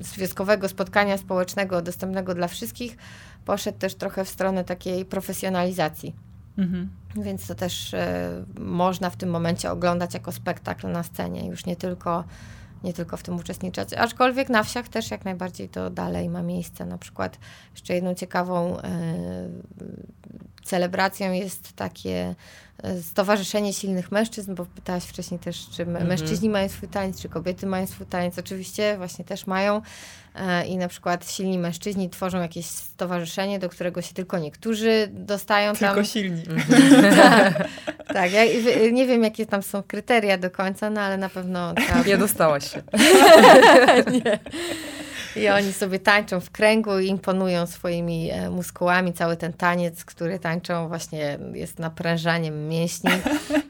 z 0.00 0.16
wioskowego 0.16 0.68
spotkania 0.68 1.18
społecznego 1.18 1.82
dostępnego 1.82 2.34
dla 2.34 2.48
wszystkich 2.48 2.96
poszedł 3.44 3.78
też 3.78 3.94
trochę 3.94 4.24
w 4.24 4.28
stronę 4.28 4.64
takiej 4.64 5.04
profesjonalizacji. 5.04 6.14
Mhm. 6.58 6.90
Więc 7.16 7.46
to 7.46 7.54
też 7.54 7.94
e, 7.94 8.44
można 8.58 9.10
w 9.10 9.16
tym 9.16 9.30
momencie 9.30 9.70
oglądać 9.70 10.14
jako 10.14 10.32
spektakl 10.32 10.90
na 10.90 11.02
scenie, 11.02 11.46
już 11.46 11.66
nie 11.66 11.76
tylko, 11.76 12.24
nie 12.84 12.92
tylko 12.92 13.16
w 13.16 13.22
tym 13.22 13.36
uczestniczyć. 13.36 13.92
Aczkolwiek 13.92 14.48
na 14.48 14.62
wsiach 14.62 14.88
też 14.88 15.10
jak 15.10 15.24
najbardziej 15.24 15.68
to 15.68 15.90
dalej 15.90 16.28
ma 16.28 16.42
miejsce. 16.42 16.86
Na 16.86 16.98
przykład 16.98 17.38
jeszcze 17.74 17.94
jedną 17.94 18.14
ciekawą 18.14 18.78
e, 18.78 18.82
celebracją 20.64 21.32
jest 21.32 21.72
takie 21.72 22.34
Stowarzyszenie 23.02 23.72
Silnych 23.72 24.12
Mężczyzn, 24.12 24.54
bo 24.54 24.64
pytałaś 24.66 25.04
wcześniej 25.04 25.40
też, 25.40 25.68
czy 25.76 25.82
Mhm. 25.82 26.06
mężczyźni 26.06 26.48
mają 26.50 26.68
swój 26.68 26.88
taniec, 26.88 27.20
czy 27.22 27.28
kobiety 27.28 27.66
mają 27.66 27.86
swój 27.86 28.06
taniec. 28.06 28.38
Oczywiście 28.38 28.94
właśnie 28.96 29.24
też 29.24 29.46
mają. 29.46 29.82
E, 30.34 30.66
I 30.66 30.76
na 30.76 30.88
przykład 30.88 31.30
silni 31.30 31.58
mężczyźni 31.58 32.10
tworzą 32.10 32.40
jakieś 32.40 32.66
stowarzyszenie, 32.66 33.58
do 33.58 33.68
którego 33.68 34.02
się 34.02 34.14
tylko 34.14 34.38
niektórzy 34.38 35.08
dostają 35.12 35.72
Tylko 35.72 35.94
tam. 35.94 36.04
silni. 36.04 36.42
tak, 37.22 37.68
tak. 38.08 38.32
Ja 38.32 38.42
nie 38.92 39.06
wiem, 39.06 39.22
jakie 39.24 39.46
tam 39.46 39.62
są 39.62 39.82
kryteria 39.82 40.38
do 40.38 40.50
końca, 40.50 40.90
no 40.90 41.00
ale 41.00 41.16
na 41.16 41.28
pewno 41.28 41.74
tak. 41.88 42.06
Nie 42.06 42.18
dostałaś 42.18 42.72
się. 42.72 42.82
I 45.36 45.48
oni 45.48 45.72
sobie 45.72 45.98
tańczą 45.98 46.40
w 46.40 46.50
kręgu 46.50 46.98
i 46.98 47.06
imponują 47.06 47.66
swoimi 47.66 48.30
e, 48.30 48.50
muskułami. 48.50 49.12
Cały 49.12 49.36
ten 49.36 49.52
taniec, 49.52 50.04
który 50.04 50.38
tańczą, 50.38 50.88
właśnie 50.88 51.38
jest 51.52 51.78
naprężaniem 51.78 52.68
mięśni. 52.68 53.10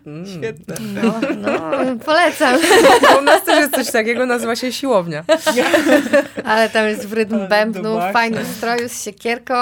Mm. 0.06 0.26
Świetne. 0.26 0.74
No, 0.80 1.20
no 1.36 1.96
polecam. 2.04 2.58
U 3.18 3.22
nas 3.22 3.44
też 3.44 3.58
jest 3.58 3.74
coś 3.74 3.90
takiego, 3.90 4.26
nazywa 4.26 4.56
się 4.56 4.72
siłownia. 4.72 5.24
Ale 6.44 6.70
tam 6.70 6.86
jest 6.88 7.06
w 7.06 7.12
rytm 7.12 7.48
bębnu, 7.48 7.98
w 7.98 8.12
fajnym 8.12 8.44
stroju 8.46 8.88
z 8.88 9.04
siekierką. 9.04 9.54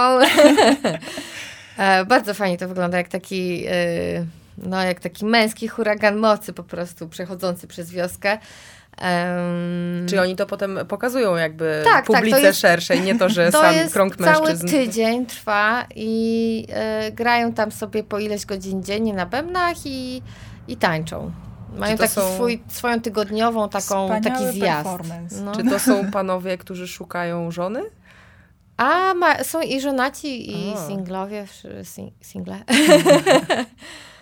E, 1.79 2.05
Bardzo 2.05 2.35
fajnie 2.35 2.59
to 2.59 2.69
wygląda, 2.69 2.99
jak 2.99 3.09
taki 3.09 3.65
e, 3.69 4.25
no 4.59 4.83
jak 4.83 5.01
taki 5.01 5.25
męski 5.25 5.69
huragan 5.69 6.17
mocy 6.17 6.53
po 6.53 6.63
prostu 6.63 7.09
przechodzący 7.09 7.67
przez 7.67 7.91
wioskę. 7.91 8.39
Um, 8.99 10.07
Czyli 10.09 10.19
oni 10.19 10.37
to 10.37 10.47
potem 10.47 10.79
pokazują 10.89 11.37
jakby 11.37 11.83
tak, 11.85 12.07
publice 12.07 12.31
tak, 12.31 12.43
jest, 12.43 12.61
szerszej, 12.61 13.01
nie 13.01 13.19
to, 13.19 13.29
że 13.29 13.47
to 13.53 13.61
sam 13.61 13.75
krąg 13.93 14.19
mężczyzn. 14.19 14.69
cały 14.69 14.71
tydzień 14.71 15.27
trwa 15.27 15.87
i 15.95 16.67
e, 16.69 17.13
grają 17.13 17.53
tam 17.53 17.73
sobie 17.73 18.05
po 18.05 18.19
ileś 18.19 18.47
godzin 18.47 18.83
dziennie 18.83 19.15
na 19.15 19.27
bębnach 19.27 19.77
i, 19.87 20.23
i 20.69 20.77
tańczą. 20.77 21.33
Mają 21.77 21.97
taki 21.97 22.13
są... 22.13 22.35
swój, 22.35 22.63
swoją 22.69 23.01
tygodniową 23.01 23.69
taką, 23.69 24.21
taki 24.23 24.47
zjazd. 24.53 24.89
No. 25.45 25.53
Czy 25.53 25.65
to 25.65 25.79
są 25.79 26.05
panowie, 26.13 26.59
którzy 26.59 26.89
szukają 26.89 27.51
żony? 27.51 27.83
A 28.77 29.15
ma, 29.15 29.45
są 29.45 29.61
i 29.61 29.81
żonaci, 29.81 30.51
i 30.51 30.75
o. 30.75 30.87
singlowie, 30.87 31.47
single. 32.21 32.59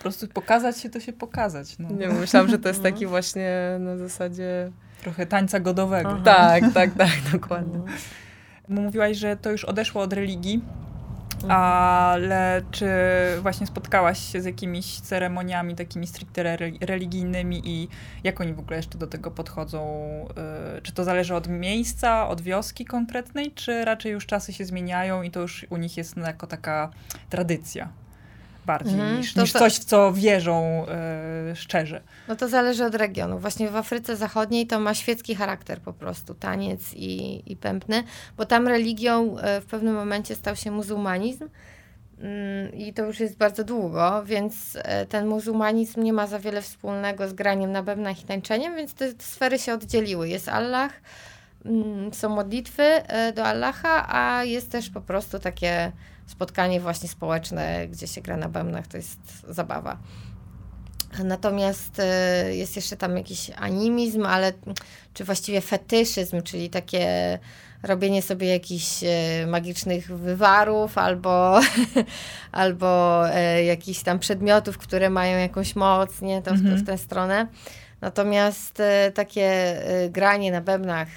Po 0.09 0.19
prostu 0.19 0.35
pokazać 0.35 0.79
się, 0.79 0.91
to 0.91 1.01
się 1.01 1.13
pokazać. 1.13 1.79
No. 1.79 1.91
Nie, 1.91 2.09
myślałam, 2.09 2.49
że 2.49 2.59
to 2.59 2.69
jest 2.69 2.83
taki 2.83 3.07
właśnie 3.07 3.77
na 3.81 3.97
zasadzie... 3.97 4.71
Trochę 5.03 5.27
tańca 5.27 5.61
godowego. 5.61 6.11
Aha. 6.11 6.21
Tak, 6.25 6.65
tak, 6.75 6.95
tak, 6.95 7.11
dokładnie. 7.33 7.81
Mówiłaś, 8.69 9.17
że 9.17 9.37
to 9.37 9.51
już 9.51 9.65
odeszło 9.65 10.03
od 10.03 10.13
religii, 10.13 10.63
Mhm. 11.43 11.61
Ale 11.61 12.63
czy 12.71 12.89
właśnie 13.43 13.67
spotkałaś 13.67 14.33
się 14.33 14.43
z 14.43 14.45
jakimiś 14.45 15.01
ceremoniami 15.01 15.75
takimi 15.75 16.07
stricte 16.07 16.57
religijnymi 16.81 17.63
i 17.65 17.89
jak 18.25 18.41
oni 18.41 18.55
w 18.55 18.59
ogóle 18.59 18.77
jeszcze 18.77 18.99
do 18.99 19.07
tego 19.07 19.31
podchodzą? 19.31 20.09
Y, 20.79 20.83
czy 20.83 20.93
to 20.93 21.05
zależy 21.05 21.35
od 21.35 21.49
miejsca, 21.49 22.29
od 22.29 22.41
wioski 22.41 22.85
konkretnej, 22.85 23.53
czy 23.53 23.85
raczej 23.85 24.13
już 24.13 24.27
czasy 24.27 24.53
się 24.53 24.65
zmieniają 24.65 25.23
i 25.23 25.31
to 25.31 25.41
już 25.41 25.67
u 25.71 25.77
nich 25.77 25.97
jest 25.97 26.17
jako 26.17 26.47
taka 26.47 26.91
tradycja? 27.31 27.89
Bardziej 28.69 28.95
mhm, 28.95 29.19
niż, 29.19 29.37
niż 29.37 29.53
to, 29.53 29.59
coś, 29.59 29.75
w 29.75 29.85
co 29.85 30.13
wierzą 30.13 30.87
y, 31.53 31.57
szczerze. 31.57 32.01
No 32.29 32.37
to 32.37 32.49
zależy 32.49 32.85
od 32.85 32.95
regionu. 32.95 33.39
Właśnie 33.39 33.69
w 33.69 33.77
Afryce 33.77 34.17
Zachodniej 34.17 34.67
to 34.67 34.81
ma 34.81 34.95
świecki 34.95 35.35
charakter 35.35 35.81
po 35.81 35.93
prostu, 35.93 36.35
taniec 36.35 36.95
i, 36.95 37.43
i 37.53 37.57
pępny, 37.57 38.05
bo 38.37 38.47
tam 38.47 38.69
religią 38.69 39.39
y, 39.39 39.61
w 39.61 39.67
pewnym 39.67 39.95
momencie 39.95 40.35
stał 40.35 40.57
się 40.57 40.71
muzułmanizm. 40.71 41.49
Mm, 42.21 42.75
I 42.75 42.93
to 42.93 43.05
już 43.05 43.21
jest 43.21 43.37
bardzo 43.37 43.65
długo, 43.65 44.25
więc 44.25 44.79
e, 44.83 45.07
ten 45.07 45.27
muzułmanizm 45.27 46.03
nie 46.03 46.13
ma 46.13 46.27
za 46.27 46.39
wiele 46.39 46.63
wspólnego 46.63 47.29
z 47.29 47.33
graniem 47.33 47.73
na 47.73 47.83
bębnach 47.83 48.23
i 48.23 48.27
tańczeniem, 48.27 48.77
więc 48.77 48.95
te, 48.95 49.15
te 49.15 49.25
sfery 49.25 49.59
się 49.59 49.75
oddzieliły. 49.75 50.29
Jest 50.29 50.49
Allah, 50.49 50.93
mm, 51.65 52.15
są 52.15 52.29
modlitwy 52.29 52.83
do 53.35 53.45
Allaha, 53.45 54.07
a 54.09 54.45
jest 54.45 54.71
też 54.73 54.91
po 54.91 55.01
prostu 55.01 55.39
takie 55.39 55.93
spotkanie 56.29 56.81
właśnie 56.81 57.09
społeczne, 57.09 57.89
gdzie 57.89 58.07
się 58.07 58.21
gra 58.21 58.37
na 58.37 58.49
bębnach, 58.49 58.87
to 58.87 58.97
jest 58.97 59.47
zabawa. 59.49 59.99
Natomiast 61.25 61.99
y, 61.99 62.55
jest 62.55 62.77
jeszcze 62.77 62.97
tam 62.97 63.17
jakiś 63.17 63.51
animizm, 63.57 64.27
ale 64.27 64.53
czy 65.15 65.25
właściwie 65.25 65.61
fetyszyzm, 65.61 66.43
czyli 66.43 66.71
takie 66.71 67.39
robienie 67.83 68.23
sobie 68.23 68.49
jakichś 68.49 69.03
y, 69.03 69.47
magicznych 69.47 70.07
wywarów 70.07 70.99
albo, 70.99 71.61
albo 72.53 73.23
y, 73.29 73.65
jakichś 73.65 74.01
tam 74.01 74.19
przedmiotów, 74.19 74.79
które 74.79 75.11
mają 75.11 75.39
jakąś 75.39 75.77
moc, 75.77 76.21
nie, 76.21 76.43
to, 76.43 76.51
mhm. 76.51 76.77
w 76.77 76.87
tę 76.87 76.99
stronę. 76.99 77.47
Natomiast 78.01 78.83
takie 79.15 79.77
granie 80.11 80.53
na 80.53 80.61
bębnach 80.61 81.09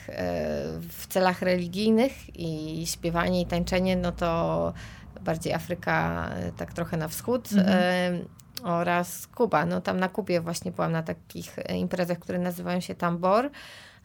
w 0.89 1.07
celach 1.09 1.41
religijnych 1.41 2.11
i 2.39 2.83
śpiewanie 2.87 3.41
i 3.41 3.45
tańczenie, 3.45 3.95
no 3.95 4.11
to 4.11 4.73
bardziej 5.21 5.53
Afryka, 5.53 6.29
e, 6.29 6.51
tak 6.51 6.73
trochę 6.73 6.97
na 6.97 7.07
wschód. 7.07 7.49
Mhm. 7.53 8.25
oraz 8.63 9.27
Kuba. 9.27 9.65
No 9.65 9.81
tam 9.81 9.99
na 9.99 10.09
Kubie 10.09 10.41
właśnie 10.41 10.71
byłam 10.71 10.91
na 10.91 11.03
takich 11.03 11.59
e, 11.59 11.77
imprezach, 11.77 12.19
które 12.19 12.39
nazywają 12.39 12.79
się 12.79 12.95
Tambor 12.95 13.49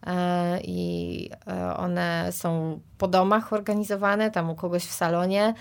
e, 0.07 0.61
i 0.61 1.31
one 1.77 2.29
są 2.31 2.81
po 2.99 3.09
domach 3.09 3.53
organizowane, 3.53 4.31
tam 4.31 4.51
u 4.51 4.55
kogoś 4.55 4.85
w 4.85 4.93
salonie. 4.93 5.55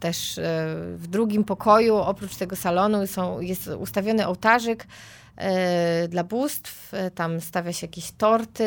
Też 0.00 0.40
w 0.96 1.04
drugim 1.08 1.44
pokoju, 1.44 1.96
oprócz 1.96 2.36
tego 2.36 2.56
salonu, 2.56 3.06
są, 3.06 3.40
jest 3.40 3.66
ustawiony 3.66 4.26
ołtarzyk 4.26 4.86
E, 5.40 6.08
dla 6.08 6.24
bóstw. 6.24 6.94
E, 6.94 7.10
tam 7.10 7.40
stawia 7.40 7.72
się 7.72 7.86
jakieś 7.86 8.12
torty 8.12 8.66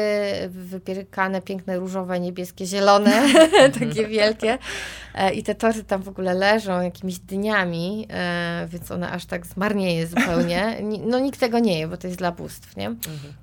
wypiekane, 0.50 1.42
piękne, 1.42 1.80
różowe, 1.80 2.20
niebieskie, 2.20 2.66
zielone, 2.66 3.28
takie 3.80 4.08
wielkie. 4.08 4.58
E, 5.16 5.34
I 5.34 5.44
te 5.44 5.56
torty 5.56 5.84
tam 5.84 6.02
w 6.04 6.08
ogóle 6.08 6.34
leżą 6.34 6.82
jakimiś 6.82 7.20
dniami, 7.20 8.08
więc 8.68 8.92
one 8.92 9.12
aż 9.12 9.26
tak 9.26 9.46
zmarnieje 9.46 10.08
zupełnie. 10.08 10.78
No 11.06 11.20
nikt 11.20 11.40
tego 11.40 11.60
nie 11.60 11.80
je, 11.80 11.88
bo 11.88 11.98
to 11.98 12.08
jest 12.08 12.20
dla 12.20 12.32
bóstw, 12.32 12.78
nie? 12.78 12.88
Mhm. 12.88 13.43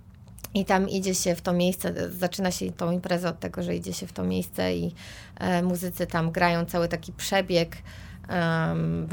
I 0.54 0.64
tam 0.64 0.88
idzie 0.88 1.14
się 1.14 1.34
w 1.34 1.42
to 1.42 1.52
miejsce, 1.52 2.10
zaczyna 2.10 2.50
się 2.50 2.72
tą 2.72 2.90
imprezę 2.90 3.28
od 3.28 3.40
tego, 3.40 3.62
że 3.62 3.76
idzie 3.76 3.92
się 3.92 4.06
w 4.06 4.12
to 4.12 4.24
miejsce 4.24 4.76
i 4.76 4.94
e, 5.36 5.62
muzycy 5.62 6.06
tam 6.06 6.30
grają 6.30 6.64
cały 6.64 6.88
taki 6.88 7.12
przebieg 7.12 7.76
um, 8.28 9.06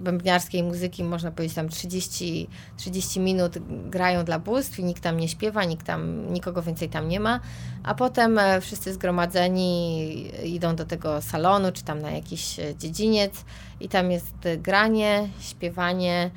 bębniarskiej 0.00 0.62
muzyki, 0.62 1.04
można 1.04 1.30
powiedzieć 1.30 1.54
tam 1.54 1.68
30, 1.68 2.48
30 2.76 3.20
minut 3.20 3.58
grają 3.90 4.24
dla 4.24 4.38
bóstw 4.38 4.78
i 4.78 4.84
nikt 4.84 5.02
tam 5.02 5.20
nie 5.20 5.28
śpiewa, 5.28 5.64
nikt 5.64 5.86
tam, 5.86 6.32
nikogo 6.32 6.62
więcej 6.62 6.88
tam 6.88 7.08
nie 7.08 7.20
ma, 7.20 7.40
a 7.82 7.94
potem 7.94 8.38
e, 8.38 8.60
wszyscy 8.60 8.94
zgromadzeni 8.94 10.26
idą 10.44 10.76
do 10.76 10.84
tego 10.84 11.22
salonu, 11.22 11.72
czy 11.72 11.84
tam 11.84 12.02
na 12.02 12.10
jakiś 12.10 12.58
e, 12.58 12.74
dziedziniec 12.76 13.44
i 13.80 13.88
tam 13.88 14.10
jest 14.10 14.34
granie, 14.58 15.28
śpiewanie, 15.40 16.30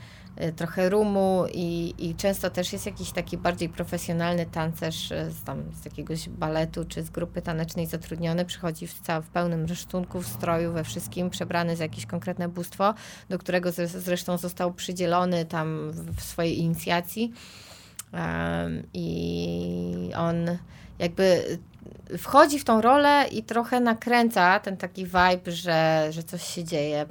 trochę 0.55 0.89
rumu 0.89 1.45
i, 1.53 1.93
i 1.97 2.15
często 2.15 2.49
też 2.49 2.73
jest 2.73 2.85
jakiś 2.85 3.11
taki 3.11 3.37
bardziej 3.37 3.69
profesjonalny 3.69 4.45
tancerz 4.45 5.11
y, 5.11 5.31
z, 5.31 5.43
tam, 5.43 5.63
z 5.81 5.85
jakiegoś 5.85 6.29
baletu 6.29 6.85
czy 6.85 7.03
z 7.03 7.09
grupy 7.09 7.41
tanecznej 7.41 7.85
zatrudniony, 7.85 8.45
przychodzi 8.45 8.87
w, 8.87 8.99
cał, 8.99 9.21
w 9.21 9.27
pełnym 9.27 9.65
rysztunku, 9.65 10.21
w 10.21 10.27
stroju, 10.27 10.73
we 10.73 10.83
wszystkim, 10.83 11.29
przebrany 11.29 11.75
za 11.75 11.83
jakieś 11.83 12.05
konkretne 12.05 12.49
bóstwo, 12.49 12.93
do 13.29 13.39
którego 13.39 13.71
z, 13.71 13.91
zresztą 13.91 14.37
został 14.37 14.73
przydzielony 14.73 15.45
tam 15.45 15.91
w, 15.91 16.15
w 16.15 16.21
swojej 16.21 16.59
inicjacji. 16.59 17.31
Um, 18.13 18.83
I 18.93 20.11
on 20.15 20.35
jakby 20.99 21.57
wchodzi 22.17 22.59
w 22.59 22.63
tą 22.63 22.81
rolę 22.81 23.25
i 23.31 23.43
trochę 23.43 23.79
nakręca 23.79 24.59
ten 24.59 24.77
taki 24.77 25.05
vibe, 25.05 25.51
że, 25.51 26.07
że 26.09 26.23
coś 26.23 26.43
się 26.43 26.63
dzieje 26.63 27.05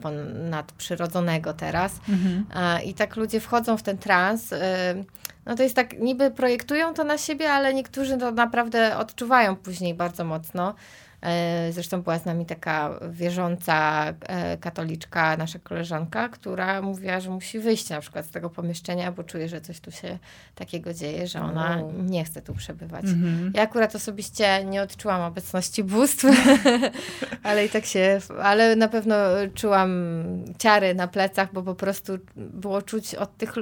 nadprzyrodzonego 0.51 1.53
teraz. 1.53 1.93
Mhm. 2.09 2.45
I 2.85 2.95
tak 2.95 3.16
ludzie 3.16 3.41
wchodzą 3.41 3.76
w 3.76 3.83
ten 3.83 3.99
trans. 3.99 4.53
Y, 4.53 4.57
no 5.47 5.55
to 5.55 5.62
jest 5.62 5.76
tak, 5.76 5.99
niby 5.99 6.30
projektują 6.30 6.95
to 6.95 7.05
na 7.05 7.18
siebie, 7.18 7.53
ale 7.53 7.74
niektórzy 7.74 8.18
to 8.18 8.30
naprawdę 8.30 8.97
odczuwają 8.97 9.57
później 9.57 9.95
bardzo 9.95 10.24
mocno. 10.24 10.74
E, 11.23 11.73
zresztą 11.73 12.03
była 12.03 12.18
z 12.18 12.25
nami 12.25 12.47
taka 12.47 12.99
wierząca 13.11 14.05
e, 14.20 14.57
katoliczka, 14.59 15.37
nasza 15.37 15.59
koleżanka, 15.59 16.29
która 16.29 16.83
mówiła, 16.83 17.20
że 17.20 17.31
musi 17.31 17.59
wyjść 17.59 17.89
na 17.91 18.01
przykład 18.01 18.27
z 18.27 18.31
tego 18.31 18.51
pomieszczenia, 18.51 19.12
bo 19.12 19.25
czuje, 19.25 19.49
że 19.49 19.61
coś 19.61 19.81
tu 19.81 19.91
się 19.91 20.18
takiego 20.55 20.95
dzieje, 20.95 21.27
że 21.27 21.41
ona 21.41 21.83
nie 21.99 22.25
chce 22.25 22.43
tu 22.43 22.55
przebywać. 22.55 23.05
Mhm. 23.05 23.53
Ja 23.55 23.62
akurat 23.62 23.95
osobiście 23.95 24.64
nie 24.64 24.83
odczułam 24.83 25.20
obecności 25.20 25.85
bóstw, 25.85 26.25
ale 27.43 27.66
i 27.66 27.68
tak 27.68 27.85
się, 27.85 28.18
ale 28.43 28.77
na 28.77 28.89
pewno 28.89 29.14
czułam 29.55 29.93
ciary 30.59 30.95
na 30.95 31.09
plecach, 31.09 31.53
bo 31.53 31.62
po 31.62 31.75
prostu 31.75 32.12
było 32.37 32.83
czuć 32.83 33.14
od 33.14 33.37
tych, 33.37 33.55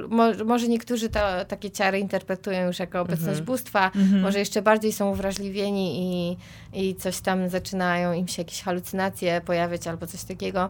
może 0.45 0.67
niektórzy 0.67 1.09
to, 1.09 1.19
takie 1.47 1.71
ciary 1.71 1.99
interpretują 1.99 2.67
już 2.67 2.79
jako 2.79 3.01
obecność 3.01 3.39
mhm. 3.39 3.45
bóstwa, 3.45 3.85
mhm. 3.85 4.21
może 4.21 4.39
jeszcze 4.39 4.61
bardziej 4.61 4.93
są 4.93 5.11
uwrażliwieni 5.11 6.01
i, 6.01 6.37
i 6.73 6.95
coś 6.95 7.19
tam 7.19 7.50
zaczynają 7.51 8.13
im 8.13 8.27
się 8.27 8.41
jakieś 8.41 8.61
halucynacje 8.61 9.41
pojawiać 9.41 9.87
albo 9.87 10.07
coś 10.07 10.23
takiego. 10.23 10.69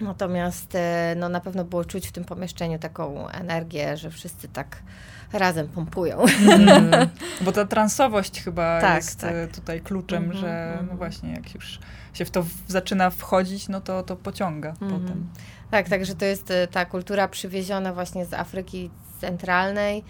Natomiast 0.00 0.74
e, 0.74 1.14
no, 1.18 1.28
na 1.28 1.40
pewno 1.40 1.64
było 1.64 1.84
czuć 1.84 2.08
w 2.08 2.12
tym 2.12 2.24
pomieszczeniu 2.24 2.78
taką 2.78 3.28
energię, 3.28 3.96
że 3.96 4.10
wszyscy 4.10 4.48
tak 4.48 4.82
razem 5.32 5.68
pompują. 5.68 6.24
Mm. 6.52 7.08
Bo 7.44 7.52
ta 7.52 7.64
transowość 7.64 8.42
chyba 8.42 8.80
tak, 8.80 8.96
jest 8.96 9.20
tak. 9.20 9.34
E, 9.34 9.48
tutaj 9.48 9.80
kluczem, 9.80 10.24
mm 10.24 10.36
-hmm, 10.36 10.40
że 10.40 10.72
mm 10.72 10.86
no 10.90 10.96
właśnie 10.96 11.32
jak 11.32 11.54
już 11.54 11.78
się 12.14 12.24
w 12.24 12.30
to 12.30 12.44
zaczyna 12.68 13.10
wchodzić, 13.10 13.68
no 13.68 13.80
to, 13.80 14.02
to 14.02 14.16
pociąga 14.16 14.72
-hmm. 14.72 14.90
potem. 14.90 15.28
Tak, 15.70 15.88
także 15.88 16.14
to 16.14 16.24
jest 16.24 16.50
e, 16.50 16.66
ta 16.66 16.84
kultura 16.84 17.28
przywieziona 17.28 17.94
właśnie 17.94 18.26
z 18.26 18.34
Afryki 18.34 18.90
Centralnej, 19.20 20.04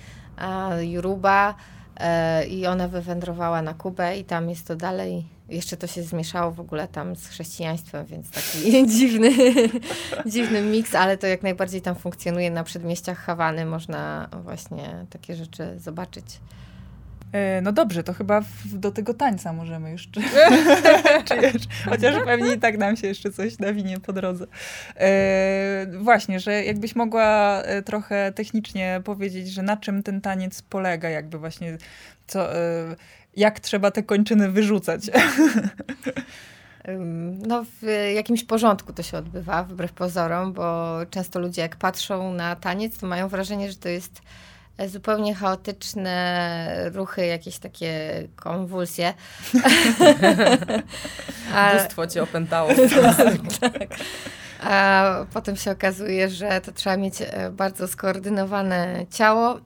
Yoruba, 0.81 1.55
i 2.49 2.67
ona 2.67 2.89
wywędrowała 2.89 3.63
na 3.63 3.75
Kubę 3.75 4.17
i 4.17 4.25
tam 4.25 4.51
jest 4.51 4.67
to 4.67 4.77
dalej, 4.77 5.27
jeszcze 5.53 5.77
to 5.77 5.87
się 5.87 6.03
zmieszało 6.03 6.53
w 6.53 6.61
ogóle 6.61 6.89
tam 6.89 7.17
z 7.17 7.27
chrześcijaństwem, 7.27 8.07
więc 8.07 8.31
taki 8.31 8.87
dziwny, 8.99 9.31
dziwny 10.27 10.63
miks, 10.63 10.95
ale 10.95 11.19
to 11.19 11.27
jak 11.27 11.43
najbardziej 11.43 11.83
tam 11.83 11.95
funkcjonuje 11.95 12.51
na 12.51 12.65
przedmieściach 12.65 13.19
Hawany, 13.19 13.67
można 13.67 14.29
właśnie 14.45 15.07
takie 15.11 15.37
rzeczy 15.37 15.79
zobaczyć. 15.79 16.25
E, 17.33 17.61
no 17.61 17.73
dobrze, 17.73 18.03
to 18.03 18.13
chyba 18.13 18.41
w, 18.41 18.79
do 18.79 18.91
tego 18.91 19.15
tańca 19.15 19.53
możemy 19.53 19.91
już. 19.91 20.09
Czy, 20.13 20.21
czy 21.25 21.69
chociaż 21.91 22.25
pewnie 22.25 22.53
i 22.53 22.59
tak 22.59 22.79
nam 22.79 22.97
się 22.97 23.07
jeszcze 23.07 23.31
coś 23.31 23.59
nawinie 23.59 24.01
po 24.01 24.13
drodze. 24.13 24.47
E, 24.97 25.87
właśnie, 25.99 26.41
że 26.41 26.65
jakbyś 26.65 26.97
mogła 26.97 27.63
e, 27.63 27.83
trochę 27.83 28.33
technicznie 28.33 29.01
powiedzieć, 29.05 29.49
że 29.49 29.63
na 29.63 29.77
czym 29.77 30.03
ten 30.03 30.21
taniec 30.21 30.63
polega, 30.63 31.09
jakby 31.09 31.39
właśnie 31.39 31.79
co, 32.27 32.57
e, 32.57 32.97
jak 33.37 33.61
trzeba 33.61 33.91
te 33.91 34.03
kończyny 34.03 34.51
wyrzucać. 34.51 35.11
No, 37.47 37.65
w 37.83 38.13
jakimś 38.15 38.45
porządku 38.45 38.93
to 38.93 39.03
się 39.03 39.19
odbywa, 39.19 39.65
wbrew 39.65 39.93
pozorom, 39.93 40.53
bo 40.53 40.97
często 41.11 41.41
ludzie, 41.41 41.63
jak 41.63 41.77
patrzą 41.77 42.35
na 42.35 42.57
taniec, 42.57 42.99
to 42.99 43.07
mają 43.07 43.29
wrażenie, 43.29 43.71
że 43.71 43.77
to 43.77 43.89
jest 43.89 44.23
zupełnie 44.87 45.35
chaotyczne 45.35 46.91
ruchy, 46.95 47.27
jakieś 47.27 47.59
takie 47.59 48.23
konwulsje. 48.37 49.15
Bóstwo 51.75 52.07
cię 52.07 52.23
opętało. 52.23 52.71
tak. 53.61 53.89
A 54.61 55.15
potem 55.33 55.57
się 55.57 55.71
okazuje, 55.71 56.31
że 56.31 56.61
to 56.61 56.73
trzeba 56.73 56.97
mieć 56.97 57.15
e, 57.21 57.51
bardzo 57.51 57.89
skoordynowane 57.89 59.07
ciało. 59.11 59.57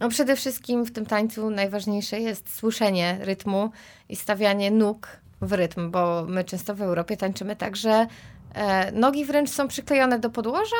No 0.00 0.08
przede 0.08 0.36
wszystkim 0.36 0.84
w 0.84 0.92
tym 0.92 1.06
tańcu 1.06 1.50
najważniejsze 1.50 2.20
jest 2.20 2.54
słyszenie 2.54 3.18
rytmu 3.20 3.70
i 4.08 4.16
stawianie 4.16 4.70
nóg 4.70 5.08
w 5.40 5.52
rytm, 5.52 5.90
bo 5.90 6.24
my 6.28 6.44
często 6.44 6.74
w 6.74 6.82
Europie 6.82 7.16
tańczymy 7.16 7.56
tak, 7.56 7.76
że 7.76 8.06
e, 8.54 8.92
nogi 8.92 9.24
wręcz 9.24 9.50
są 9.50 9.68
przyklejone 9.68 10.18
do 10.18 10.30
podłoża, 10.30 10.76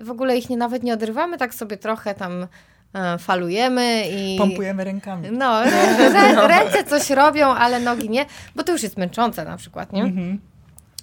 w 0.00 0.10
ogóle 0.10 0.36
ich 0.36 0.50
nie, 0.50 0.56
nawet 0.56 0.82
nie 0.82 0.94
odrywamy, 0.94 1.38
tak 1.38 1.54
sobie 1.54 1.76
trochę 1.76 2.14
tam 2.14 2.46
e, 2.94 3.18
falujemy 3.18 4.04
i... 4.10 4.38
Pompujemy 4.38 4.84
rękami. 4.84 5.28
No, 5.32 5.64
rę, 6.14 6.48
ręce 6.48 6.84
coś 6.84 7.10
robią, 7.10 7.46
ale 7.46 7.80
nogi 7.80 8.10
nie, 8.10 8.26
bo 8.56 8.62
to 8.62 8.72
już 8.72 8.82
jest 8.82 8.96
męczące 8.96 9.44
na 9.44 9.56
przykład, 9.56 9.92
nie? 9.92 10.02
Mhm. 10.02 10.40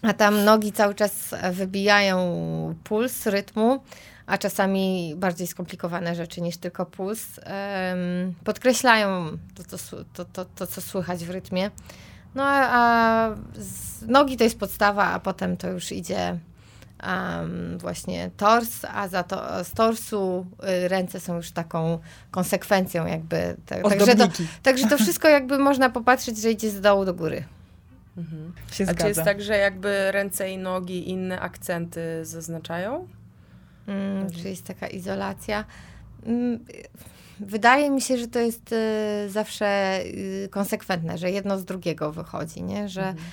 A 0.02 0.14
tam 0.14 0.44
nogi 0.44 0.72
cały 0.72 0.96
czas 0.96 1.36
wybijają 1.52 2.76
puls 2.84 3.26
rytmu, 3.26 3.80
a 4.32 4.38
czasami 4.38 5.14
bardziej 5.18 5.48
skomplikowane 5.48 6.16
rzeczy 6.16 6.42
niż 6.42 6.58
tylko 6.58 6.86
puls. 6.86 7.38
Um, 7.38 8.34
podkreślają 8.44 9.38
to, 9.56 9.64
to, 9.64 9.78
to, 10.14 10.26
to, 10.26 10.46
to, 10.46 10.68
co 10.68 10.82
słychać 10.82 11.26
w 11.26 11.30
rytmie. 11.30 11.72
No 12.36 12.44
a, 12.44 12.70
a 12.72 13.36
nogi 14.08 14.38
to 14.38 14.44
jest 14.44 14.60
podstawa, 14.60 15.06
a 15.06 15.20
potem 15.20 15.58
to 15.58 15.70
już 15.70 15.92
idzie 15.92 16.40
um, 17.08 17.78
właśnie 17.78 18.32
tors, 18.38 18.86
a 18.94 19.08
za 19.08 19.24
to 19.24 19.64
z 19.64 19.72
torsu 19.72 20.46
y, 20.84 20.88
ręce 20.88 21.20
są 21.20 21.36
już 21.36 21.52
taką 21.52 22.00
konsekwencją 22.32 23.06
jakby. 23.06 23.56
Te, 23.66 23.82
także, 23.82 24.16
to, 24.16 24.28
także 24.64 24.88
to 24.88 24.98
wszystko 24.98 25.28
jakby 25.28 25.58
można 25.58 25.90
popatrzeć, 25.90 26.38
że 26.38 26.52
idzie 26.52 26.70
z 26.70 26.82
dołu 26.82 27.06
do 27.06 27.14
góry. 27.14 27.44
Mhm. 28.18 28.54
Się 28.72 28.86
a 28.88 28.94
czy 28.94 29.08
jest 29.08 29.24
tak, 29.24 29.42
że 29.42 29.58
jakby 29.58 30.12
ręce 30.12 30.52
i 30.52 30.58
nogi 30.58 31.10
inne 31.10 31.40
akcenty 31.40 32.26
zaznaczają? 32.26 33.08
Mm, 33.88 34.32
czy 34.32 34.50
jest 34.50 34.64
taka 34.66 34.88
izolacja? 34.88 35.66
Mm, 36.26 36.66
wydaje 37.40 37.90
mi 37.90 38.02
się, 38.02 38.18
że 38.18 38.28
to 38.28 38.40
jest 38.40 38.74
y, 38.74 39.30
zawsze 39.30 40.00
y, 40.06 40.50
konsekwentne, 40.52 41.18
że 41.18 41.32
jedno 41.32 41.60
z 41.60 41.66
drugiego 41.66 42.12
wychodzi, 42.12 42.64
nie? 42.64 42.90
Że 42.90 43.02
mhm 43.02 43.26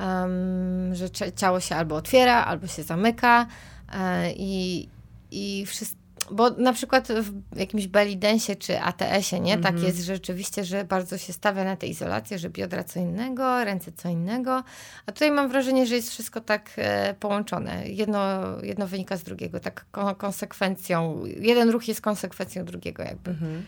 um, 0.00 0.94
że 0.94 1.10
ciało 1.36 1.60
się 1.60 1.76
albo 1.76 1.96
otwiera, 1.96 2.44
albo 2.44 2.66
się 2.66 2.82
zamyka 2.82 3.46
e, 3.92 4.32
i, 4.32 4.88
i 5.30 5.66
wszystko 5.66 6.05
bo 6.30 6.50
na 6.50 6.72
przykład 6.72 7.08
w 7.08 7.58
jakimś 7.58 7.86
belly 7.86 8.16
dance 8.16 8.56
czy 8.56 8.80
ATS-ie, 8.80 9.42
nie? 9.42 9.58
Tak 9.58 9.72
mhm. 9.72 9.84
jest 9.84 10.04
rzeczywiście, 10.04 10.64
że 10.64 10.84
bardzo 10.84 11.18
się 11.18 11.32
stawia 11.32 11.64
na 11.64 11.76
tę 11.76 11.86
izolację, 11.86 12.38
że 12.38 12.50
biodra 12.50 12.84
co 12.84 13.00
innego, 13.00 13.64
ręce 13.64 13.92
co 13.92 14.08
innego. 14.08 14.62
A 15.06 15.12
tutaj 15.12 15.30
mam 15.30 15.48
wrażenie, 15.48 15.86
że 15.86 15.94
jest 15.94 16.10
wszystko 16.10 16.40
tak 16.40 16.70
e, 16.76 17.14
połączone. 17.14 17.88
Jedno, 17.88 18.42
jedno 18.62 18.86
wynika 18.86 19.16
z 19.16 19.22
drugiego, 19.22 19.60
tak 19.60 19.86
konsekwencją. 20.18 21.24
Jeden 21.26 21.70
ruch 21.70 21.88
jest 21.88 22.00
konsekwencją 22.00 22.64
drugiego 22.64 23.02
jakby. 23.02 23.30
Mhm. 23.30 23.66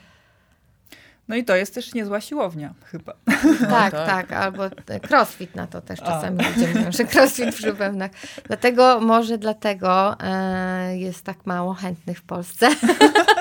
No 1.28 1.36
i 1.36 1.44
to 1.44 1.56
jest 1.56 1.74
też 1.74 1.94
niezła 1.94 2.20
siłownia 2.20 2.74
chyba. 2.84 3.14
Tak, 3.60 3.60
tak, 3.92 3.92
tak, 3.92 4.32
albo 4.32 4.62
crossfit 5.10 5.54
na 5.54 5.66
to 5.66 5.80
też 5.80 5.98
czasami 5.98 6.44
A. 6.44 6.48
ludzie 6.48 6.68
mówią, 6.68 6.92
że 6.92 7.04
crossfit 7.04 7.54
przy 7.54 7.74
pewnych. 7.74 8.12
Dlatego, 8.44 9.00
może 9.00 9.38
dlatego 9.38 10.20
e, 10.20 10.98
jest 10.98 11.24
tak 11.24 11.46
mało 11.46 11.74
chętnych 11.74 12.18
w 12.18 12.22
Polsce. 12.22 12.68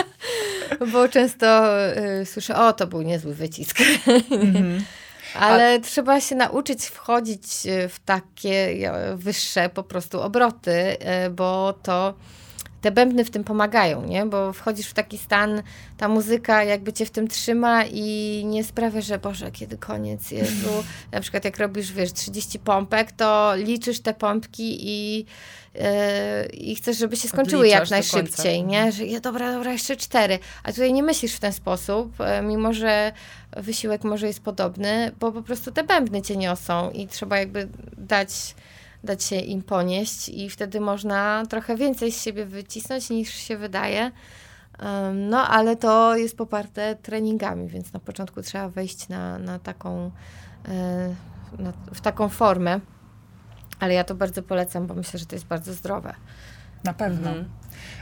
Bo 0.91 1.09
często 1.09 1.47
e, 1.77 2.25
słyszę, 2.25 2.55
o 2.55 2.73
to 2.73 2.87
był 2.87 3.01
niezły 3.01 3.33
wycisk. 3.33 3.77
Mhm. 4.31 4.83
Ale 5.33 5.75
A... 5.75 5.79
trzeba 5.79 6.21
się 6.21 6.35
nauczyć 6.35 6.85
wchodzić 6.85 7.43
w 7.89 7.99
takie 8.05 8.91
wyższe 9.15 9.69
po 9.69 9.83
prostu 9.83 10.21
obroty, 10.21 10.71
e, 10.99 11.29
bo 11.29 11.73
to 11.83 12.13
te 12.81 12.91
bębny 12.91 13.25
w 13.25 13.29
tym 13.29 13.43
pomagają, 13.43 14.05
nie? 14.05 14.25
Bo 14.25 14.53
wchodzisz 14.53 14.87
w 14.87 14.93
taki 14.93 15.17
stan, 15.17 15.61
ta 15.97 16.07
muzyka 16.07 16.63
jakby 16.63 16.93
cię 16.93 17.05
w 17.05 17.11
tym 17.11 17.27
trzyma 17.27 17.83
i 17.85 18.43
nie 18.45 18.63
sprawia, 18.63 19.01
że 19.01 19.17
Boże, 19.17 19.51
kiedy 19.51 19.77
koniec, 19.77 20.31
Jezu. 20.31 20.83
Na 21.11 21.21
przykład 21.21 21.45
jak 21.45 21.57
robisz, 21.57 21.91
wiesz, 21.91 22.13
30 22.13 22.59
pompek, 22.59 23.11
to 23.11 23.51
liczysz 23.55 23.99
te 23.99 24.13
pompki 24.13 24.77
i, 24.79 25.17
yy, 25.75 25.81
i 26.53 26.75
chcesz, 26.75 26.97
żeby 26.97 27.15
się 27.15 27.27
skończyły 27.27 27.61
Odliczasz 27.61 27.79
jak 27.79 27.89
najszybciej, 27.89 28.63
nie? 28.63 28.77
Mhm. 28.77 28.91
Że 28.91 29.05
ja, 29.05 29.19
dobra, 29.19 29.51
dobra, 29.51 29.71
jeszcze 29.71 29.95
cztery. 29.95 30.39
A 30.63 30.71
tutaj 30.71 30.93
nie 30.93 31.03
myślisz 31.03 31.33
w 31.33 31.39
ten 31.39 31.53
sposób, 31.53 32.21
e, 32.21 32.41
mimo 32.41 32.73
że 32.73 33.11
wysiłek 33.57 34.03
może 34.03 34.27
jest 34.27 34.39
podobny, 34.39 35.11
bo 35.19 35.31
po 35.31 35.41
prostu 35.41 35.71
te 35.71 35.83
bębny 35.83 36.21
cię 36.21 36.37
niosą 36.37 36.91
i 36.91 37.07
trzeba 37.07 37.37
jakby 37.39 37.67
dać 37.97 38.55
dać 39.07 39.23
się 39.23 39.35
im 39.35 39.63
ponieść 39.63 40.29
i 40.29 40.49
wtedy 40.49 40.79
można 40.79 41.43
trochę 41.49 41.75
więcej 41.75 42.11
z 42.11 42.21
siebie 42.21 42.45
wycisnąć 42.45 43.09
niż 43.09 43.29
się 43.29 43.57
wydaje. 43.57 44.11
No, 45.13 45.47
ale 45.47 45.75
to 45.75 46.15
jest 46.15 46.37
poparte 46.37 46.95
treningami, 46.95 47.67
więc 47.67 47.93
na 47.93 47.99
początku 47.99 48.41
trzeba 48.41 48.69
wejść 48.69 49.09
na, 49.09 49.39
na 49.39 49.59
taką, 49.59 50.11
e, 50.67 51.15
na, 51.59 51.71
w 51.93 52.01
taką 52.01 52.29
formę. 52.29 52.79
Ale 53.79 53.93
ja 53.93 54.03
to 54.03 54.15
bardzo 54.15 54.43
polecam, 54.43 54.87
bo 54.87 54.93
myślę, 54.93 55.19
że 55.19 55.25
to 55.25 55.35
jest 55.35 55.45
bardzo 55.45 55.73
zdrowe. 55.73 56.13
Na 56.83 56.93
pewno. 56.93 57.29
Mhm. 57.29 57.49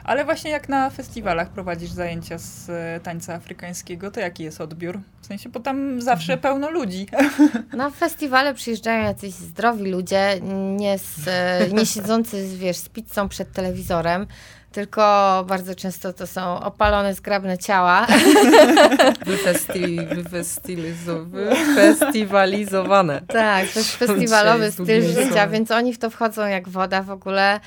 Ale 0.04 0.26
właśnie 0.26 0.52
jak 0.52 0.70
na 0.70 0.90
festiwalach 0.90 1.50
prowadzisz 1.50 1.92
zajęcia 1.92 2.38
z 2.38 2.70
e, 2.70 3.00
tańca 3.04 3.34
afrykańskiego, 3.34 4.12
to 4.12 4.20
jaki 4.20 4.44
jest 4.44 4.62
odbiór? 4.62 5.00
W 5.22 5.26
sensie, 5.26 5.50
bo 5.50 5.60
tam 5.60 6.02
zawsze 6.02 6.34
mhm. 6.34 6.40
pełno 6.40 6.70
ludzi. 6.70 7.08
Na 7.74 7.90
festiwale 7.90 8.54
przyjeżdżają 8.54 9.04
jacyś 9.04 9.32
zdrowi 9.32 9.92
ludzie, 9.92 10.40
nie, 10.78 10.98
z, 10.98 11.28
e, 11.28 11.68
nie 11.74 11.86
siedzący 11.86 12.48
wiesz, 12.58 12.78
z 12.78 12.90
pizzą 12.90 13.30
przed 13.30 13.52
telewizorem, 13.52 14.28
tylko 14.76 15.46
bardzo 15.48 15.76
często 15.76 16.14
to 16.14 16.28
są 16.28 16.60
opalone, 16.60 17.14
zgrabne 17.14 17.58
ciała. 17.58 18.08
wyfestywalizowane. 21.26 23.22
Tak, 23.28 23.68
to 23.68 23.80
jest 23.80 23.96
festiwalowy 23.96 24.72
styl 24.72 25.02
życia, 25.02 25.48
więc 25.48 25.72
oni 25.72 25.94
w 25.94 26.00
to 26.00 26.10
wchodzą 26.10 26.48
jak 26.48 26.70
woda 26.70 27.02
w 27.02 27.12
ogóle. 27.12 27.60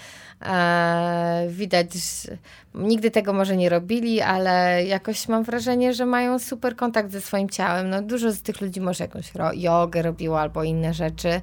E, 0.42 1.46
widać, 1.50 1.88
nigdy 2.78 3.10
tego 3.10 3.32
może 3.32 3.56
nie 3.56 3.68
robili, 3.68 4.20
ale 4.20 4.84
jakoś 4.84 5.28
mam 5.28 5.44
wrażenie, 5.44 5.94
że 5.94 6.06
mają 6.06 6.38
super 6.38 6.76
kontakt 6.76 7.12
ze 7.12 7.20
swoim 7.20 7.50
ciałem. 7.50 7.90
No, 7.90 8.02
dużo 8.02 8.32
z 8.32 8.42
tych 8.42 8.60
ludzi 8.60 8.80
może 8.80 9.04
jakąś 9.04 9.32
jogę 9.54 10.02
robiło 10.02 10.40
albo 10.40 10.64
inne 10.64 10.94
rzeczy 10.94 11.40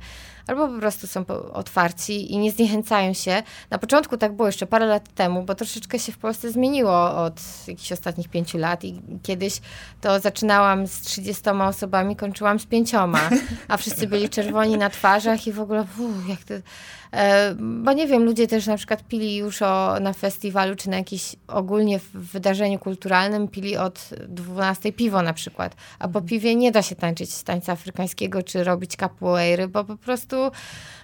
albo 0.47 0.67
po 0.67 0.79
prostu 0.79 1.07
są 1.07 1.25
otwarci 1.53 2.33
i 2.33 2.37
nie 2.37 2.51
zniechęcają 2.51 3.13
się. 3.13 3.43
Na 3.69 3.77
początku 3.77 4.17
tak 4.17 4.33
było 4.33 4.47
jeszcze 4.47 4.67
parę 4.67 4.85
lat 4.85 5.13
temu, 5.13 5.43
bo 5.43 5.55
troszeczkę 5.55 5.99
się 5.99 6.11
w 6.11 6.17
Polsce 6.17 6.51
zmieniło 6.51 7.15
od 7.15 7.41
jakichś 7.67 7.91
ostatnich 7.91 8.29
pięciu 8.29 8.57
lat 8.57 8.83
i 8.83 9.01
kiedyś 9.23 9.61
to 10.01 10.19
zaczynałam 10.19 10.87
z 10.87 11.01
30 11.01 11.49
osobami, 11.49 12.15
kończyłam 12.15 12.59
z 12.59 12.65
pięcioma, 12.65 13.29
a 13.67 13.77
wszyscy 13.77 14.07
byli 14.07 14.29
czerwoni 14.29 14.77
na 14.77 14.89
twarzach 14.89 15.47
i 15.47 15.51
w 15.51 15.59
ogóle 15.59 15.81
uf, 15.81 16.29
jak 16.29 16.43
to... 16.43 16.53
E, 17.11 17.55
bo 17.59 17.93
nie 17.93 18.07
wiem, 18.07 18.23
ludzie 18.23 18.47
też 18.47 18.67
na 18.67 18.77
przykład 18.77 19.03
pili 19.03 19.35
już 19.35 19.61
o, 19.61 19.99
na 19.99 20.13
festiwalu, 20.13 20.75
czy 20.75 20.89
na 20.89 20.97
ogólnie 21.47 21.99
wydarzeniu 22.13 22.79
kulturalnym, 22.79 23.47
pili 23.47 23.77
od 23.77 24.09
12 24.27 24.93
piwo 24.93 25.21
na 25.21 25.33
przykład, 25.33 25.75
a 25.99 26.03
po 26.03 26.19
mhm. 26.19 26.25
piwie 26.25 26.55
nie 26.55 26.71
da 26.71 26.81
się 26.81 26.95
tańczyć 26.95 27.43
tańca 27.43 27.71
afrykańskiego, 27.71 28.43
czy 28.43 28.63
robić 28.63 28.95
capoeiry, 28.95 29.67
bo 29.67 29.83
po 29.83 29.97
prostu 29.97 30.35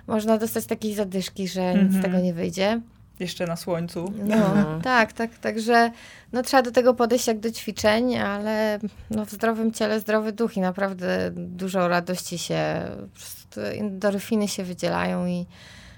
można 0.07 0.37
dostać 0.37 0.65
takiej 0.65 0.93
zadyszki, 0.93 1.47
że 1.47 1.75
nic 1.75 1.93
z 1.93 2.01
tego 2.01 2.19
nie 2.19 2.33
wyjdzie. 2.33 2.81
Jeszcze 3.21 3.47
na 3.47 3.55
słońcu. 3.55 4.13
No, 4.17 4.35
no, 4.55 4.79
tak, 4.83 5.13
tak, 5.13 5.37
także 5.37 5.91
no, 6.33 6.43
trzeba 6.43 6.63
do 6.63 6.71
tego 6.71 6.93
podejść 6.93 7.27
jak 7.27 7.39
do 7.39 7.51
ćwiczeń, 7.51 8.17
ale 8.17 8.79
no, 9.09 9.25
w 9.25 9.31
zdrowym 9.31 9.71
ciele 9.71 9.99
zdrowy 9.99 10.31
duch 10.31 10.57
i 10.57 10.61
naprawdę 10.61 11.31
dużo 11.35 11.87
radości 11.87 12.37
się, 12.37 12.81
po 13.13 13.19
prostu 13.19 13.61
endorfiny 13.61 14.47
się 14.47 14.63
wydzielają 14.63 15.27
i 15.27 15.45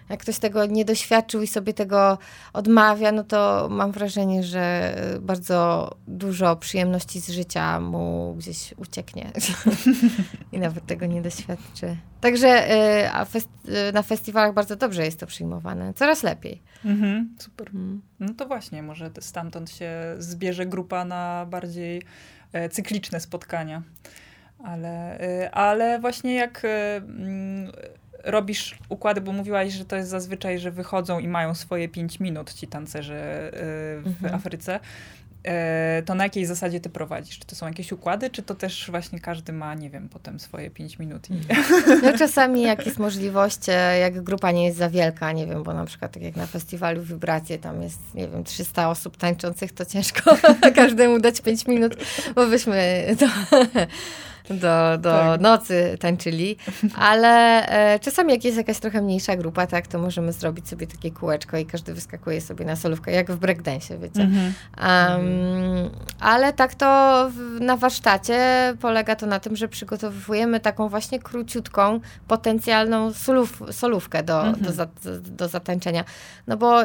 Jak 0.09 0.19
ktoś 0.19 0.39
tego 0.39 0.65
nie 0.65 0.85
doświadczył 0.85 1.41
i 1.41 1.47
sobie 1.47 1.73
tego 1.73 2.17
odmawia, 2.53 3.11
no 3.11 3.23
to 3.23 3.67
mam 3.71 3.91
wrażenie, 3.91 4.43
że 4.43 4.95
bardzo 5.21 5.89
dużo 6.07 6.55
przyjemności 6.55 7.19
z 7.19 7.29
życia 7.29 7.79
mu 7.79 8.35
gdzieś 8.37 8.73
ucieknie 8.77 9.31
i 10.51 10.59
nawet 10.59 10.85
tego 10.85 11.05
nie 11.05 11.21
doświadczy. 11.21 11.97
Także 12.21 12.71
y, 13.89 13.93
na 13.93 14.01
festiwalach 14.01 14.53
bardzo 14.53 14.75
dobrze 14.75 15.05
jest 15.05 15.19
to 15.19 15.27
przyjmowane, 15.27 15.93
coraz 15.93 16.23
lepiej. 16.23 16.61
Mhm, 16.85 17.35
super. 17.39 17.69
Mm. 17.69 18.01
No 18.19 18.33
to 18.33 18.47
właśnie, 18.47 18.83
może 18.83 19.11
stamtąd 19.19 19.71
się 19.71 19.91
zbierze 20.17 20.65
grupa 20.65 21.05
na 21.05 21.45
bardziej 21.49 22.01
e, 22.53 22.69
cykliczne 22.69 23.19
spotkania. 23.19 23.81
Ale, 24.63 25.21
y, 25.21 25.51
ale 25.51 25.99
właśnie 25.99 26.33
jak 26.33 26.65
y, 26.65 26.67
mm, 26.67 27.71
robisz 28.23 28.77
układy, 28.89 29.21
bo 29.21 29.31
mówiłaś, 29.31 29.73
że 29.73 29.85
to 29.85 29.95
jest 29.95 30.09
zazwyczaj, 30.09 30.59
że 30.59 30.71
wychodzą 30.71 31.19
i 31.19 31.27
mają 31.27 31.55
swoje 31.55 31.89
5 31.89 32.19
minut 32.19 32.53
ci 32.53 32.67
tancerze 32.67 33.47
y, 33.47 34.01
w 34.01 34.07
mhm. 34.07 34.35
Afryce. 34.35 34.79
To 36.05 36.15
na 36.15 36.23
jakiej 36.23 36.45
zasadzie 36.45 36.79
ty 36.79 36.89
prowadzisz? 36.89 37.39
Czy 37.39 37.45
to 37.45 37.55
są 37.55 37.67
jakieś 37.67 37.91
układy, 37.91 38.29
czy 38.29 38.43
to 38.43 38.55
też 38.55 38.87
właśnie 38.91 39.19
każdy 39.19 39.53
ma, 39.53 39.73
nie 39.73 39.89
wiem, 39.89 40.09
potem 40.09 40.39
swoje 40.39 40.69
5 40.69 40.99
minut? 40.99 41.29
I... 41.29 41.33
No 42.03 42.17
czasami 42.17 42.61
jak 42.61 42.85
jest 42.85 42.99
możliwość, 42.99 43.59
jak 44.01 44.23
grupa 44.23 44.51
nie 44.51 44.65
jest 44.65 44.77
za 44.77 44.89
wielka, 44.89 45.31
nie 45.31 45.47
wiem, 45.47 45.63
bo 45.63 45.73
na 45.73 45.85
przykład 45.85 46.11
tak 46.11 46.23
jak 46.23 46.35
na 46.35 46.47
festiwalu 46.47 47.01
Wibracje, 47.01 47.57
tam 47.59 47.81
jest, 47.81 48.15
nie 48.15 48.27
wiem, 48.27 48.43
300 48.43 48.89
osób 48.89 49.17
tańczących, 49.17 49.71
to 49.71 49.85
ciężko 49.85 50.37
każdemu 50.75 51.19
dać 51.19 51.41
5 51.41 51.67
minut, 51.67 51.95
bo 52.35 52.47
byśmy 52.47 53.05
to 53.19 53.27
do, 54.49 54.97
do 54.97 55.11
tak. 55.11 55.41
nocy 55.41 55.97
tańczyli, 55.99 56.57
ale 56.95 57.65
e, 57.67 57.99
czasami 57.99 58.33
jak 58.33 58.43
jest 58.43 58.57
jakaś 58.57 58.79
trochę 58.79 59.01
mniejsza 59.01 59.35
grupa, 59.35 59.67
tak, 59.67 59.87
to 59.87 59.99
możemy 59.99 60.33
zrobić 60.33 60.69
sobie 60.69 60.87
takie 60.87 61.11
kółeczko 61.11 61.57
i 61.57 61.65
każdy 61.65 61.93
wyskakuje 61.93 62.41
sobie 62.41 62.65
na 62.65 62.75
solówkę, 62.75 63.11
jak 63.11 63.31
w 63.31 63.37
breakdance, 63.37 63.97
wiecie. 63.97 64.21
Mhm. 64.21 64.53
Um, 65.21 65.89
ale 66.19 66.53
tak 66.53 66.75
to 66.75 67.29
w, 67.31 67.61
na 67.61 67.77
warsztacie 67.77 68.73
polega 68.81 69.15
to 69.15 69.25
na 69.25 69.39
tym, 69.39 69.55
że 69.55 69.67
przygotowujemy 69.67 70.59
taką 70.59 70.89
właśnie 70.89 71.19
króciutką, 71.19 71.99
potencjalną 72.27 73.13
solów, 73.13 73.63
solówkę 73.71 74.23
do, 74.23 74.45
mhm. 74.45 74.65
do, 74.65 74.71
za, 74.71 74.85
do, 74.85 75.19
do 75.21 75.47
zatańczenia. 75.47 76.03
No 76.47 76.57
bo 76.57 76.81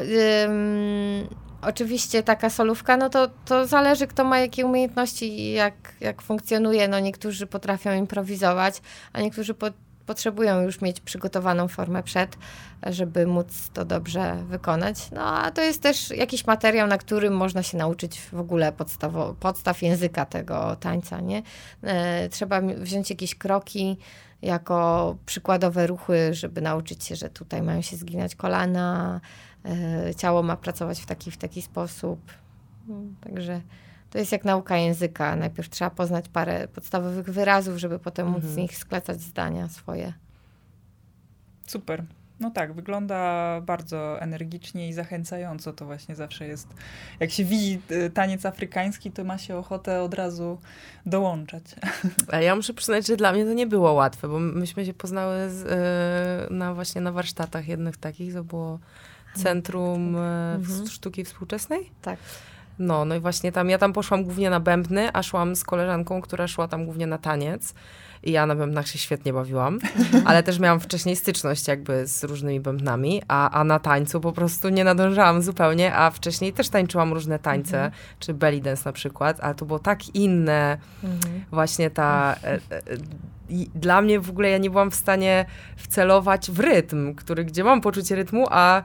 Oczywiście 1.62 2.22
taka 2.22 2.50
solówka, 2.50 2.96
no 2.96 3.11
to, 3.11 3.28
to 3.44 3.66
zależy, 3.66 4.06
kto 4.06 4.24
ma 4.24 4.38
jakie 4.38 4.66
umiejętności 4.66 5.40
i 5.40 5.52
jak, 5.52 5.74
jak 6.00 6.22
funkcjonuje. 6.22 6.88
No 6.88 7.00
niektórzy 7.00 7.46
potrafią 7.46 7.94
improwizować, 7.94 8.82
a 9.12 9.20
niektórzy 9.20 9.54
po, 9.54 9.66
potrzebują 10.06 10.62
już 10.62 10.80
mieć 10.80 11.00
przygotowaną 11.00 11.68
formę 11.68 12.02
przed, 12.02 12.36
żeby 12.86 13.26
móc 13.26 13.70
to 13.72 13.84
dobrze 13.84 14.36
wykonać. 14.48 15.11
No 15.11 15.22
a 15.22 15.50
to 15.50 15.62
jest 15.62 15.82
też 15.82 16.11
jakiś 16.11 16.46
materiał, 16.46 16.86
na 16.86 16.98
którym 16.98 17.36
można 17.36 17.62
się 17.62 17.78
nauczyć 17.78 18.20
w 18.20 18.40
ogóle 18.40 18.72
podstawo, 18.72 19.34
podstaw 19.40 19.82
języka 19.82 20.26
tego 20.26 20.76
tańca, 20.76 21.20
nie? 21.20 21.42
E, 21.82 22.28
trzeba 22.28 22.61
wziąć 22.61 23.11
jakieś 23.11 23.34
kroki 23.34 23.98
jako 24.42 25.16
przykładowe 25.26 25.86
ruchy, 25.86 26.34
żeby 26.34 26.61
nauczyć 26.61 27.04
się, 27.04 27.16
że 27.16 27.30
tutaj 27.30 27.62
mają 27.62 27.82
się 27.82 27.96
zginać 27.96 28.34
kolana, 28.34 29.20
ciało 30.16 30.42
ma 30.42 30.56
pracować 30.56 31.00
w 31.00 31.06
taki, 31.06 31.30
w 31.30 31.36
taki 31.36 31.62
sposób. 31.62 32.20
Także 33.20 33.61
to 34.11 34.18
jest 34.18 34.32
jak 34.32 34.44
nauka 34.44 34.76
języka. 34.76 35.36
Najpierw 35.36 35.70
trzeba 35.70 35.90
poznać 35.90 36.28
parę 36.28 36.68
podstawowych 36.68 37.30
wyrazów, 37.30 37.78
żeby 37.78 37.98
potem 37.98 38.26
móc 38.26 38.36
mhm. 38.36 38.54
z 38.54 38.56
nich 38.56 38.76
składać 38.76 39.20
zdania 39.20 39.68
swoje. 39.68 40.12
Super. 41.66 42.04
No 42.40 42.50
tak, 42.50 42.72
wygląda 42.72 43.61
bardzo 43.61 44.20
energicznie 44.20 44.88
i 44.88 44.92
zachęcająco. 44.92 45.72
To 45.72 45.86
właśnie 45.86 46.14
zawsze 46.14 46.46
jest. 46.46 46.68
Jak 47.20 47.30
się 47.30 47.44
widzi 47.44 47.80
e, 47.90 48.11
taniec 48.11 48.46
afrykański, 48.46 49.11
to 49.11 49.24
ma 49.24 49.38
się 49.38 49.56
ochotę 49.56 50.02
od 50.02 50.14
razu 50.14 50.59
dołączać. 51.06 51.64
A 52.32 52.40
ja 52.40 52.56
muszę 52.56 52.74
przyznać, 52.74 53.06
że 53.06 53.16
dla 53.16 53.32
mnie 53.32 53.44
to 53.44 53.52
nie 53.52 53.66
było 53.66 53.92
łatwe, 53.92 54.28
bo 54.28 54.38
myśmy 54.38 54.86
się 54.86 54.94
poznały 54.94 55.50
z, 55.50 55.66
e, 56.50 56.54
na 56.54 56.74
właśnie 56.74 57.00
na 57.00 57.12
warsztatach 57.12 57.68
jednych 57.68 57.96
takich, 57.96 58.34
to 58.34 58.44
było 58.44 58.78
Centrum 59.43 60.16
e, 60.16 60.55
mhm. 60.55 60.86
Sztuki 60.86 61.24
Współczesnej? 61.24 61.91
Tak. 62.03 62.18
No, 62.78 63.05
no 63.05 63.14
i 63.14 63.20
właśnie 63.20 63.53
tam, 63.53 63.70
ja 63.70 63.78
tam 63.78 63.93
poszłam 63.93 64.24
głównie 64.24 64.51
na 64.51 64.61
bębny, 64.61 65.12
a 65.12 65.22
szłam 65.22 65.57
z 65.57 65.64
koleżanką, 65.64 66.20
która 66.20 66.49
szła 66.49 66.68
tam 66.68 66.84
głównie 66.84 67.07
na 67.07 67.18
taniec. 67.18 67.74
I 68.22 68.32
ja 68.32 68.47
na 68.47 68.55
bębnach 68.55 68.89
się 68.89 68.99
świetnie 68.99 69.32
bawiłam, 69.32 69.78
ale 70.24 70.43
też 70.43 70.59
miałam 70.59 70.80
wcześniej 70.80 71.16
styczność 71.16 71.68
jakby 71.68 72.07
z 72.07 72.24
różnymi 72.24 72.61
bębnami, 72.61 73.22
a, 73.28 73.51
a 73.51 73.64
na 73.64 73.78
tańcu 73.78 74.20
po 74.20 74.32
prostu 74.32 74.68
nie 74.68 74.84
nadążałam 74.84 75.43
zupełnie, 75.43 75.95
a 75.95 76.11
wcześniej 76.11 76.53
też 76.53 76.68
tańczyłam 76.68 77.12
różne 77.12 77.39
tańce, 77.39 77.76
mhm. 77.76 77.93
czy 78.18 78.34
belly 78.34 78.61
dance 78.61 78.82
na 78.84 78.93
przykład, 78.93 79.41
ale 79.41 79.55
to 79.55 79.64
było 79.64 79.78
tak 79.78 80.14
inne, 80.14 80.78
mhm. 81.05 81.45
właśnie 81.51 81.91
ta... 81.91 82.36
E, 82.45 82.55
e, 82.55 82.61
dla 83.74 84.03
mnie 84.03 84.20
w 84.20 84.30
ogóle 84.30 84.51
ja 84.51 84.59
nie 84.59 84.70
byłam 84.70 84.91
w 84.91 84.95
stanie 84.95 85.45
wcelować 85.76 86.51
w 86.51 86.61
rytm, 86.61 87.14
który, 87.14 87.45
gdzie 87.45 87.64
mam 87.64 87.80
poczucie 87.80 88.14
rytmu, 88.16 88.47
a 88.51 88.82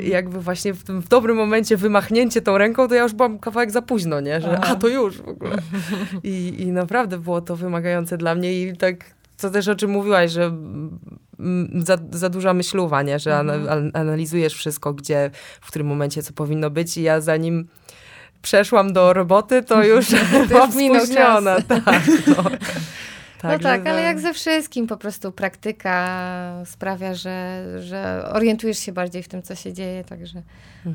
jakby 0.00 0.40
właśnie 0.40 0.74
w 0.74 0.84
tym 0.84 1.02
w 1.02 1.08
dobrym 1.08 1.36
momencie 1.36 1.76
wymachnięcie 1.76 2.42
tą 2.42 2.58
ręką, 2.58 2.88
to 2.88 2.94
ja 2.94 3.02
już 3.02 3.12
byłam 3.12 3.38
kawałek 3.38 3.70
za 3.70 3.82
późno, 3.82 4.20
nie? 4.20 4.40
Że 4.40 4.60
a, 4.60 4.76
to 4.76 4.88
już 4.88 5.18
w 5.18 5.28
ogóle. 5.28 5.56
I, 6.22 6.54
I 6.58 6.66
naprawdę 6.66 7.18
było 7.18 7.40
to 7.40 7.56
wymagające 7.56 8.18
dla 8.18 8.34
mnie 8.34 8.62
i 8.62 8.76
tak, 8.76 8.96
co 9.36 9.50
też 9.50 9.68
o 9.68 9.74
czym 9.74 9.90
mówiłaś, 9.90 10.30
że 10.30 10.52
za, 11.74 11.98
za 12.10 12.28
duża 12.28 12.54
myślowa, 12.54 13.02
nie? 13.02 13.18
Że 13.18 13.38
mhm. 13.38 13.90
analizujesz 13.94 14.54
wszystko, 14.54 14.94
gdzie, 14.94 15.30
w 15.60 15.66
którym 15.66 15.86
momencie 15.86 16.22
co 16.22 16.32
powinno 16.32 16.70
być 16.70 16.96
i 16.96 17.02
ja 17.02 17.20
zanim 17.20 17.68
przeszłam 18.42 18.92
do 18.92 19.12
roboty, 19.12 19.62
to 19.62 19.84
już 19.84 20.06
byłam 20.48 20.72
spóźniona. 20.72 21.56
Tak, 21.60 22.02
no. 22.26 22.44
Tak, 23.38 23.52
no 23.52 23.68
tak, 23.68 23.86
ale 23.86 24.02
jak 24.02 24.20
ze 24.20 24.34
wszystkim 24.34 24.86
po 24.86 24.96
prostu 24.96 25.32
praktyka 25.32 26.62
sprawia, 26.64 27.14
że, 27.14 27.64
że 27.82 28.28
orientujesz 28.32 28.78
się 28.78 28.92
bardziej 28.92 29.22
w 29.22 29.28
tym, 29.28 29.42
co 29.42 29.54
się 29.54 29.72
dzieje, 29.72 30.04
także. 30.04 30.42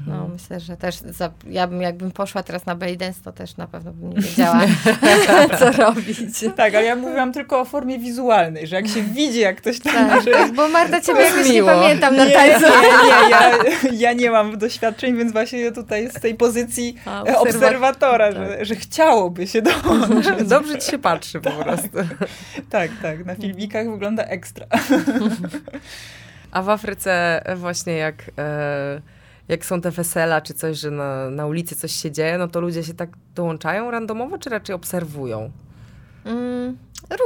No, 0.07 0.27
myślę, 0.27 0.59
że 0.59 0.77
też 0.77 0.95
za, 0.95 1.31
ja 1.49 1.67
bym, 1.67 1.81
jakbym 1.81 2.11
poszła 2.11 2.43
teraz 2.43 2.65
na 2.65 2.75
belly 2.75 2.97
dance, 2.97 3.19
to 3.23 3.31
też 3.31 3.57
na 3.57 3.67
pewno 3.67 3.93
bym 3.93 4.09
nie 4.09 4.21
wiedziała, 4.27 4.61
co 5.59 5.71
robić. 5.71 6.17
Tak, 6.55 6.75
ale 6.75 6.85
ja 6.85 6.95
mówiłam 6.95 7.33
tylko 7.33 7.59
o 7.59 7.65
formie 7.65 7.99
wizualnej, 7.99 8.67
że 8.67 8.75
jak 8.75 8.87
się 8.87 9.01
widzi, 9.01 9.39
jak 9.39 9.57
ktoś 9.57 9.79
tam... 9.79 9.93
Tak, 9.93 10.23
tak 10.25 10.53
bo 10.53 10.67
Marta, 10.67 11.01
ciebie 11.01 11.21
jakoś 11.21 11.49
nie 11.49 11.63
pamiętam 11.63 12.15
na 12.15 12.25
tańcu. 12.25 12.65
Nie, 12.65 13.09
nie, 13.09 13.29
ja, 13.29 13.51
ja 13.93 14.13
nie 14.13 14.31
mam 14.31 14.57
doświadczeń, 14.57 15.17
więc 15.17 15.31
właśnie 15.31 15.71
tutaj 15.71 16.09
z 16.09 16.13
tej 16.13 16.35
pozycji 16.35 16.95
A, 17.05 17.23
obserwatora, 17.23 18.33
tak. 18.33 18.47
że, 18.47 18.65
że 18.65 18.75
chciałoby 18.75 19.47
się 19.47 19.61
dołączyć. 19.61 20.47
Dobrze 20.47 20.79
ci 20.79 20.91
się 20.91 20.99
patrzy 20.99 21.41
po 21.41 21.51
prostu. 21.51 21.97
tak, 22.69 22.91
tak. 23.01 23.25
Na 23.25 23.35
filmikach 23.35 23.91
wygląda 23.91 24.23
ekstra. 24.23 24.65
A 26.51 26.61
w 26.61 26.69
Afryce 26.69 27.43
właśnie 27.55 27.93
jak, 27.93 28.15
e, 28.37 29.01
jak 29.53 29.65
są 29.65 29.81
te 29.81 29.91
wesela 29.91 30.41
czy 30.41 30.53
coś, 30.53 30.77
że 30.77 30.91
na, 30.91 31.29
na 31.29 31.45
ulicy 31.45 31.75
coś 31.75 31.91
się 31.91 32.11
dzieje, 32.11 32.37
no 32.37 32.47
to 32.47 32.61
ludzie 32.61 32.83
się 32.83 32.93
tak 32.93 33.09
dołączają 33.35 33.91
randomowo, 33.91 34.37
czy 34.37 34.49
raczej 34.49 34.75
obserwują? 34.75 35.51
Mm, 36.25 36.77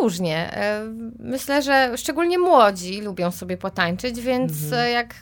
różnie. 0.02 0.54
E, 0.54 0.84
myślę, 1.20 1.62
że 1.62 1.98
szczególnie 1.98 2.40
młodzi 2.40 3.02
lubią 3.02 3.32
sobie 3.32 3.58
potańczyć, 3.58 4.22
więc 4.22 4.64
mhm. 4.64 4.92
jak 4.92 5.16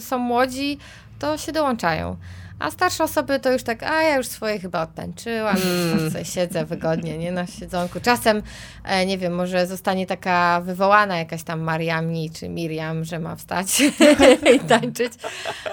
są 0.00 0.18
młodzi, 0.18 0.78
to 1.18 1.38
się 1.38 1.52
dołączają. 1.52 2.16
A 2.60 2.70
starsze 2.70 3.04
osoby 3.04 3.40
to 3.40 3.52
już 3.52 3.62
tak, 3.62 3.82
a 3.82 4.02
ja 4.02 4.16
już 4.16 4.26
swoje 4.26 4.58
chyba 4.58 4.82
odtańczyłam, 4.82 5.56
mm. 5.56 6.10
sobie 6.10 6.24
siedzę 6.24 6.64
wygodnie, 6.64 7.18
nie, 7.18 7.32
na 7.32 7.46
siedzonku. 7.46 8.00
Czasem, 8.00 8.42
e, 8.84 9.06
nie 9.06 9.18
wiem, 9.18 9.34
może 9.34 9.66
zostanie 9.66 10.06
taka 10.06 10.60
wywołana 10.60 11.18
jakaś 11.18 11.42
tam 11.42 11.60
Mariami 11.60 12.30
czy 12.30 12.48
Miriam, 12.48 13.04
że 13.04 13.18
ma 13.18 13.36
wstać 13.36 13.80
i 14.56 14.60
tańczyć, 14.60 15.12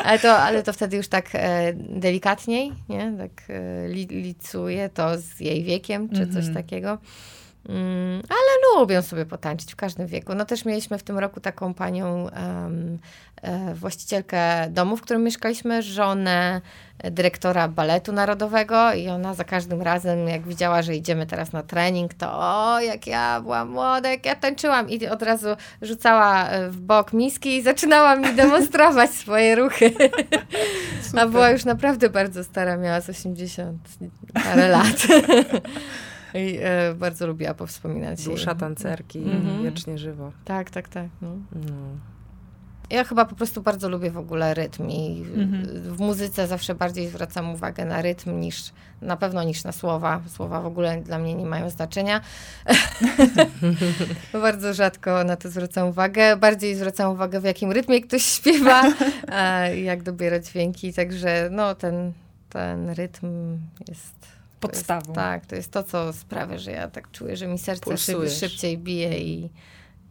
ale 0.03 0.19
to, 0.19 0.37
ale 0.37 0.63
to 0.63 0.73
wtedy 0.73 0.97
już 0.97 1.07
tak 1.07 1.29
e, 1.33 1.73
delikatniej, 1.73 2.71
nie, 2.89 3.13
tak 3.17 3.49
e, 3.49 3.87
li, 3.87 4.05
licuje 4.05 4.89
to 4.89 5.17
z 5.17 5.39
jej 5.39 5.63
wiekiem, 5.63 6.09
czy 6.09 6.27
coś 6.27 6.45
-hmm. 6.45 6.53
takiego. 6.53 6.97
Mm, 7.69 8.21
ale 8.29 8.79
lubią 8.79 9.01
sobie 9.01 9.25
potańczyć 9.25 9.73
w 9.73 9.75
każdym 9.75 10.07
wieku. 10.07 10.35
No 10.35 10.45
też 10.45 10.65
mieliśmy 10.65 10.97
w 10.97 11.03
tym 11.03 11.19
roku 11.19 11.39
taką 11.39 11.73
panią 11.73 12.23
um, 12.23 12.99
e, 13.41 13.75
właścicielkę 13.75 14.69
domu, 14.69 14.97
w 14.97 15.01
którym 15.01 15.23
mieszkaliśmy, 15.23 15.81
żonę 15.81 16.61
dyrektora 17.03 17.67
baletu 17.67 18.11
narodowego 18.11 18.93
i 18.93 19.07
ona 19.07 19.33
za 19.33 19.43
każdym 19.43 19.81
razem, 19.81 20.27
jak 20.27 20.47
widziała, 20.47 20.81
że 20.81 20.95
idziemy 20.95 21.25
teraz 21.25 21.51
na 21.51 21.63
trening, 21.63 22.13
to 22.13 22.31
o, 22.31 22.79
jak 22.79 23.07
ja 23.07 23.41
byłam 23.41 23.69
młoda, 23.69 24.09
jak 24.09 24.25
ja 24.25 24.35
tańczyłam 24.35 24.89
i 24.89 25.07
od 25.07 25.21
razu 25.21 25.47
rzucała 25.81 26.49
e, 26.49 26.69
w 26.69 26.79
bok 26.81 27.13
miski 27.13 27.57
i 27.57 27.61
zaczynała 27.61 28.15
mi 28.15 28.33
demonstrować 28.35 29.11
swoje 29.11 29.55
ruchy. 29.55 29.93
A 31.17 31.25
była 31.25 31.49
już 31.49 31.65
naprawdę 31.65 32.09
bardzo 32.09 32.43
stara, 32.43 32.77
miała 32.77 33.01
z 33.01 33.09
80 33.09 33.77
parę 34.33 34.67
lat. 34.67 35.07
I 36.33 36.59
e, 36.61 36.93
bardzo 36.93 37.27
lubiła 37.27 37.53
powspominać. 37.53 38.23
Dusza 38.23 38.55
tancerki, 38.55 39.19
mhm. 39.19 39.63
wiecznie 39.63 39.97
żywo. 39.97 40.31
Tak, 40.45 40.69
tak, 40.69 40.89
tak. 40.89 41.07
No. 41.21 41.29
no. 41.55 41.71
ja 42.89 43.03
chyba 43.03 43.25
po 43.25 43.35
prostu 43.35 43.61
bardzo 43.61 43.89
lubię 43.89 44.11
w 44.11 44.17
ogóle 44.17 44.53
rytm 44.53 44.89
i 44.89 45.23
Mhm. 45.35 45.81
w 45.81 45.99
muzyce 45.99 46.47
zawsze 46.47 46.75
bardziej 46.75 47.07
zwracam 47.07 47.49
uwagę 47.49 47.85
na 47.85 48.01
rytm 48.01 48.39
niż, 48.39 48.71
na 49.01 49.17
pewno 49.17 49.43
niż 49.43 49.63
na 49.63 49.71
słowa. 49.71 50.21
Słowa 50.27 50.61
w 50.61 50.65
ogóle 50.65 51.01
dla 51.01 51.19
mnie 51.19 51.35
nie 51.35 51.45
mają 51.45 51.69
znaczenia. 51.69 52.21
bardzo 54.33 54.73
rzadko 54.73 55.23
na 55.23 55.35
to 55.35 55.49
zwracam 55.49 55.87
uwagę. 55.87 56.37
Bardziej 56.37 56.75
zwracam 56.75 57.11
uwagę 57.11 57.39
w 57.39 57.43
jakim 57.43 57.71
rytmie 57.71 58.01
ktoś 58.01 58.23
śpiewa, 58.23 58.83
jak 59.75 60.03
dobierać 60.03 60.47
dźwięki. 60.47 60.93
Także 60.93 61.49
no 61.51 61.75
ten, 61.75 62.13
ten 62.49 62.89
rytm 62.89 63.57
jest... 63.87 64.16
to 64.59 64.67
Podstawą. 64.67 65.05
Jest, 65.05 65.15
tak, 65.15 65.45
to 65.45 65.55
jest 65.55 65.71
to, 65.71 65.83
co 65.83 66.13
sprawia, 66.13 66.57
że 66.57 66.71
ja 66.71 66.87
tak 66.87 67.11
czuję, 67.11 67.37
że 67.37 67.47
mi 67.47 67.59
serce 67.59 67.97
szyb, 67.97 68.17
szybciej 68.29 68.77
bije 68.77 69.19
i, 69.19 69.49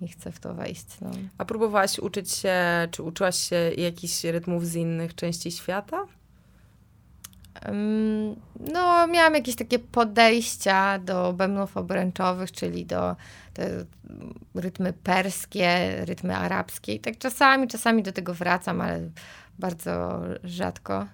i 0.00 0.08
chcę 0.08 0.32
w 0.32 0.40
to 0.40 0.54
wejść. 0.54 0.86
No. 1.00 1.10
A 1.38 1.44
próbowałaś 1.44 1.98
uczyć 1.98 2.32
się, 2.32 2.54
czy 2.90 3.02
uczyłaś 3.02 3.36
się 3.36 3.56
jakichś 3.76 4.24
rytmów 4.24 4.66
z 4.66 4.74
innych 4.74 5.14
części 5.14 5.52
świata? 5.52 6.06
No, 8.72 9.06
miałam 9.06 9.34
jakieś 9.34 9.56
takie 9.56 9.78
podejścia 9.78 10.98
do 10.98 11.32
bębnów 11.32 11.76
obręczowych, 11.76 12.52
czyli 12.52 12.86
do 12.86 13.16
rytmy 14.54 14.92
perskie, 14.92 15.96
rytmy 16.04 16.36
arabskie. 16.36 16.94
I 16.94 17.00
tak 17.00 17.18
czasami, 17.18 17.68
czasami 17.68 18.02
do 18.02 18.12
tego 18.12 18.34
wracam, 18.34 18.80
ale 18.80 19.00
bardzo 19.58 20.20
rzadko. 20.44 21.06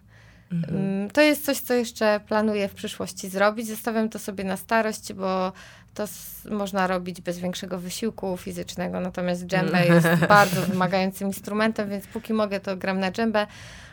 Ym, 0.53 1.11
To 1.13 1.21
jest 1.21 1.45
coś, 1.45 1.61
co 1.61 1.75
jeszcze 1.75 2.21
planuję 2.29 2.69
w 2.69 2.75
przyszłości 2.75 3.29
zrobić. 3.29 3.69
Zostawiam 3.69 4.09
to 4.09 4.19
sobie 4.19 4.45
na 4.45 4.57
starość, 4.57 5.13
bo 5.13 5.53
to 5.95 6.05
można 6.51 6.87
robić 6.87 7.21
bez 7.21 7.39
większego 7.39 7.79
wysiłku 7.79 8.37
fizycznego, 8.37 9.01
natomiast 9.01 9.47
dżembe 9.47 9.87
jest 9.87 10.09
bardzo 10.29 10.63
wymagającym 10.63 11.29
instrumentem, 11.29 11.91
więc 11.91 12.07
póki 12.07 12.33
mogę, 12.33 12.61
to 12.61 12.77
gram 12.77 13.01
na 13.01 13.13
dżembę, 13.13 13.47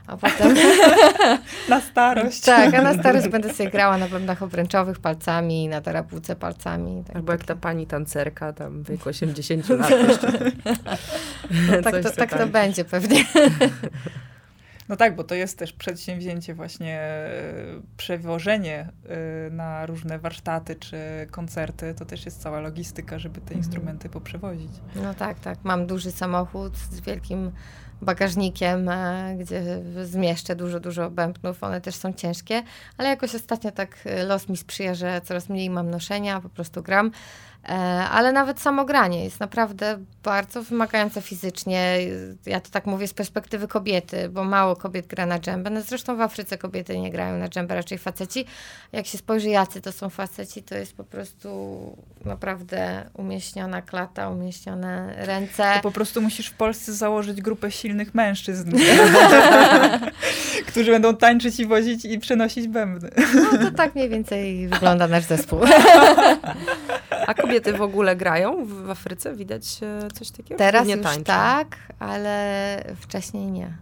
a 0.07 0.17
potem... 0.17 0.55
Na 1.69 1.81
starość. 1.81 2.41
Tak, 2.41 2.73
a 2.73 2.81
na 2.81 2.93
starość 2.93 3.27
będę 3.27 3.53
sobie 3.53 3.69
grała 3.69 3.97
na 3.97 4.07
bębnach 4.07 4.43
obręczowych 4.43 4.99
palcami, 4.99 5.67
na 5.67 5.81
tarapuce 5.81 6.35
palcami. 6.35 7.03
Tak, 7.07 7.15
Albo 7.15 7.31
jak 7.31 7.45
ta 7.45 7.55
pani 7.55 7.87
tancerka 7.87 8.53
tam 8.53 8.83
w 8.83 8.89
wieku 8.89 9.09
80 9.19 9.69
lat 9.69 9.89
jeszcze. 9.89 10.31
no, 11.51 11.81
tak, 11.83 12.03
to, 12.03 12.11
tak 12.11 12.37
to 12.37 12.47
będzie 12.47 12.85
pewnie. 12.85 13.23
No 14.89 14.95
tak, 14.95 15.15
bo 15.15 15.23
to 15.23 15.35
jest 15.35 15.57
też 15.57 15.73
przedsięwzięcie 15.73 16.53
właśnie 16.53 16.99
e, 16.99 17.31
przewożenie 17.97 18.89
e, 19.49 19.49
na 19.49 19.85
różne 19.85 20.19
warsztaty 20.19 20.75
czy 20.75 20.97
koncerty. 21.31 21.93
To 21.93 22.05
też 22.05 22.25
jest 22.25 22.41
cała 22.41 22.59
logistyka, 22.59 23.19
żeby 23.19 23.41
te 23.41 23.53
instrumenty 23.53 24.09
poprzewozić. 24.09 24.71
No 24.95 25.13
tak, 25.13 25.39
tak. 25.39 25.57
Mam 25.63 25.87
duży 25.87 26.11
samochód 26.11 26.77
z 26.77 26.99
wielkim 26.99 27.51
bagażnikiem, 28.01 28.89
e, 28.89 29.35
gdzie 29.39 29.63
zmieszczę 30.03 30.55
dużo, 30.55 30.79
dużo 30.79 31.09
bębnów. 31.11 31.63
One 31.63 31.81
też 31.81 31.95
są 31.95 32.13
ciężkie, 32.13 32.63
ale 32.97 33.09
jakoś 33.09 33.35
ostatnio 33.35 33.71
tak 33.71 33.97
los 34.27 34.49
mi 34.49 34.57
sprzyja, 34.57 34.95
że 34.95 35.21
coraz 35.21 35.49
mniej 35.49 35.69
mam 35.69 35.89
noszenia, 35.89 36.41
po 36.41 36.49
prostu 36.49 36.83
gram. 36.83 37.11
E, 37.63 37.71
Ale 38.09 38.31
nawet 38.31 38.59
samo 38.61 38.85
granie 38.85 39.23
jest 39.23 39.39
naprawdę 39.39 39.97
bardzo 40.23 40.63
wymagające 40.63 41.21
fizycznie. 41.21 41.97
Ja 42.45 42.59
to 42.59 42.69
tak 42.69 42.85
mówię 42.85 43.07
z 43.07 43.13
perspektywy 43.13 43.67
kobiety, 43.67 44.29
bo 44.29 44.43
mało 44.43 44.75
kobiet 44.75 45.07
gra 45.07 45.25
na 45.25 45.39
dżembę. 45.39 45.69
No 45.69 45.81
zresztą 45.81 46.17
w 46.17 46.21
Afryce 46.21 46.57
kobiety 46.57 46.99
nie 46.99 47.11
grają 47.11 47.37
na 47.37 47.49
dżembę, 47.49 47.75
raczej 47.75 47.97
faceci. 47.97 48.45
Jak 48.91 49.05
się 49.05 49.17
spojrzy, 49.17 49.49
jacy 49.49 49.81
to 49.81 49.91
są 49.91 50.09
faceci, 50.09 50.63
to 50.63 50.75
jest 50.75 50.95
po 50.95 51.03
prostu 51.03 51.49
naprawdę 52.25 53.09
umieśniona 53.13 53.81
klata, 53.81 54.29
umieśnione 54.29 55.13
ręce. 55.17 55.73
To 55.75 55.81
po 55.81 55.91
prostu 55.91 56.21
musisz 56.21 56.47
w 56.47 56.53
Polsce 56.53 56.93
założyć 56.93 57.41
grupę 57.41 57.71
silnych 57.71 58.15
mężczyzn, 58.15 58.71
którzy 60.67 60.91
będą 60.91 61.15
tańczyć 61.15 61.59
i 61.59 61.65
wozić 61.65 62.05
i 62.05 62.19
przenosić 62.19 62.67
bębny. 62.67 63.09
No 63.51 63.57
to 63.57 63.71
tak 63.71 63.95
mniej 63.95 64.09
więcej 64.09 64.67
wygląda 64.67 65.07
nasz 65.07 65.23
zespół. 65.23 65.59
A 67.29 67.33
kobiety 67.33 67.73
w 67.73 67.81
ogóle 67.81 68.15
grają 68.15 68.65
w, 68.65 68.69
w 68.69 68.89
Afryce? 68.89 69.35
Widać 69.35 69.79
e, 69.83 70.07
coś 70.11 70.31
takiego? 70.31 70.57
Teraz 70.57 70.87
Nie 70.87 70.93
już 70.95 71.03
tańczą. 71.03 71.23
tak, 71.23 71.77
ale 71.99 72.83
wcześniej 72.99 73.51
nie. 73.51 73.77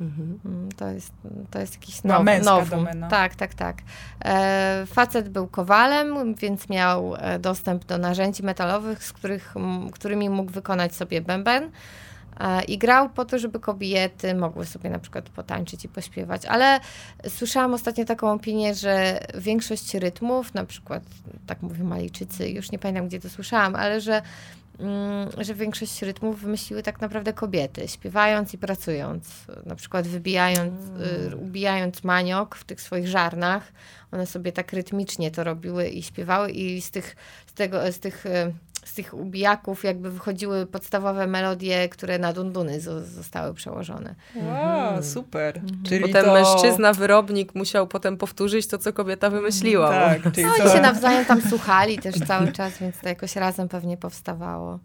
Mhm. 0.00 0.38
Mm, 0.44 0.68
To 0.72 0.88
jest, 0.88 1.12
to 1.50 1.58
jest 1.58 1.74
jakiś 1.74 2.00
Była 2.02 2.14
now, 2.14 2.24
męska 2.24 2.50
nowum. 2.50 2.68
domena. 2.70 3.08
Tak, 3.08 3.34
tak, 3.34 3.54
tak. 3.54 3.76
E, 4.24 4.84
facet 4.86 5.28
był 5.28 5.46
kowalem, 5.46 6.34
więc 6.34 6.68
miał 6.68 7.14
e, 7.16 7.38
dostęp 7.38 7.84
do 7.84 7.98
narzędzi 7.98 8.42
metalowych, 8.42 9.04
z 9.04 9.12
których, 9.12 9.54
którymi 9.92 10.30
mógł 10.30 10.52
wykonać 10.52 10.94
sobie 10.94 11.20
bęben. 11.20 11.70
E, 12.40 12.64
I 12.64 12.78
grał 12.78 13.10
po 13.10 13.24
to, 13.24 13.38
żeby 13.38 13.60
kobiety 13.60 14.34
mogły 14.34 14.66
sobie 14.66 14.90
na 14.90 14.98
przykład 14.98 15.28
potańczyć 15.28 15.84
i 15.84 15.88
pośpiewać. 15.88 16.46
Ale 16.46 16.80
słyszałam 17.28 17.74
ostatnio 17.74 18.04
taką 18.04 18.32
opinię, 18.32 18.74
że 18.74 19.20
większość 19.34 19.94
rytmów, 19.94 20.54
na 20.54 20.64
przykład, 20.64 21.02
tak 21.46 21.62
mówią 21.62 21.84
Malijczycy, 21.84 22.48
już 22.48 22.70
nie 22.70 22.78
pamiętam 22.78 23.08
gdzie 23.08 23.20
to 23.20 23.30
słyszałam, 23.30 23.76
ale 23.76 24.00
że 24.00 24.22
mm, 24.78 25.28
że 25.38 25.54
większość 25.54 26.02
rytmów 26.02 26.40
wymyśliły 26.40 26.82
tak 26.82 27.00
naprawdę 27.00 27.32
kobiety, 27.32 27.88
śpiewając 27.88 28.54
i 28.54 28.58
pracując. 28.58 29.28
Na 29.66 29.74
przykład 29.74 30.08
wybijając, 30.08 30.74
y, 31.32 31.36
ubijając 31.36 32.04
maniok 32.04 32.56
w 32.56 32.64
tych 32.64 32.80
swoich 32.80 33.08
żarnach. 33.08 33.72
One 34.12 34.26
sobie 34.26 34.52
tak 34.52 34.72
rytmicznie 34.72 35.30
to 35.30 35.44
robiły 35.44 35.88
i 35.88 36.02
śpiewały 36.02 36.50
i 36.50 36.82
z 36.82 36.90
tych, 36.90 37.16
z 37.46 37.52
tego, 37.52 37.92
z 37.92 37.98
tych, 37.98 38.26
y, 38.26 38.52
z 38.84 38.94
tych 38.94 39.14
ubijaków 39.14 39.84
jakby 39.84 40.10
wychodziły 40.10 40.66
podstawowe 40.66 41.26
melodie, 41.26 41.88
które 41.88 42.18
na 42.18 42.32
dunduny 42.32 42.80
zo- 42.80 43.02
zostały 43.02 43.54
przełożone. 43.54 44.14
Wow, 44.36 45.02
super. 45.02 45.60
Czyli 45.88 46.00
Potem 46.00 46.24
to... 46.24 46.32
mężczyzna, 46.34 46.92
wyrobnik 46.92 47.54
musiał 47.54 47.86
potem 47.86 48.16
powtórzyć 48.16 48.66
to, 48.66 48.78
co 48.78 48.92
kobieta 48.92 49.30
wymyśliła. 49.30 49.90
Tak, 49.90 50.32
czyli 50.32 50.46
No 50.46 50.52
to... 50.56 50.62
oni 50.62 50.72
się 50.72 50.80
nawzajem 50.80 51.24
tam 51.24 51.40
słuchali 51.42 51.98
też 51.98 52.14
cały 52.26 52.52
czas, 52.52 52.78
więc 52.78 52.98
to 53.00 53.08
jakoś 53.08 53.36
razem 53.36 53.68
pewnie 53.68 53.96
powstawało. 53.96 54.78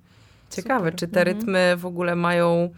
Ciekawe, 0.50 0.80
Super. 0.86 0.96
czy 0.96 1.08
te 1.08 1.24
rytmy 1.24 1.76
w 1.78 1.86
ogóle 1.86 2.16
mają 2.16 2.70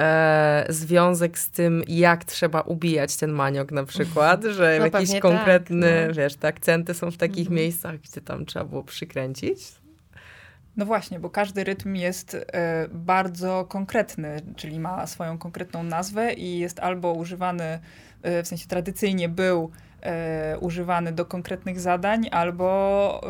e, 0.00 0.66
związek 0.68 1.38
z 1.38 1.50
tym, 1.50 1.82
jak 1.88 2.24
trzeba 2.24 2.60
ubijać 2.60 3.16
ten 3.16 3.30
maniok 3.32 3.72
na 3.72 3.84
przykład, 3.84 4.44
że 4.56 4.76
No 4.78 4.84
jakiś 4.86 5.20
konkretny, 5.20 5.92
tak, 6.06 6.08
no. 6.08 6.14
wiesz, 6.14 6.34
te 6.36 6.48
akcenty 6.48 6.94
są 6.94 7.10
w 7.10 7.16
takich 7.16 7.50
miejscach, 7.50 7.96
gdzie 7.98 8.20
tam 8.20 8.46
trzeba 8.46 8.64
było 8.64 8.82
przykręcić. 8.84 9.58
No 10.76 10.86
właśnie, 10.86 11.20
bo 11.20 11.30
każdy 11.30 11.64
rytm 11.64 11.94
jest 11.94 12.34
e, 12.34 12.88
bardzo 12.92 13.64
konkretny, 13.68 14.36
czyli 14.56 14.80
ma 14.80 15.06
swoją 15.06 15.38
konkretną 15.38 15.82
nazwę 15.82 16.32
i 16.32 16.58
jest 16.58 16.80
albo 16.80 17.12
używany, 17.12 17.78
e, 18.22 18.42
w 18.42 18.48
sensie 18.48 18.66
tradycyjnie 18.68 19.28
był 19.28 19.70
e, 20.02 20.58
używany 20.60 21.12
do 21.12 21.24
konkretnych 21.24 21.80
zadań, 21.80 22.28
albo 22.32 23.20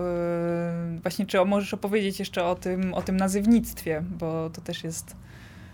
właśnie, 1.02 1.26
czy 1.26 1.44
możesz 1.44 1.74
opowiedzieć 1.74 2.18
jeszcze 2.18 2.44
o 2.44 2.54
tym, 2.54 2.94
o 2.94 3.02
tym 3.02 3.16
nazywnictwie, 3.16 4.02
bo 4.18 4.50
to 4.50 4.60
też 4.60 4.84
jest, 4.84 5.16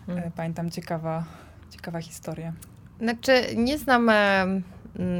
e, 0.08 0.12
Mm. 0.12 0.30
pamiętam, 0.36 0.70
ciekawa, 0.70 1.24
ciekawa 1.70 2.00
historia. 2.00 2.52
Znaczy, 3.00 3.32
nie 3.56 3.78
znam 3.78 4.10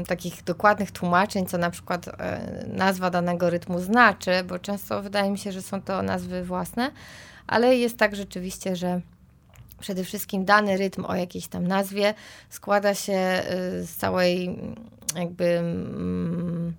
takich 0.07 0.43
dokładnych 0.43 0.91
tłumaczeń, 0.91 1.45
co 1.45 1.57
na 1.57 1.69
przykład 1.69 2.07
e, 2.07 2.65
nazwa 2.67 3.09
danego 3.09 3.49
rytmu 3.49 3.79
znaczy, 3.79 4.31
bo 4.47 4.59
często 4.59 5.01
wydaje 5.01 5.31
mi 5.31 5.37
się, 5.37 5.51
że 5.51 5.61
są 5.61 5.81
to 5.81 6.01
nazwy 6.01 6.43
własne, 6.43 6.91
ale 7.47 7.75
jest 7.75 7.97
tak 7.97 8.15
rzeczywiście, 8.15 8.75
że 8.75 9.01
przede 9.79 10.03
wszystkim 10.03 10.45
dany 10.45 10.77
rytm 10.77 11.05
o 11.05 11.15
jakiejś 11.15 11.47
tam 11.47 11.67
nazwie 11.67 12.13
składa 12.49 12.93
się 12.93 13.13
e, 13.13 13.43
z 13.83 13.95
całej 13.95 14.47
mm, 14.47 14.75
jakby. 15.15 15.45
mm, 15.45 16.73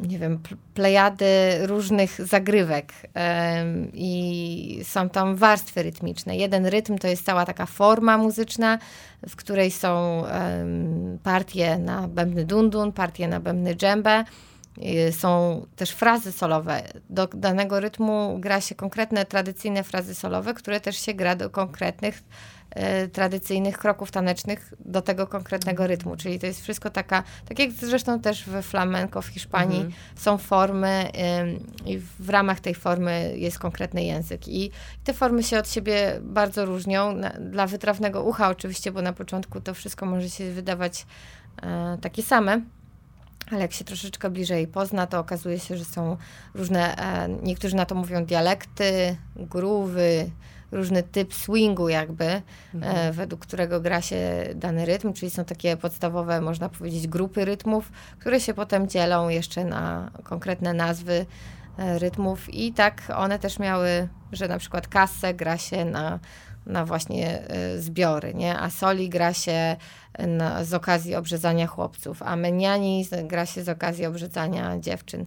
nie 0.00 0.18
wiem, 0.18 0.38
pl- 0.38 0.56
plejady 0.74 1.26
różnych 1.62 2.26
zagrywek 2.26 2.92
i 3.92 4.80
są 4.84 5.08
tam 5.08 5.36
warstwy 5.36 5.82
rytmiczne. 5.82 6.36
Jeden 6.36 6.66
rytm 6.66 6.98
to 6.98 7.08
jest 7.08 7.24
cała 7.24 7.46
taka 7.46 7.66
forma 7.66 8.18
muzyczna, 8.18 8.78
w 9.28 9.36
której 9.36 9.70
są 9.70 10.22
partie 11.22 11.78
na 11.78 12.08
bębny 12.08 12.44
dundun, 12.44 12.92
partie 12.92 13.28
na 13.28 13.40
bębny 13.40 13.74
dżembę. 13.74 14.24
Y, 15.08 15.12
Są 15.12 15.62
też 15.76 15.90
frazy 15.90 16.32
solowe. 16.32 16.82
Do 17.10 17.26
danego 17.26 17.80
rytmu 17.80 18.36
gra 18.40 18.60
się 18.60 18.74
konkretne, 18.74 19.24
tradycyjne 19.24 19.84
frazy 19.84 20.14
solowe, 20.14 20.54
które 20.54 20.80
też 20.80 20.96
się 20.96 21.14
gra 21.14 21.36
do 21.36 21.50
konkretnych, 21.50 22.22
tradycyjnych 23.12 23.78
kroków 23.78 24.10
tanecznych 24.10 24.72
do 24.80 25.02
tego 25.02 25.26
konkretnego 25.26 25.86
rytmu. 25.86 26.16
Czyli 26.16 26.38
to 26.38 26.46
jest 26.46 26.62
wszystko 26.62 26.90
taka, 26.90 27.22
tak 27.48 27.58
jak 27.58 27.72
zresztą 27.72 28.20
też 28.20 28.44
we 28.44 28.62
flamenco 28.62 29.22
w 29.22 29.26
Hiszpanii 29.26 29.76
Mhm. 29.76 29.92
są 30.16 30.38
formy 30.38 31.10
i 31.86 31.98
w 32.18 32.30
ramach 32.30 32.60
tej 32.60 32.74
formy 32.74 33.34
jest 33.36 33.58
konkretny 33.58 34.04
język. 34.04 34.48
I 34.48 34.70
te 35.04 35.14
formy 35.14 35.42
się 35.42 35.58
od 35.58 35.68
siebie 35.68 36.20
bardzo 36.22 36.66
różnią. 36.66 37.20
Dla 37.40 37.66
wytrawnego 37.66 38.22
ucha 38.22 38.48
oczywiście, 38.48 38.92
bo 38.92 39.02
na 39.02 39.12
początku 39.12 39.60
to 39.60 39.74
wszystko 39.74 40.06
może 40.06 40.30
się 40.30 40.50
wydawać 40.50 41.06
e, 41.62 41.98
takie 42.00 42.22
same. 42.22 42.60
Ale 43.50 43.60
jak 43.60 43.72
się 43.72 43.84
troszeczkę 43.84 44.30
bliżej 44.30 44.66
pozna, 44.66 45.06
to 45.06 45.18
okazuje 45.18 45.58
się, 45.58 45.76
że 45.76 45.84
są 45.84 46.16
różne, 46.54 46.96
e, 46.96 47.28
niektórzy 47.42 47.76
na 47.76 47.86
to 47.86 47.94
mówią 47.94 48.24
dialekty, 48.24 49.16
groowy, 49.36 50.30
różny 50.72 51.02
typ 51.02 51.34
swingu 51.34 51.88
jakby, 51.88 52.42
mhm. 52.74 53.12
według 53.12 53.40
którego 53.40 53.80
gra 53.80 54.00
się 54.02 54.48
dany 54.54 54.86
rytm, 54.86 55.12
czyli 55.12 55.30
są 55.30 55.44
takie 55.44 55.76
podstawowe, 55.76 56.40
można 56.40 56.68
powiedzieć, 56.68 57.06
grupy 57.06 57.44
rytmów, 57.44 57.92
które 58.18 58.40
się 58.40 58.54
potem 58.54 58.88
dzielą 58.88 59.28
jeszcze 59.28 59.64
na 59.64 60.10
konkretne 60.22 60.74
nazwy 60.74 61.26
rytmów 61.78 62.54
i 62.54 62.72
tak 62.72 63.02
one 63.16 63.38
też 63.38 63.58
miały, 63.58 64.08
że 64.32 64.48
na 64.48 64.58
przykład 64.58 64.88
kasę 64.88 65.34
gra 65.34 65.58
się 65.58 65.84
na 65.84 66.18
na 66.66 66.84
właśnie 66.84 67.42
zbiory, 67.78 68.34
nie? 68.34 68.58
A 68.58 68.70
soli 68.70 69.08
gra 69.08 69.32
się 69.32 69.76
na, 70.18 70.64
z 70.64 70.74
okazji 70.74 71.14
obrzezania 71.14 71.66
chłopców, 71.66 72.22
a 72.22 72.36
meniani 72.36 73.06
gra 73.24 73.46
się 73.46 73.62
z 73.62 73.68
okazji 73.68 74.06
obrzezania 74.06 74.78
dziewczyn 74.78 75.20
e, 75.20 75.26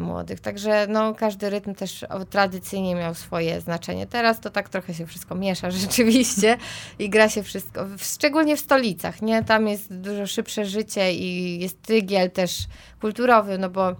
młodych. 0.00 0.40
Także 0.40 0.86
no, 0.88 1.14
każdy 1.14 1.50
rytm 1.50 1.74
też 1.74 2.04
tradycyjnie 2.30 2.94
miał 2.94 3.14
swoje 3.14 3.60
znaczenie. 3.60 4.06
Teraz 4.06 4.40
to 4.40 4.50
tak 4.50 4.68
trochę 4.68 4.94
się 4.94 5.06
wszystko 5.06 5.34
miesza 5.34 5.70
rzeczywiście 5.84 6.56
i 6.98 7.10
gra 7.10 7.28
się 7.28 7.42
wszystko, 7.42 7.86
szczególnie 7.98 8.56
w 8.56 8.60
stolicach, 8.60 9.22
nie? 9.22 9.44
Tam 9.44 9.68
jest 9.68 9.94
dużo 9.94 10.26
szybsze 10.26 10.64
życie 10.64 11.12
i 11.12 11.58
jest 11.60 11.82
tygiel 11.82 12.30
też 12.30 12.58
kulturowy, 13.00 13.58
no 13.58 13.70
bo 13.70 13.96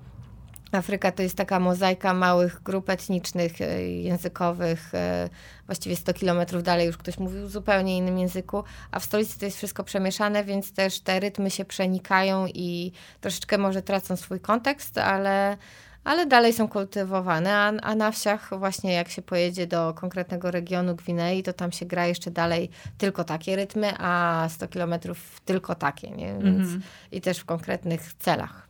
Afryka 0.75 1.12
to 1.12 1.22
jest 1.22 1.37
taka 1.37 1.61
mozaika 1.61 2.14
małych 2.14 2.62
grup 2.62 2.91
etnicznych, 2.91 3.61
e, 3.61 3.83
językowych. 3.83 4.95
E, 4.95 5.29
właściwie 5.66 5.97
100 5.97 6.14
kilometrów 6.14 6.62
dalej 6.62 6.87
już 6.87 6.97
ktoś 6.97 7.18
mówił 7.18 7.47
w 7.47 7.51
zupełnie 7.51 7.97
innym 7.97 8.18
języku, 8.18 8.64
a 8.91 9.01
w 9.01 9.05
stolicy 9.05 9.39
to 9.39 9.45
jest 9.45 9.57
wszystko 9.57 9.85
przemieszane, 9.85 10.45
więc 10.45 10.72
też 10.72 11.01
te 11.01 11.20
rytmy 11.20 11.51
się 11.51 11.64
przenikają 11.64 12.47
i 12.47 12.93
troszeczkę 13.20 13.59
może 13.59 13.83
tracą 13.83 14.16
swój 14.16 14.41
kontekst, 14.41 14.99
ale, 14.99 15.57
ale 16.05 16.27
dalej 16.27 16.53
są 16.53 16.68
kultywowane, 16.68 17.57
a, 17.57 17.66
a 17.66 17.95
na 17.95 18.11
wsiach 18.11 18.59
właśnie 18.59 18.93
jak 18.93 19.09
się 19.09 19.22
pojedzie 19.22 19.66
do 19.66 19.95
konkretnego 19.95 20.51
regionu 20.51 20.95
Gwinei, 20.95 21.43
to 21.43 21.53
tam 21.53 21.72
się 21.72 21.87
gra 21.87 22.07
jeszcze 22.07 22.31
dalej 22.31 22.70
tylko 22.99 23.25
takie 23.25 23.57
rytmy, 23.57 23.93
a 23.99 24.47
100 24.51 24.68
kilometrów 24.68 25.41
tylko 25.45 25.75
takie, 25.75 26.11
nie? 26.11 26.27
Więc, 26.27 26.45
mm 26.45 26.81
-hmm. 26.81 26.83
I 27.12 27.20
też 27.20 27.39
w 27.39 27.45
konkretnych 27.45 28.14
celach. 28.14 28.64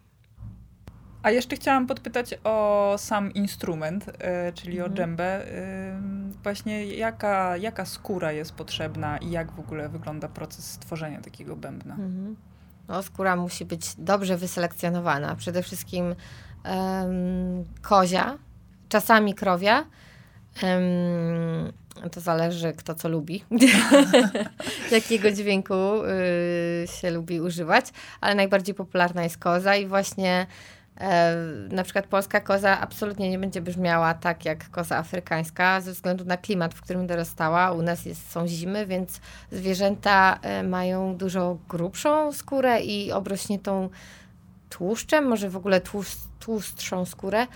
A 1.24 1.30
jeszcze 1.30 1.56
chciałam 1.56 1.86
podpytać 1.86 2.34
o 2.44 2.94
sam 2.98 3.34
instrument, 3.34 4.08
y, 4.08 4.12
czyli 4.54 4.78
mhm. 4.78 4.92
o 4.92 4.96
dżembę. 4.96 5.46
Y, 5.46 5.92
właśnie 6.42 6.86
jaka, 6.86 7.56
jaka 7.56 7.84
skóra 7.84 8.32
jest 8.32 8.52
potrzebna 8.52 9.18
i 9.18 9.30
jak 9.30 9.52
w 9.52 9.60
ogóle 9.60 9.88
wygląda 9.88 10.28
proces 10.28 10.70
stworzenia 10.70 11.20
takiego 11.20 11.56
bębna? 11.56 11.94
Mhm. 11.94 12.36
No, 12.88 13.02
skóra 13.02 13.36
musi 13.36 13.64
być 13.64 13.94
dobrze 13.98 14.36
wyselekcjonowana. 14.36 15.36
Przede 15.36 15.62
wszystkim 15.62 16.04
um, 16.04 17.64
kozia, 17.82 18.38
czasami 18.88 19.34
krowia. 19.34 19.84
Um, 20.62 21.72
to 22.12 22.20
zależy, 22.20 22.72
kto 22.72 22.94
co 22.94 23.08
lubi, 23.08 23.44
jakiego 24.90 25.30
dźwięku 25.30 25.74
y, 25.74 26.86
się 26.86 27.10
lubi 27.10 27.40
używać, 27.40 27.86
ale 28.20 28.34
najbardziej 28.34 28.74
popularna 28.74 29.22
jest 29.22 29.38
koza 29.38 29.76
i 29.76 29.86
właśnie 29.86 30.46
na 31.70 31.82
przykład 31.82 32.06
polska 32.06 32.40
koza 32.40 32.80
absolutnie 32.80 33.30
nie 33.30 33.38
będzie 33.38 33.60
brzmiała 33.60 34.14
tak 34.14 34.44
jak 34.44 34.70
koza 34.70 34.96
afrykańska 34.96 35.80
ze 35.80 35.92
względu 35.92 36.24
na 36.24 36.36
klimat, 36.36 36.74
w 36.74 36.82
którym 36.82 37.06
dorastała. 37.06 37.72
U 37.72 37.82
nas 37.82 38.06
jest, 38.06 38.30
są 38.30 38.48
zimy, 38.48 38.86
więc 38.86 39.20
zwierzęta 39.52 40.38
e, 40.42 40.62
mają 40.62 41.16
dużo 41.16 41.58
grubszą 41.68 42.32
skórę 42.32 42.80
i 42.80 43.12
obrośniętą 43.12 43.88
tłuszczem, 44.70 45.24
może 45.28 45.50
w 45.50 45.56
ogóle 45.56 45.80
tłust, 45.80 46.28
tłustszą 46.40 47.04
skórę. 47.04 47.46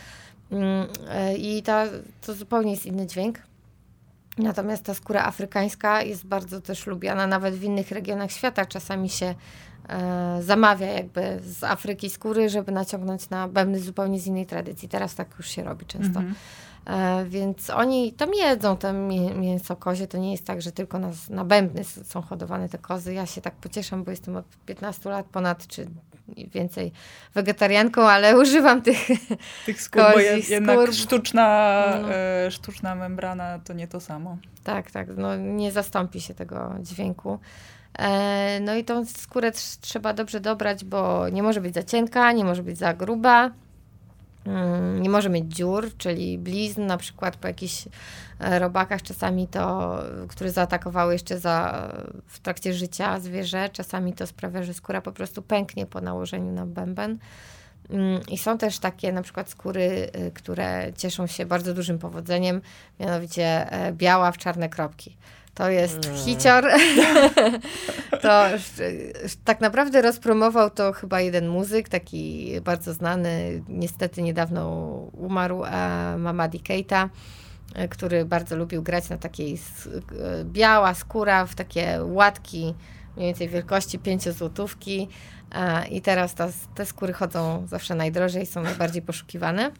Mm, 0.50 0.86
e, 1.08 1.36
I 1.36 1.62
to 2.26 2.34
zupełnie 2.34 2.70
jest 2.70 2.86
inny 2.86 3.06
dźwięk. 3.06 3.38
Natomiast 4.38 4.84
ta 4.84 4.94
skóra 4.94 5.24
afrykańska 5.24 6.02
jest 6.02 6.26
bardzo 6.26 6.60
też 6.60 6.86
lubiana, 6.86 7.26
nawet 7.26 7.54
w 7.54 7.64
innych 7.64 7.90
regionach 7.90 8.32
świata. 8.32 8.66
Czasami 8.66 9.08
się 9.08 9.26
e, 9.26 9.34
zamawia 10.40 10.86
jakby 10.86 11.40
z 11.42 11.64
Afryki 11.64 12.10
skóry, 12.10 12.48
żeby 12.48 12.72
naciągnąć 12.72 13.30
na 13.30 13.48
bębny 13.48 13.80
zupełnie 13.80 14.20
z 14.20 14.26
innej 14.26 14.46
tradycji. 14.46 14.88
Teraz 14.88 15.14
tak 15.14 15.28
już 15.38 15.48
się 15.48 15.64
robi 15.64 15.86
często. 15.86 16.20
Mm 16.20 16.32
-hmm. 16.32 16.36
E, 16.88 17.24
więc 17.24 17.70
oni 17.70 18.12
tam 18.12 18.34
jedzą 18.34 18.76
to 18.76 18.92
mięso 18.92 19.76
kozie. 19.76 20.06
To 20.06 20.18
nie 20.18 20.32
jest 20.32 20.46
tak, 20.46 20.62
że 20.62 20.72
tylko 20.72 20.98
na, 20.98 21.10
na 21.30 21.44
bębny 21.44 21.84
są 21.84 22.22
hodowane 22.22 22.68
te 22.68 22.78
kozy. 22.78 23.14
Ja 23.14 23.26
się 23.26 23.40
tak 23.40 23.54
pocieszę, 23.54 23.96
bo 23.96 24.10
jestem 24.10 24.36
od 24.36 24.44
15 24.66 25.10
lat 25.10 25.26
ponad, 25.26 25.66
czy 25.66 25.86
więcej 26.36 26.92
wegetarianką, 27.34 28.02
ale 28.02 28.36
używam 28.42 28.82
tych 28.82 29.08
Tych 29.66 29.82
skór, 29.82 30.02
bo 30.14 30.20
jednak 30.20 30.76
skór. 30.76 30.94
Sztuczna, 30.94 31.84
no. 32.02 32.14
e, 32.14 32.50
sztuczna 32.50 32.94
membrana 32.94 33.58
to 33.58 33.72
nie 33.72 33.88
to 33.88 34.00
samo. 34.00 34.38
Tak, 34.64 34.90
tak. 34.90 35.08
No, 35.16 35.36
nie 35.36 35.72
zastąpi 35.72 36.20
się 36.20 36.34
tego 36.34 36.74
dźwięku. 36.80 37.38
E, 37.98 38.60
no 38.60 38.74
i 38.74 38.84
tą 38.84 39.04
skórę 39.04 39.52
trzeba 39.80 40.12
dobrze 40.12 40.40
dobrać, 40.40 40.84
bo 40.84 41.28
nie 41.28 41.42
może 41.42 41.60
być 41.60 41.74
za 41.74 41.82
cienka, 41.82 42.32
nie 42.32 42.44
może 42.44 42.62
być 42.62 42.78
za 42.78 42.94
gruba. 42.94 43.50
Mm, 44.46 45.02
nie 45.02 45.10
może 45.10 45.30
mieć 45.30 45.44
dziur, 45.54 45.96
czyli 45.98 46.38
blizn, 46.38 46.86
na 46.86 46.96
przykład 46.96 47.36
po 47.36 47.48
jakichś 47.48 47.88
e, 48.40 48.58
robakach 48.58 49.02
czasami 49.02 49.48
to, 49.48 49.96
które 50.28 50.50
zaatakowały 50.50 51.12
jeszcze 51.12 51.38
za, 51.38 51.88
w 52.26 52.40
trakcie 52.40 52.74
życia 52.74 53.20
zwierzę, 53.20 53.68
czasami 53.68 54.12
to 54.12 54.26
sprawia, 54.26 54.62
że 54.62 54.74
skóra 54.74 55.00
po 55.00 55.12
prostu 55.12 55.42
pęknie 55.42 55.86
po 55.86 56.00
nałożeniu 56.00 56.52
na 56.52 56.66
bęben. 56.66 57.18
Mm, 57.90 58.20
I 58.28 58.38
są 58.38 58.58
też 58.58 58.78
takie 58.78 59.12
na 59.12 59.22
przykład 59.22 59.50
skóry, 59.50 60.10
y, 60.26 60.30
które 60.34 60.92
cieszą 60.96 61.26
się 61.26 61.46
bardzo 61.46 61.74
dużym 61.74 61.98
powodzeniem, 61.98 62.60
mianowicie 63.00 63.72
e, 63.72 63.92
biała 63.92 64.32
w 64.32 64.38
czarne 64.38 64.68
kropki. 64.68 65.16
To 65.58 65.70
jest 65.70 66.06
mm. 66.06 66.18
hicior. 66.18 66.64
to 68.22 68.44
tak 69.44 69.60
naprawdę 69.60 70.02
rozpromował 70.02 70.70
to 70.70 70.92
chyba 70.92 71.20
jeden 71.20 71.48
muzyk, 71.48 71.88
taki 71.88 72.52
bardzo 72.60 72.94
znany, 72.94 73.62
niestety 73.68 74.22
niedawno 74.22 74.70
umarł, 75.12 75.62
Mamadi 76.18 76.60
Keita, 76.60 77.08
który 77.90 78.24
bardzo 78.24 78.56
lubił 78.56 78.82
grać 78.82 79.08
na 79.08 79.18
takiej 79.18 79.58
biała 80.44 80.94
skóra, 80.94 81.46
w 81.46 81.54
takie 81.54 81.98
łatki 82.04 82.74
mniej 83.16 83.28
więcej 83.28 83.48
wielkości 83.48 83.98
pięciozłotówki 83.98 85.08
i 85.90 86.02
teraz 86.02 86.34
ta, 86.34 86.48
te 86.74 86.86
skóry 86.86 87.12
chodzą 87.12 87.66
zawsze 87.66 87.94
najdrożej, 87.94 88.46
są 88.46 88.62
najbardziej 88.62 89.02
poszukiwane, 89.02 89.70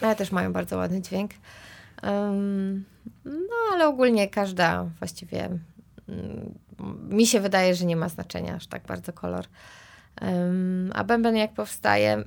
ale 0.00 0.16
też 0.16 0.32
mają 0.32 0.52
bardzo 0.52 0.76
ładny 0.76 1.00
dźwięk. 1.00 1.30
Um, 2.02 2.95
no, 3.24 3.56
ale 3.72 3.88
ogólnie 3.88 4.28
każda 4.28 4.84
właściwie 4.98 5.48
um, 6.08 6.54
mi 7.08 7.26
się 7.26 7.40
wydaje, 7.40 7.74
że 7.74 7.84
nie 7.84 7.96
ma 7.96 8.08
znaczenia 8.08 8.54
aż 8.54 8.66
tak 8.66 8.82
bardzo 8.82 9.12
kolor. 9.12 9.44
A 10.94 11.04
bęben 11.04 11.36
jak 11.36 11.52
powstaje, 11.52 12.24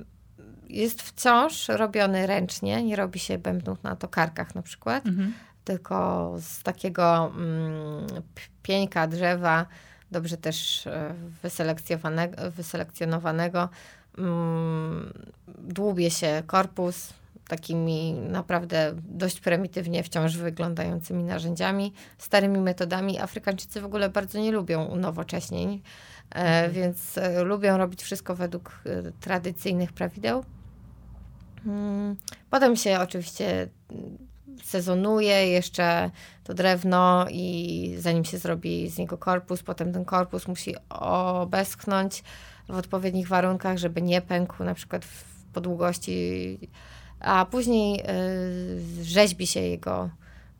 jest 0.68 1.02
wciąż 1.02 1.68
robiony 1.68 2.26
ręcznie, 2.26 2.82
nie 2.82 2.96
robi 2.96 3.18
się 3.18 3.38
bębnów 3.38 3.82
na 3.82 3.96
tokarkach 3.96 4.54
na 4.54 4.62
przykład, 4.62 5.06
mhm. 5.06 5.34
tylko 5.64 6.34
z 6.40 6.62
takiego 6.62 7.32
um, 7.36 8.06
pieńka 8.62 9.06
drzewa, 9.06 9.66
dobrze 10.10 10.36
też 10.36 10.86
e, 10.86 11.14
wyselekcjonowanego, 11.42 12.50
wyselekcjonowanego, 12.50 13.68
um, 14.18 15.12
dłubie 15.58 16.10
się 16.10 16.42
korpus, 16.46 17.12
takimi 17.50 18.12
naprawdę 18.12 18.92
dość 18.96 19.40
prymitywnie 19.40 20.02
wciąż 20.02 20.36
wyglądającymi 20.36 21.24
narzędziami, 21.24 21.92
starymi 22.18 22.58
metodami. 22.58 23.18
Afrykańczycy 23.18 23.80
w 23.80 23.84
ogóle 23.84 24.08
bardzo 24.08 24.38
nie 24.38 24.52
lubią 24.52 24.84
unowocześnień, 24.84 25.82
e, 26.30 26.34
mhm. 26.34 26.72
więc 26.72 27.18
e, 27.18 27.42
lubią 27.42 27.76
robić 27.76 28.02
wszystko 28.02 28.34
według 28.34 28.82
e, 28.86 29.12
tradycyjnych 29.20 29.92
prawideł. 29.92 30.44
Mm, 31.66 32.16
potem 32.50 32.76
się 32.76 33.00
oczywiście 33.00 33.68
mm, 33.90 34.18
sezonuje 34.64 35.46
jeszcze 35.46 36.10
to 36.44 36.54
drewno 36.54 37.26
i 37.30 37.94
zanim 37.98 38.24
się 38.24 38.38
zrobi 38.38 38.88
z 38.90 38.98
niego 38.98 39.18
korpus, 39.18 39.62
potem 39.62 39.92
ten 39.92 40.04
korpus 40.04 40.48
musi 40.48 40.74
obeschnąć 40.88 42.22
w 42.68 42.76
odpowiednich 42.76 43.28
warunkach, 43.28 43.78
żeby 43.78 44.02
nie 44.02 44.20
pękł 44.20 44.64
na 44.64 44.74
przykład 44.74 45.04
w 45.04 45.60
długości 45.60 46.58
a 47.20 47.46
później 47.46 48.00
y, 48.00 49.04
rzeźbi 49.04 49.46
się 49.46 49.60
jego 49.60 50.10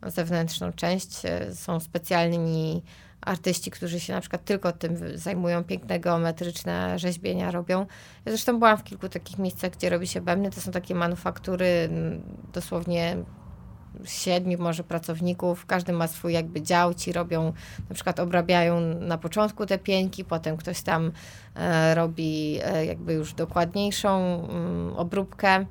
zewnętrzną 0.05 0.73
część. 0.73 1.25
Y, 1.25 1.55
są 1.55 1.79
specjalni 1.79 2.81
artyści, 3.21 3.71
którzy 3.71 3.99
się 3.99 4.13
na 4.13 4.21
przykład 4.21 4.45
tylko 4.45 4.71
tym 4.71 5.17
zajmują, 5.17 5.63
piękne 5.63 5.99
geometryczne 5.99 6.99
rzeźbienia 6.99 7.51
robią. 7.51 7.79
Ja 8.25 8.31
zresztą 8.31 8.59
byłam 8.59 8.77
w 8.77 8.83
kilku 8.83 9.09
takich 9.09 9.39
miejscach, 9.39 9.71
gdzie 9.71 9.89
robi 9.89 10.07
się 10.07 10.21
bębny. 10.21 10.51
To 10.51 10.61
są 10.61 10.71
takie 10.71 10.95
manufaktury 10.95 11.89
dosłownie 12.53 13.17
siedmiu 14.05 14.57
może 14.61 14.83
pracowników, 14.83 15.65
każdy 15.65 15.93
ma 15.93 16.07
swój 16.07 16.33
jakby 16.33 16.61
dział, 16.61 16.93
ci 16.93 17.13
robią, 17.13 17.53
na 17.89 17.95
przykład 17.95 18.19
obrabiają 18.19 18.81
na 18.81 19.17
początku 19.17 19.65
te 19.65 19.77
pieńki, 19.77 20.25
potem 20.25 20.57
ktoś 20.57 20.81
tam 20.81 21.11
e, 21.55 21.95
robi 21.95 22.59
e, 22.63 22.85
jakby 22.85 23.13
już 23.13 23.33
dokładniejszą 23.33 24.41
obróbkę 24.97 25.65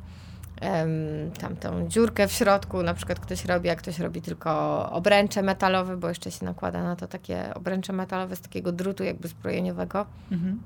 tam 1.41 1.57
tą 1.57 1.89
dziurkę 1.89 2.29
w 2.29 2.33
środku, 2.33 2.83
na 2.83 2.95
przykład 2.95 3.21
ktoś 3.21 3.45
robi, 3.45 3.69
a 3.69 3.77
ktoś 3.77 3.99
robi 3.99 4.23
tylko 4.23 4.51
obręcze 4.93 5.43
metalowe, 5.43 5.97
bo 5.97 6.09
jeszcze 6.09 6.31
się 6.31 6.45
nakłada 6.45 6.83
na 6.83 6.97
to 6.97 7.07
takie 7.09 7.55
obręcze 7.55 7.93
metalowe 7.93 8.37
z 8.37 8.41
takiego 8.41 8.73
drutu 8.73 9.05
jakby 9.05 9.29
zbrojeniowego. 9.29 10.07
Mhm. 10.33 10.61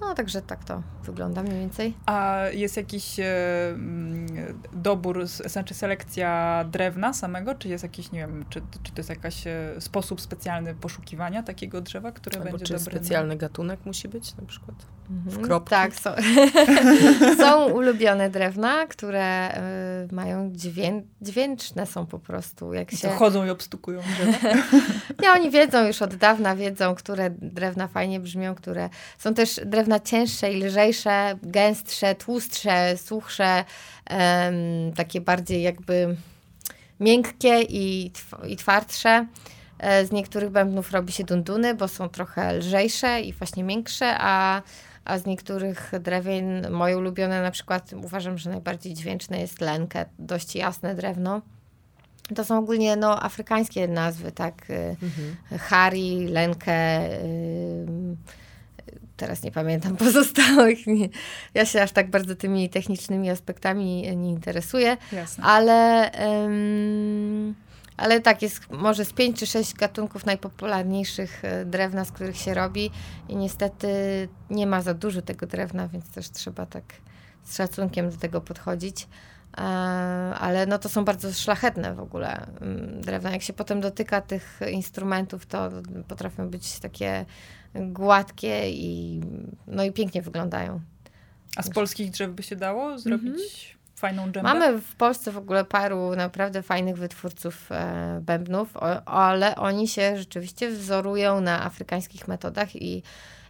No, 0.00 0.14
także 0.14 0.42
tak 0.42 0.64
to 0.64 0.82
wygląda 1.04 1.42
mniej 1.42 1.58
więcej. 1.58 1.94
A 2.06 2.40
jest 2.52 2.76
jakiś 2.76 3.20
e, 3.20 3.24
mm, 3.68 4.26
dobór, 4.72 5.26
znaczy 5.26 5.74
selekcja 5.74 6.64
drewna 6.70 7.12
samego, 7.12 7.54
czy 7.54 7.68
jest 7.68 7.82
jakiś, 7.82 8.12
nie 8.12 8.20
wiem, 8.20 8.44
czy, 8.48 8.62
czy 8.82 8.92
to 8.92 8.98
jest 8.98 9.10
jakiś 9.10 9.46
e, 9.46 9.74
sposób 9.78 10.20
specjalny 10.20 10.74
poszukiwania 10.74 11.42
takiego 11.42 11.80
drzewa, 11.80 12.12
które 12.12 12.36
Albo 12.36 12.50
będzie 12.50 12.64
czy 12.64 12.72
dobre? 12.72 12.92
specjalny 12.92 13.34
na... 13.34 13.40
gatunek 13.40 13.86
musi 13.86 14.08
być 14.08 14.36
na 14.36 14.46
przykład? 14.46 14.76
W 15.08 15.26
mhm. 15.26 15.44
kropki? 15.44 15.70
Tak, 15.70 15.94
są, 15.94 16.10
są 17.42 17.64
ulubione 17.64 18.30
drewna, 18.30 18.86
które 18.86 19.58
y, 20.10 20.14
mają 20.14 20.52
dźwię 20.52 21.02
dźwięczne 21.20 21.86
są 21.86 22.06
po 22.06 22.18
prostu. 22.18 22.72
Jak 22.72 22.90
się... 22.90 23.08
chodzą 23.08 23.46
i 23.46 23.50
obstukują 23.50 24.00
drzewa? 24.00 24.54
Nie, 25.22 25.30
oni 25.32 25.50
wiedzą 25.50 25.86
już 25.86 26.02
od 26.02 26.14
dawna, 26.14 26.56
wiedzą, 26.56 26.94
które 26.94 27.30
drewna 27.30 27.88
fajnie 27.88 28.20
brzmią, 28.20 28.54
które 28.54 28.88
są 29.18 29.34
też 29.34 29.60
drewna 29.66 30.00
cięższe 30.00 30.52
i 30.52 30.64
lżejsze, 30.64 31.38
gęstsze, 31.42 32.14
tłustsze, 32.14 32.96
suchsze, 32.96 33.64
takie 34.96 35.20
bardziej 35.20 35.62
jakby 35.62 36.16
miękkie 37.00 37.62
i, 37.62 38.12
i 38.46 38.56
twardsze. 38.56 39.26
E, 39.78 40.06
z 40.06 40.12
niektórych 40.12 40.50
bębnów 40.50 40.92
robi 40.92 41.12
się 41.12 41.24
dunduny, 41.24 41.74
bo 41.74 41.88
są 41.88 42.08
trochę 42.08 42.52
lżejsze 42.58 43.20
i 43.20 43.32
właśnie 43.32 43.64
miększe, 43.64 44.16
a, 44.18 44.62
a 45.04 45.18
z 45.18 45.26
niektórych 45.26 45.92
drewien, 46.00 46.70
moje 46.70 46.98
ulubione 46.98 47.42
na 47.42 47.50
przykład, 47.50 47.92
uważam, 47.92 48.38
że 48.38 48.50
najbardziej 48.50 48.94
dźwięczne 48.94 49.40
jest 49.40 49.60
lenkę, 49.60 50.04
dość 50.18 50.56
jasne 50.56 50.94
drewno. 50.94 51.42
To 52.34 52.44
są 52.44 52.58
ogólnie 52.58 52.96
no, 52.96 53.22
afrykańskie 53.22 53.88
nazwy, 53.88 54.32
tak? 54.32 54.70
Y, 54.70 54.96
mhm. 55.02 55.36
Hari, 55.60 56.26
lenkę, 56.28 57.06
y, 57.22 57.86
teraz 59.16 59.42
nie 59.42 59.50
pamiętam 59.50 59.96
pozostałych. 60.06 60.86
Nie, 60.86 61.08
ja 61.54 61.66
się 61.66 61.82
aż 61.82 61.92
tak 61.92 62.10
bardzo 62.10 62.36
tymi 62.36 62.70
technicznymi 62.70 63.30
aspektami 63.30 64.16
nie 64.16 64.30
interesuję, 64.30 64.96
Jasne. 65.12 65.44
ale. 65.44 66.10
Um, 66.28 67.63
ale 67.96 68.20
tak, 68.20 68.42
jest 68.42 68.70
może 68.70 69.04
z 69.04 69.12
pięć 69.12 69.38
czy 69.38 69.46
sześć 69.46 69.74
gatunków 69.74 70.26
najpopularniejszych 70.26 71.44
e, 71.44 71.64
drewna, 71.64 72.04
z 72.04 72.12
których 72.12 72.36
się 72.36 72.54
robi 72.54 72.90
i 73.28 73.36
niestety 73.36 73.88
nie 74.50 74.66
ma 74.66 74.82
za 74.82 74.94
dużo 74.94 75.22
tego 75.22 75.46
drewna, 75.46 75.88
więc 75.88 76.10
też 76.10 76.30
trzeba 76.30 76.66
tak 76.66 76.84
z 77.44 77.56
szacunkiem 77.56 78.10
do 78.10 78.16
tego 78.16 78.40
podchodzić. 78.40 79.08
E, 79.58 79.60
ale 80.34 80.66
no 80.66 80.78
to 80.78 80.88
są 80.88 81.04
bardzo 81.04 81.32
szlachetne 81.32 81.94
w 81.94 82.00
ogóle 82.00 82.46
mm, 82.60 83.00
drewna. 83.00 83.30
Jak 83.30 83.42
się 83.42 83.52
potem 83.52 83.80
dotyka 83.80 84.20
tych 84.20 84.60
instrumentów, 84.70 85.46
to 85.46 85.70
potrafią 86.08 86.48
być 86.48 86.80
takie 86.80 87.24
gładkie 87.74 88.70
i, 88.70 89.20
no 89.66 89.84
i 89.84 89.92
pięknie 89.92 90.22
wyglądają. 90.22 90.80
A 91.56 91.62
z 91.62 91.70
polskich 91.70 92.10
drzew 92.10 92.32
by 92.32 92.42
się 92.42 92.56
dało 92.56 92.98
zrobić 92.98 93.26
mhm. 93.26 93.83
Fajną 94.04 94.32
dżembę? 94.32 94.42
Mamy 94.42 94.80
w 94.80 94.94
Polsce 94.94 95.32
w 95.32 95.38
ogóle 95.38 95.64
paru 95.64 96.16
naprawdę 96.16 96.62
fajnych 96.62 96.96
wytwórców 96.96 97.72
e, 97.72 98.20
bębnów, 98.22 98.76
o, 98.76 99.08
ale 99.08 99.56
oni 99.56 99.88
się 99.88 100.16
rzeczywiście 100.16 100.70
wzorują 100.70 101.40
na 101.40 101.64
afrykańskich 101.64 102.28
metodach 102.28 102.76
i, 102.76 103.02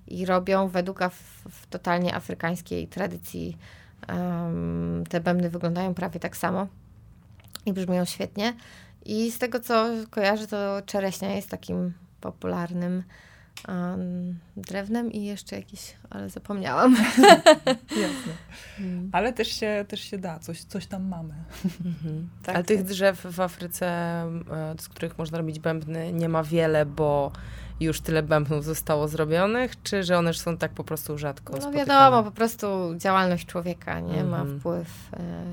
i 0.07 0.26
robią 0.26 0.68
według 0.68 1.02
af, 1.02 1.44
totalnie 1.70 2.14
afrykańskiej 2.14 2.88
tradycji. 2.88 3.57
Um, 4.09 5.05
te 5.09 5.20
bębny 5.20 5.50
wyglądają 5.50 5.94
prawie 5.94 6.20
tak 6.20 6.36
samo 6.36 6.66
i 7.66 7.72
brzmią 7.72 8.05
świetnie. 8.05 8.55
I 9.05 9.30
z 9.30 9.38
tego, 9.38 9.61
co 9.61 9.86
kojarzę, 10.11 10.46
to 10.46 10.82
czereśnia 10.86 11.34
jest 11.34 11.50
takim 11.50 11.92
popularnym 12.20 13.02
um, 13.68 14.38
drewnem 14.56 15.12
i 15.12 15.24
jeszcze 15.24 15.56
jakiś, 15.56 15.94
ale 16.10 16.30
zapomniałam. 16.30 16.96
Jasne. 18.02 18.32
Hmm. 18.76 19.10
Ale 19.12 19.32
też 19.32 19.48
się, 19.48 19.84
też 19.88 20.00
się 20.00 20.18
da, 20.18 20.38
coś, 20.38 20.64
coś 20.64 20.86
tam 20.86 21.08
mamy. 21.08 21.34
Mhm. 21.84 22.28
Tak, 22.42 22.54
ale 22.54 22.64
tych 22.64 22.78
tak. 22.78 22.86
drzew 22.86 23.26
w 23.30 23.40
Afryce, 23.40 23.86
e, 23.86 24.74
z 24.78 24.88
których 24.88 25.18
można 25.18 25.38
robić 25.38 25.58
bębny, 25.58 26.12
nie 26.12 26.28
ma 26.28 26.42
wiele, 26.42 26.86
bo 26.86 27.32
już 27.80 28.00
tyle 28.00 28.22
bębnów 28.22 28.64
zostało 28.64 29.08
zrobionych, 29.08 29.82
czy 29.82 30.02
że 30.02 30.18
one 30.18 30.34
są 30.34 30.56
tak 30.56 30.72
po 30.72 30.84
prostu 30.84 31.18
rzadko 31.18 31.52
No 31.52 31.60
spotykane? 31.60 31.86
wiadomo, 31.86 32.22
po 32.22 32.30
prostu 32.30 32.66
działalność 32.96 33.46
człowieka, 33.46 34.00
nie? 34.00 34.24
Ma 34.24 34.40
mhm. 34.40 34.60
wpływ. 34.60 34.88
E, 35.12 35.44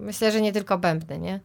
myślę, 0.00 0.32
że 0.32 0.40
nie 0.40 0.52
tylko 0.52 0.78
bębny, 0.78 1.18
nie? 1.18 1.40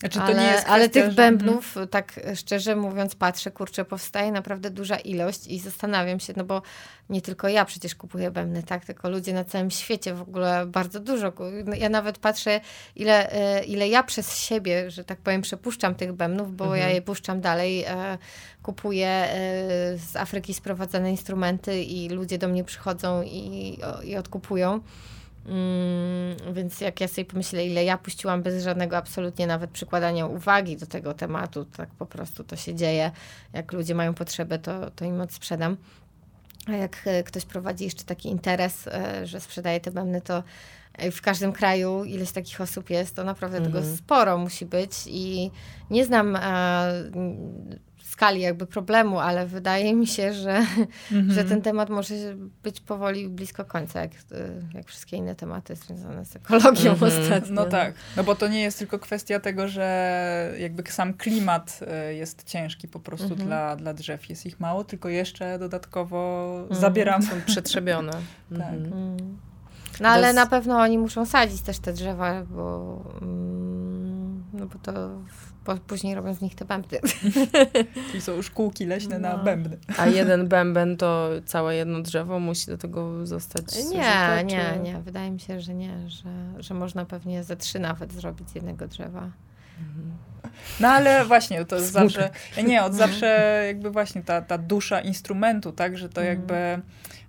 Znaczy, 0.00 0.20
ale, 0.20 0.34
kwestia, 0.34 0.68
ale 0.68 0.88
tych 0.88 1.04
że... 1.04 1.12
bębnów, 1.12 1.66
mhm. 1.66 1.88
tak 1.88 2.20
szczerze 2.34 2.76
mówiąc, 2.76 3.14
patrzę, 3.14 3.50
kurczę, 3.50 3.84
powstaje 3.84 4.32
naprawdę 4.32 4.70
duża 4.70 4.96
ilość 4.96 5.46
i 5.46 5.58
zastanawiam 5.58 6.20
się, 6.20 6.32
no 6.36 6.44
bo 6.44 6.62
nie 7.10 7.22
tylko 7.22 7.48
ja 7.48 7.64
przecież 7.64 7.94
kupuję 7.94 8.30
bębny, 8.30 8.62
tak, 8.62 8.84
tylko 8.84 9.10
ludzie 9.10 9.32
na 9.32 9.44
całym 9.44 9.70
świecie 9.70 10.14
w 10.14 10.22
ogóle 10.22 10.66
bardzo 10.66 11.00
dużo. 11.00 11.32
No, 11.64 11.74
ja 11.74 11.88
nawet 11.88 12.18
patrzę, 12.18 12.60
ile, 12.96 13.32
e, 13.32 13.64
ile 13.64 13.88
ja 13.88 14.02
przez 14.02 14.36
siebie, 14.38 14.90
że 14.90 15.04
tak 15.04 15.18
powiem, 15.18 15.42
przepuszczam 15.42 15.94
tych 15.94 16.12
bębnów, 16.12 16.56
bo 16.56 16.64
mhm. 16.64 16.82
ja 16.82 16.88
je 16.88 17.02
puszczam 17.02 17.40
dalej, 17.40 17.84
e, 17.84 18.18
kupuję 18.62 19.28
z 19.96 20.16
Afryki 20.16 20.54
sprowadzane 20.54 21.10
instrumenty 21.10 21.82
i 21.82 22.08
ludzie 22.08 22.38
do 22.38 22.48
mnie 22.48 22.64
przychodzą 22.64 23.22
i, 23.22 23.78
i 24.04 24.16
odkupują. 24.16 24.80
Mm, 25.46 26.54
więc 26.54 26.80
jak 26.80 27.00
ja 27.00 27.08
sobie 27.08 27.24
pomyślę, 27.24 27.66
ile 27.66 27.84
ja 27.84 27.98
puściłam 27.98 28.42
bez 28.42 28.64
żadnego 28.64 28.96
absolutnie 28.96 29.46
nawet 29.46 29.70
przykładania 29.70 30.26
uwagi 30.26 30.76
do 30.76 30.86
tego 30.86 31.14
tematu, 31.14 31.64
tak 31.64 31.88
po 31.88 32.06
prostu 32.06 32.44
to 32.44 32.56
się 32.56 32.74
dzieje. 32.74 33.10
Jak 33.52 33.72
ludzie 33.72 33.94
mają 33.94 34.14
potrzebę, 34.14 34.58
to, 34.58 34.90
to 34.90 35.04
im 35.04 35.20
odsprzedam. 35.20 35.76
A 36.66 36.72
jak 36.72 37.00
e, 37.04 37.22
ktoś 37.22 37.44
prowadzi 37.44 37.84
jeszcze 37.84 38.04
taki 38.04 38.28
interes, 38.28 38.86
e, 38.86 39.26
że 39.26 39.40
sprzedaje 39.40 39.80
te 39.80 39.90
bębny, 39.90 40.20
to 40.20 40.42
w 41.12 41.20
każdym 41.20 41.52
kraju 41.52 42.04
ileś 42.04 42.32
takich 42.32 42.60
osób 42.60 42.90
jest, 42.90 43.16
to 43.16 43.24
naprawdę 43.24 43.60
tego 43.60 43.78
mhm. 43.78 43.96
sporo 43.96 44.38
musi 44.38 44.66
być 44.66 44.90
i 45.06 45.50
nie 45.90 46.04
znam 46.04 46.38
skali 48.14 48.40
jakby 48.40 48.66
problemu, 48.66 49.18
ale 49.18 49.46
wydaje 49.46 49.94
mi 49.94 50.06
się, 50.06 50.32
że, 50.32 50.66
że 51.34 51.44
ten 51.44 51.62
temat 51.62 51.90
może 51.90 52.14
być 52.62 52.80
powoli 52.80 53.28
blisko 53.28 53.64
końca, 53.64 54.00
jak, 54.00 54.10
jak 54.74 54.86
wszystkie 54.86 55.16
inne 55.16 55.34
tematy 55.34 55.76
związane 55.76 56.24
z 56.24 56.36
ekologią 56.36 56.94
mm-hmm. 56.94 57.06
ostatnio. 57.06 57.54
No 57.54 57.64
tak, 57.64 57.94
no 58.16 58.24
bo 58.24 58.34
to 58.34 58.48
nie 58.48 58.62
jest 58.62 58.78
tylko 58.78 58.98
kwestia 58.98 59.40
tego, 59.40 59.68
że 59.68 60.54
jakby 60.58 60.82
sam 60.90 61.14
klimat 61.14 61.80
e, 61.86 62.14
jest 62.14 62.44
ciężki 62.44 62.88
po 62.88 63.00
prostu 63.00 63.28
mm-hmm. 63.28 63.44
dla, 63.46 63.76
dla 63.76 63.94
drzew. 63.94 64.28
Jest 64.28 64.46
ich 64.46 64.60
mało, 64.60 64.84
tylko 64.84 65.08
jeszcze 65.08 65.58
dodatkowo 65.58 66.50
zabieram. 66.70 67.22
Są 67.22 67.40
przetrzebione. 67.46 68.12
tak. 68.60 68.74
Mhm. 68.74 68.92
Mm. 68.92 69.38
No 70.00 70.08
ale 70.08 70.32
na 70.32 70.46
pewno 70.46 70.78
oni 70.78 70.98
muszą 70.98 71.26
sadzić 71.26 71.62
też 71.62 71.78
te 71.78 71.92
drzewa, 71.92 72.42
bo, 72.44 73.02
mm, 73.22 73.53
no 74.54 74.66
bo 74.66 74.78
to 74.78 74.92
bo 75.64 75.76
później 75.76 76.14
robią 76.14 76.34
z 76.34 76.40
nich 76.40 76.54
te 76.54 76.64
bębny. 76.64 76.98
Czyli 78.08 78.20
są 78.20 78.42
szkółki 78.42 78.86
leśne 78.86 79.18
no. 79.18 79.28
na 79.28 79.38
bębny. 79.38 79.78
A 79.98 80.06
jeden 80.06 80.48
bęben 80.48 80.96
to 80.96 81.28
całe 81.44 81.76
jedno 81.76 82.02
drzewo 82.02 82.40
musi 82.40 82.66
do 82.66 82.78
tego 82.78 83.26
zostać 83.26 83.76
Nie, 83.76 83.82
zużyte, 83.82 84.44
nie, 84.44 84.72
czy... 84.74 84.80
nie. 84.80 85.00
Wydaje 85.02 85.30
mi 85.30 85.40
się, 85.40 85.60
że 85.60 85.74
nie, 85.74 86.08
że, 86.08 86.28
że 86.58 86.74
można 86.74 87.04
pewnie 87.04 87.44
ze 87.44 87.56
trzy 87.56 87.78
nawet 87.78 88.12
zrobić 88.12 88.50
z 88.50 88.54
jednego 88.54 88.88
drzewa. 88.88 89.30
Mhm. 89.80 90.16
No 90.80 90.88
ale 90.88 91.24
właśnie, 91.24 91.64
to 91.64 91.76
jest 91.76 91.92
zawsze, 91.92 92.30
nie, 92.64 92.84
od 92.84 92.94
zawsze 92.94 93.62
jakby 93.66 93.90
właśnie 93.90 94.22
ta, 94.22 94.42
ta 94.42 94.58
dusza 94.58 95.00
instrumentu, 95.00 95.72
tak, 95.72 95.98
że 95.98 96.08
to 96.08 96.20
mhm. 96.20 96.38
jakby 96.38 96.82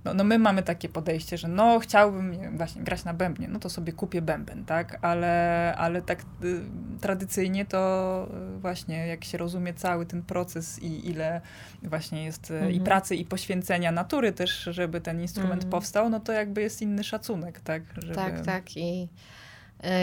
no, 0.05 0.13
no 0.13 0.23
my 0.23 0.39
mamy 0.39 0.63
takie 0.63 0.89
podejście, 0.89 1.37
że 1.37 1.47
no 1.47 1.79
chciałbym 1.79 2.57
właśnie 2.57 2.83
grać 2.83 3.03
na 3.03 3.13
bębnie, 3.13 3.47
no 3.47 3.59
to 3.59 3.69
sobie 3.69 3.93
kupię 3.93 4.21
bęben, 4.21 4.65
tak, 4.65 4.97
ale, 5.01 5.73
ale 5.77 6.01
tak 6.01 6.21
y, 6.43 6.61
tradycyjnie 7.01 7.65
to 7.65 8.27
y, 8.57 8.59
właśnie 8.59 9.07
jak 9.07 9.23
się 9.23 9.37
rozumie 9.37 9.73
cały 9.73 10.05
ten 10.05 10.21
proces 10.21 10.79
i 10.83 11.09
ile 11.09 11.41
właśnie 11.83 12.23
jest 12.23 12.51
y, 12.51 12.53
mhm. 12.53 12.71
i 12.71 12.81
pracy 12.81 13.15
i 13.15 13.25
poświęcenia 13.25 13.91
natury 13.91 14.31
też, 14.31 14.63
żeby 14.71 15.01
ten 15.01 15.21
instrument 15.21 15.63
mhm. 15.63 15.71
powstał, 15.71 16.09
no 16.09 16.19
to 16.19 16.31
jakby 16.31 16.61
jest 16.61 16.81
inny 16.81 17.03
szacunek, 17.03 17.59
tak? 17.59 17.83
Żeby... 17.97 18.15
Tak, 18.15 18.45
tak 18.45 18.77
i 18.77 19.07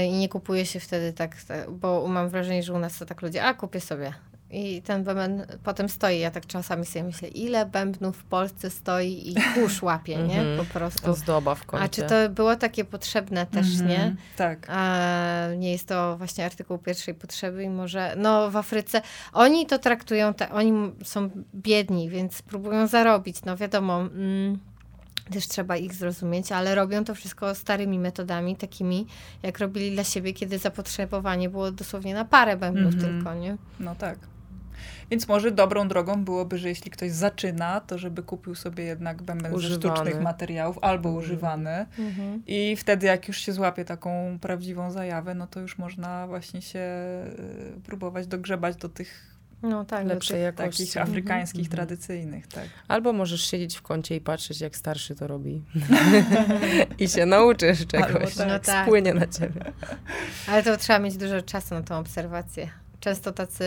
i 0.06 0.12
nie 0.12 0.28
kupuje 0.28 0.66
się 0.66 0.80
wtedy 0.80 1.12
tak, 1.12 1.36
bo 1.68 2.06
mam 2.06 2.28
wrażenie, 2.28 2.62
że 2.62 2.72
u 2.72 2.78
nas 2.78 2.98
to 2.98 3.06
tak 3.06 3.22
ludzie, 3.22 3.44
a 3.44 3.54
kupię 3.54 3.80
sobie. 3.80 4.14
I 4.52 4.82
ten 4.82 5.04
bęben 5.04 5.46
potem 5.64 5.88
stoi. 5.88 6.18
Ja 6.18 6.30
tak 6.30 6.46
czasami 6.46 6.86
sobie 6.86 7.02
myślę, 7.04 7.28
ile 7.28 7.66
bębnów 7.66 8.16
w 8.16 8.24
Polsce 8.24 8.70
stoi 8.70 9.30
i 9.30 9.34
kurz 9.54 9.82
łapie, 9.82 10.16
nie? 10.16 10.40
Mhm. 10.40 10.58
Po 10.58 10.64
prostu. 10.64 11.14
Zdoba 11.14 11.54
w 11.54 11.66
końcu. 11.66 11.84
A 11.84 11.88
czy 11.88 12.02
to 12.02 12.28
było 12.30 12.56
takie 12.56 12.84
potrzebne 12.84 13.46
też, 13.46 13.66
-hmm. 13.66 13.86
nie? 13.86 14.16
Tak. 14.36 14.66
A 14.68 14.98
nie 15.56 15.72
jest 15.72 15.88
to 15.88 16.16
właśnie 16.18 16.44
artykuł 16.44 16.78
pierwszej 16.78 17.14
potrzeby 17.14 17.64
i 17.64 17.68
może, 17.68 18.14
no 18.16 18.50
w 18.50 18.56
Afryce, 18.56 19.02
oni 19.32 19.66
to 19.66 19.78
traktują, 19.78 20.34
te, 20.34 20.50
oni 20.50 20.92
są 21.04 21.30
biedni, 21.54 22.10
więc 22.10 22.42
próbują 22.42 22.86
zarobić, 22.86 23.44
no 23.44 23.56
wiadomo. 23.56 24.00
Mm, 24.00 24.58
też 25.30 25.48
trzeba 25.48 25.76
ich 25.76 25.94
zrozumieć, 25.94 26.52
ale 26.52 26.74
robią 26.74 27.04
to 27.04 27.14
wszystko 27.14 27.54
starymi 27.54 27.98
metodami, 27.98 28.56
takimi 28.56 29.06
jak 29.42 29.58
robili 29.58 29.92
dla 29.92 30.04
siebie, 30.04 30.32
kiedy 30.32 30.58
zapotrzebowanie 30.58 31.48
było 31.48 31.70
dosłownie 31.70 32.14
na 32.14 32.24
parę 32.24 32.56
bębnów 32.56 32.94
mm 32.94 33.06
-hmm. 33.06 33.14
tylko, 33.16 33.34
nie? 33.34 33.56
No 33.80 33.94
tak. 33.94 34.18
Więc 35.10 35.28
może 35.28 35.50
dobrą 35.50 35.88
drogą 35.88 36.24
byłoby, 36.24 36.58
że 36.58 36.68
jeśli 36.68 36.90
ktoś 36.90 37.10
zaczyna, 37.10 37.80
to 37.80 37.98
żeby 37.98 38.22
kupił 38.22 38.54
sobie 38.54 38.84
jednak 38.84 39.22
bęben 39.22 39.54
używany. 39.54 39.82
ze 39.82 39.88
sztucznych 39.88 40.22
materiałów 40.22 40.78
albo 40.82 41.08
mm. 41.08 41.20
używany. 41.20 41.86
Mhm. 41.98 42.42
I 42.46 42.76
wtedy 42.76 43.06
jak 43.06 43.28
już 43.28 43.38
się 43.38 43.52
złapie 43.52 43.84
taką 43.84 44.38
prawdziwą 44.40 44.90
zajawę, 44.90 45.34
no 45.34 45.46
to 45.46 45.60
już 45.60 45.78
można 45.78 46.26
właśnie 46.26 46.62
się 46.62 46.80
y, 47.78 47.80
próbować 47.84 48.26
dogrzebać 48.26 48.76
do 48.76 48.88
tych 48.88 49.31
no 49.62 49.84
tak, 49.84 50.06
lepszej 50.06 50.42
jakości. 50.42 50.86
Takich 50.86 51.02
afrykańskich, 51.02 51.66
mhm. 51.66 51.76
tradycyjnych, 51.76 52.46
tak. 52.46 52.68
Albo 52.88 53.12
możesz 53.12 53.46
siedzieć 53.46 53.76
w 53.76 53.82
kącie 53.82 54.16
i 54.16 54.20
patrzeć, 54.20 54.60
jak 54.60 54.76
starszy 54.76 55.14
to 55.14 55.26
robi. 55.26 55.64
I 56.98 57.08
się 57.08 57.26
nauczysz 57.26 57.86
czegoś. 57.86 58.34
Tak. 58.34 58.48
No 58.48 58.58
tak. 58.58 58.86
Spłynie 58.86 59.14
na 59.14 59.26
ciebie. 59.26 59.72
Ale 60.48 60.62
to 60.62 60.76
trzeba 60.76 60.98
mieć 60.98 61.16
dużo 61.16 61.42
czasu 61.42 61.74
na 61.74 61.82
tą 61.82 61.98
obserwację 61.98 62.68
często 63.02 63.32
tacy 63.32 63.64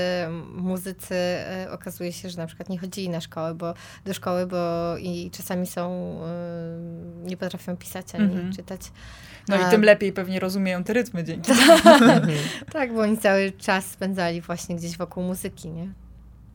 muzycy 0.55 1.15
e, 1.15 1.67
okazuje 1.71 2.13
się, 2.13 2.29
że 2.29 2.37
na 2.37 2.47
przykład 2.47 2.69
nie 2.69 2.79
chodzili 2.79 3.09
na 3.09 3.21
szkołę, 3.21 3.55
bo 3.55 3.73
do 4.05 4.13
szkoły, 4.13 4.47
bo 4.47 4.57
i 4.97 5.31
czasami 5.31 5.67
są, 5.67 6.15
e, 6.23 7.27
nie 7.27 7.37
potrafią 7.37 7.77
pisać 7.77 8.15
ani 8.15 8.23
mhm. 8.23 8.53
czytać. 8.53 8.81
No 9.47 9.67
i 9.67 9.71
tym 9.71 9.81
lepiej 9.81 10.13
pewnie 10.13 10.39
rozumieją 10.39 10.83
te 10.83 10.93
rytmy 10.93 11.23
dzięki 11.23 11.51
Tak, 12.73 12.93
bo 12.93 13.01
oni 13.01 13.17
cały 13.17 13.51
czas 13.51 13.85
spędzali 13.85 14.41
właśnie 14.41 14.75
gdzieś 14.75 14.97
wokół 14.97 15.23
muzyki, 15.23 15.69
nie? 15.69 15.87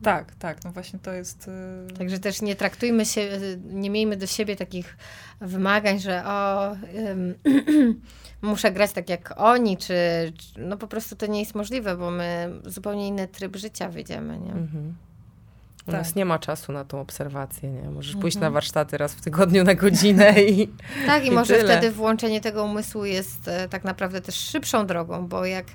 Tak, 0.01 0.35
tak, 0.35 0.63
no 0.63 0.71
właśnie 0.71 0.99
to 0.99 1.13
jest. 1.13 1.47
Yy... 1.87 1.97
Także 1.97 2.19
też 2.19 2.41
nie 2.41 2.55
traktujmy 2.55 3.05
się, 3.05 3.39
nie 3.63 3.89
miejmy 3.89 4.17
do 4.17 4.27
siebie 4.27 4.55
takich 4.55 4.97
wymagań, 5.41 5.99
że 5.99 6.25
o, 6.25 6.71
muszę 8.41 8.71
grać 8.71 8.91
tak 8.91 9.09
jak 9.09 9.33
oni, 9.37 9.77
czy, 9.77 9.93
czy, 10.37 10.59
no 10.59 10.77
po 10.77 10.87
prostu 10.87 11.15
to 11.15 11.25
nie 11.25 11.39
jest 11.39 11.55
możliwe, 11.55 11.97
bo 11.97 12.11
my 12.11 12.49
zupełnie 12.65 13.07
inny 13.07 13.27
tryb 13.27 13.55
życia 13.55 13.89
wyjdziemy, 13.89 14.39
nie? 14.39 14.51
Mhm. 14.51 14.95
U 15.87 15.91
tak. 15.91 15.93
nas 15.95 16.15
nie 16.15 16.25
ma 16.25 16.39
czasu 16.39 16.71
na 16.71 16.85
tą 16.85 17.01
obserwację, 17.01 17.71
nie? 17.71 17.89
Możesz 17.89 18.11
mhm. 18.11 18.21
pójść 18.21 18.37
na 18.37 18.51
warsztaty 18.51 18.97
raz 18.97 19.13
w 19.13 19.21
tygodniu 19.21 19.63
na 19.63 19.75
godzinę 19.75 20.41
i 20.41 20.69
Tak, 21.05 21.23
i, 21.23 21.27
i 21.27 21.31
może 21.31 21.55
tyle. 21.55 21.77
wtedy 21.77 21.91
włączenie 21.91 22.41
tego 22.41 22.63
umysłu 22.63 23.05
jest 23.05 23.47
e, 23.47 23.69
tak 23.69 23.83
naprawdę 23.83 24.21
też 24.21 24.35
szybszą 24.35 24.87
drogą, 24.87 25.27
bo 25.27 25.45
jak 25.45 25.65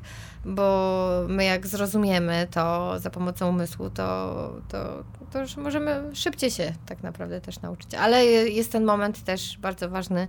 bo 0.45 1.01
my 1.29 1.45
jak 1.45 1.67
zrozumiemy 1.67 2.47
to 2.51 2.95
za 2.99 3.11
pomocą 3.11 3.49
umysłu, 3.49 3.91
to, 3.91 4.53
to, 4.69 5.05
to 5.33 5.41
już 5.41 5.57
możemy 5.57 6.11
szybciej 6.15 6.51
się 6.51 6.73
tak 6.87 7.03
naprawdę 7.03 7.41
też 7.41 7.61
nauczyć. 7.61 7.95
Ale 7.95 8.25
jest 8.27 8.73
ten 8.73 8.85
moment 8.85 9.25
też 9.25 9.59
bardzo 9.59 9.89
ważny, 9.89 10.29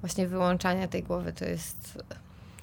właśnie 0.00 0.26
wyłączania 0.26 0.88
tej 0.88 1.02
głowy, 1.02 1.32
to 1.32 1.44
jest 1.44 1.98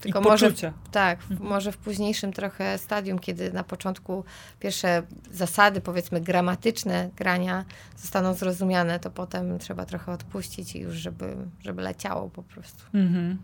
tylko 0.04 0.20
I 0.20 0.24
może, 0.24 0.52
tak, 0.92 1.20
mhm. 1.32 1.50
może 1.50 1.72
w 1.72 1.78
późniejszym 1.78 2.34
trochę 2.34 2.78
stadium, 2.78 3.20
kiedy 3.20 3.54
na 3.54 3.64
początku 3.64 4.24
pierwsze 4.60 5.04
zasady, 5.32 5.82
powiedzmy 5.82 6.22
gramatyczne 6.22 7.10
grania 7.16 7.66
zostaną 7.98 8.34
zrozumiane, 8.34 9.00
to 9.00 9.12
potem 9.12 9.60
trzeba 9.60 9.86
trochę 9.86 10.12
odpuścić 10.12 10.76
i 10.76 10.80
już, 10.80 10.96
żeby, 10.96 11.36
żeby 11.60 11.82
leciało 11.82 12.30
po 12.30 12.44
prostu. 12.44 12.84
Mhm. 12.94 13.38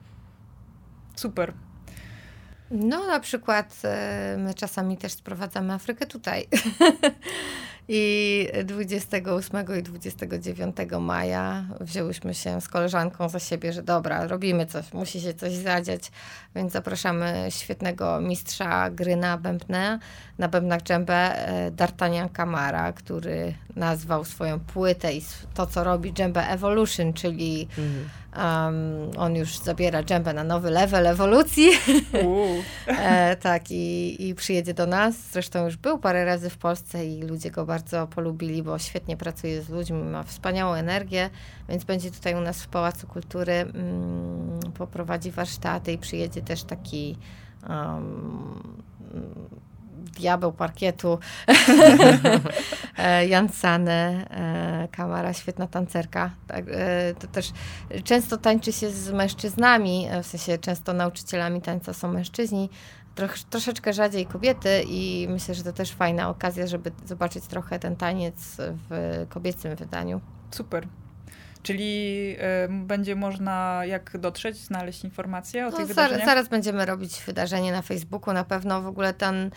Super. 1.16 1.54
No, 2.72 3.08
na 3.08 3.20
przykład 3.20 3.82
e, 3.84 4.36
my 4.40 4.54
czasami 4.54 4.98
też 4.98 5.14
sprowadzamy 5.14 5.74
Afrykę 5.74 6.06
tutaj. 6.06 6.48
I 7.92 8.48
28 8.64 9.66
i 9.80 9.84
29 9.84 10.76
maja 11.00 11.66
wzięłyśmy 11.82 12.34
się 12.34 12.62
z 12.62 12.68
koleżanką 12.68 13.30
za 13.30 13.40
siebie, 13.40 13.74
że 13.74 13.84
dobra, 13.84 14.28
robimy 14.28 14.66
coś, 14.66 14.94
musi 14.94 15.22
się 15.22 15.34
coś 15.34 15.54
zadziać, 15.54 16.12
więc 16.56 16.74
zapraszamy 16.74 17.48
świetnego 17.50 18.22
mistrza 18.22 18.90
gry 18.90 19.16
na 19.16 19.38
bębnę, 19.38 20.00
na 20.38 20.48
bębnach 20.48 20.82
dżembę, 20.82 21.48
e, 21.48 21.72
D'Artagnan 21.72 22.30
Kamara, 22.30 22.94
który 22.94 23.54
nazwał 23.76 24.26
swoją 24.26 24.60
płytę 24.60 25.14
i 25.14 25.22
to, 25.54 25.68
co 25.68 25.84
robi 25.84 26.14
dżembę 26.14 26.48
Evolution, 26.48 27.14
czyli 27.14 27.68
mhm 27.78 28.10
Um, 28.38 29.12
on 29.18 29.36
już 29.36 29.58
zabiera 29.58 30.04
dżembę 30.04 30.34
na 30.34 30.44
nowy 30.44 30.70
level 30.70 31.08
ewolucji. 31.08 31.70
e, 32.88 33.36
tak, 33.36 33.72
i, 33.72 34.28
i 34.28 34.36
przyjedzie 34.36 34.74
do 34.74 34.88
nas. 34.88 35.16
Zresztą 35.32 35.66
już 35.66 35.78
był 35.78 36.00
parę 36.00 36.26
razy 36.26 36.50
w 36.50 36.58
Polsce 36.58 37.06
i 37.06 37.24
ludzie 37.24 37.52
go 37.52 37.66
bardzo 37.66 38.08
polubili, 38.08 38.64
bo 38.64 38.80
świetnie 38.80 39.18
pracuje 39.18 39.62
z 39.62 39.70
ludźmi, 39.70 40.04
ma 40.04 40.24
wspaniałą 40.24 40.74
energię, 40.74 41.30
więc 41.70 41.84
będzie 41.84 42.12
tutaj 42.12 42.36
u 42.36 42.42
nas 42.42 42.64
w 42.64 42.68
Pałacu 42.68 43.08
Kultury. 43.08 43.54
Mm, 43.54 44.60
poprowadzi 44.78 45.32
warsztaty 45.32 45.92
i 45.92 45.98
przyjedzie 45.98 46.42
też 46.42 46.64
taki 46.64 47.18
um, 47.70 48.84
diabeł 50.00 50.52
parkietu, 50.52 51.20
e, 52.98 53.28
Jan 53.28 53.50
Sane, 53.50 54.26
e, 54.30 54.88
Kamara, 54.92 55.34
świetna 55.34 55.68
tancerka. 55.68 56.32
Tak, 56.48 56.66
e, 56.72 57.14
to 57.20 57.28
też 57.28 57.52
często 58.04 58.38
tańczy 58.38 58.72
się 58.72 58.90
z 58.90 59.12
mężczyznami, 59.12 60.08
w 60.24 60.26
sensie 60.26 60.58
często 60.58 60.94
nauczycielami 60.94 61.62
tańca 61.62 61.94
są 61.94 62.14
mężczyźni, 62.14 62.70
troch, 63.16 63.40
troszeczkę 63.40 63.94
rzadziej 63.94 64.26
kobiety 64.26 64.84
i 64.88 65.28
myślę, 65.30 65.56
że 65.56 65.64
to 65.64 65.74
też 65.74 65.92
fajna 65.92 66.30
okazja, 66.30 66.68
żeby 66.68 66.92
zobaczyć 67.06 67.48
trochę 67.48 67.80
ten 67.80 67.96
taniec 67.96 68.36
w 68.60 69.26
kobiecym 69.30 69.76
wydaniu. 69.76 70.22
Super. 70.52 70.88
Czyli 71.64 72.36
y, 72.66 72.86
będzie 72.86 73.16
można 73.16 73.82
jak 73.86 74.18
dotrzeć, 74.18 74.58
znaleźć 74.58 75.04
informacje 75.04 75.68
o 75.68 75.70
no, 75.70 75.78
tych 75.78 75.88
wydarzeniach? 75.88 76.26
Zaraz 76.26 76.48
będziemy 76.48 76.86
robić 76.86 77.22
wydarzenie 77.26 77.72
na 77.72 77.82
Facebooku. 77.82 78.34
Na 78.34 78.44
pewno 78.44 78.82
w 78.82 78.88
ogóle 78.88 79.14
ten 79.14 79.52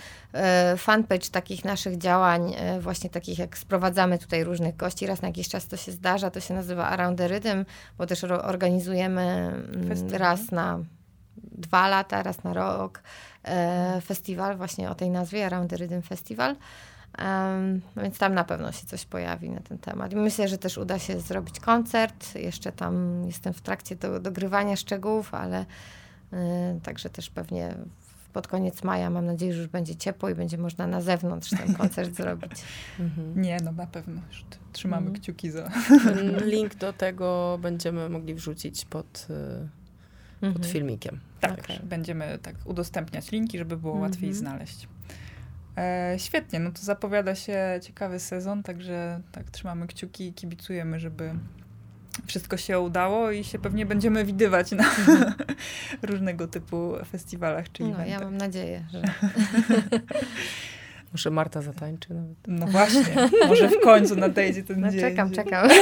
y, 0.74 0.76
fanpage 0.76 1.28
takich 1.32 1.64
naszych 1.64 1.98
działań, 1.98 2.55
y, 2.78 2.80
właśnie 2.80 3.11
takich 3.11 3.38
jak 3.38 3.59
sprowadzamy 3.59 4.18
tutaj 4.18 4.44
różnych 4.44 4.76
gości, 4.76 5.07
raz 5.07 5.22
na 5.22 5.28
jakiś 5.28 5.48
czas 5.48 5.66
to 5.66 5.76
się 5.76 5.92
zdarza, 5.92 6.30
to 6.30 6.40
się 6.40 6.55
nazywa 6.55 6.88
Around 6.88 7.18
the 7.18 7.28
Rhythm, 7.28 7.64
bo 7.98 8.07
też 8.07 8.24
organizujemy 8.24 9.22
mm, 9.22 10.11
raz 10.12 10.50
na 10.50 10.78
dwa 11.36 11.88
lata, 11.88 12.22
raz 12.22 12.44
na 12.44 12.55
rok 12.55 13.03
festiwal 14.05 14.57
właśnie 14.57 14.90
o 14.90 14.94
tej 14.94 15.11
nazwie, 15.11 15.46
Around 15.46 15.70
the 15.70 15.76
Rhythm 15.76 16.03
Festival. 16.03 16.57
Um, 17.18 17.80
więc 17.96 18.18
tam 18.18 18.34
na 18.34 18.44
pewno 18.44 18.72
się 18.72 18.86
coś 18.86 19.04
pojawi 19.04 19.50
na 19.50 19.60
ten 19.60 19.78
temat. 19.78 20.12
I 20.12 20.16
myślę, 20.16 20.48
że 20.48 20.58
też 20.58 20.78
uda 20.78 20.98
się 20.98 21.20
zrobić 21.20 21.60
koncert. 21.60 22.34
Jeszcze 22.34 22.72
tam 22.72 23.24
jestem 23.26 23.52
w 23.52 23.60
trakcie 23.60 23.96
do, 23.96 24.20
dogrywania 24.20 24.76
szczegółów, 24.76 25.34
ale 25.34 25.66
y, 26.32 26.36
także 26.82 27.10
też 27.10 27.30
pewnie 27.30 27.74
pod 28.32 28.48
koniec 28.48 28.82
maja 28.82 29.10
mam 29.10 29.26
nadzieję, 29.26 29.54
że 29.54 29.60
już 29.60 29.68
będzie 29.68 29.96
ciepło 29.96 30.28
i 30.28 30.34
będzie 30.34 30.58
można 30.58 30.86
na 30.86 31.00
zewnątrz 31.00 31.50
ten 31.50 31.74
koncert 31.78 32.16
zrobić. 32.16 32.52
Mhm. 33.00 33.42
Nie, 33.42 33.56
no 33.64 33.72
na 33.72 33.86
pewno. 33.86 34.20
Już 34.28 34.44
trzymamy 34.72 35.06
mhm. 35.06 35.22
kciuki 35.22 35.50
za. 35.50 35.70
Link 36.44 36.74
do 36.74 36.92
tego 36.92 37.58
będziemy 37.62 38.08
mogli 38.08 38.34
wrzucić 38.34 38.84
pod, 38.84 39.26
y, 39.30 39.68
pod 40.40 40.48
mhm. 40.48 40.64
filmikiem. 40.64 41.20
Tak, 41.40 41.58
okay. 41.60 41.78
będziemy 41.82 42.38
tak 42.42 42.54
udostępniać 42.64 43.32
linki, 43.32 43.58
żeby 43.58 43.76
było 43.76 43.94
łatwiej 43.94 44.28
mhm. 44.28 44.38
znaleźć. 44.38 44.88
E, 45.76 46.14
świetnie, 46.18 46.60
no 46.60 46.70
to 46.70 46.82
zapowiada 46.82 47.34
się 47.34 47.80
ciekawy 47.82 48.20
sezon, 48.20 48.62
także 48.62 49.20
tak 49.32 49.50
trzymamy 49.50 49.86
kciuki 49.86 50.26
i 50.26 50.32
kibicujemy, 50.32 51.00
żeby 51.00 51.34
wszystko 52.26 52.56
się 52.56 52.80
udało 52.80 53.30
i 53.30 53.44
się 53.44 53.58
pewnie 53.58 53.86
będziemy 53.86 54.24
widywać 54.24 54.70
na 54.70 54.84
różnego 56.02 56.48
typu 56.48 56.92
festiwalach 57.10 57.72
czy 57.72 57.82
no, 57.82 57.88
eventach. 57.88 58.08
Ja 58.08 58.20
mam 58.20 58.36
nadzieję, 58.36 58.84
że... 58.90 59.02
Może 61.12 61.30
Marta 61.30 61.62
zatańczy 61.62 62.14
nawet. 62.14 62.36
No 62.47 62.66
właśnie, 62.66 63.05
może 63.48 63.68
w 63.68 63.80
końcu 63.80 64.16
nadejdzie 64.16 64.62
ten 64.62 64.80
no, 64.80 64.90
dzień. 64.90 65.01
Czekam, 65.01 65.30
czekam. 65.30 65.68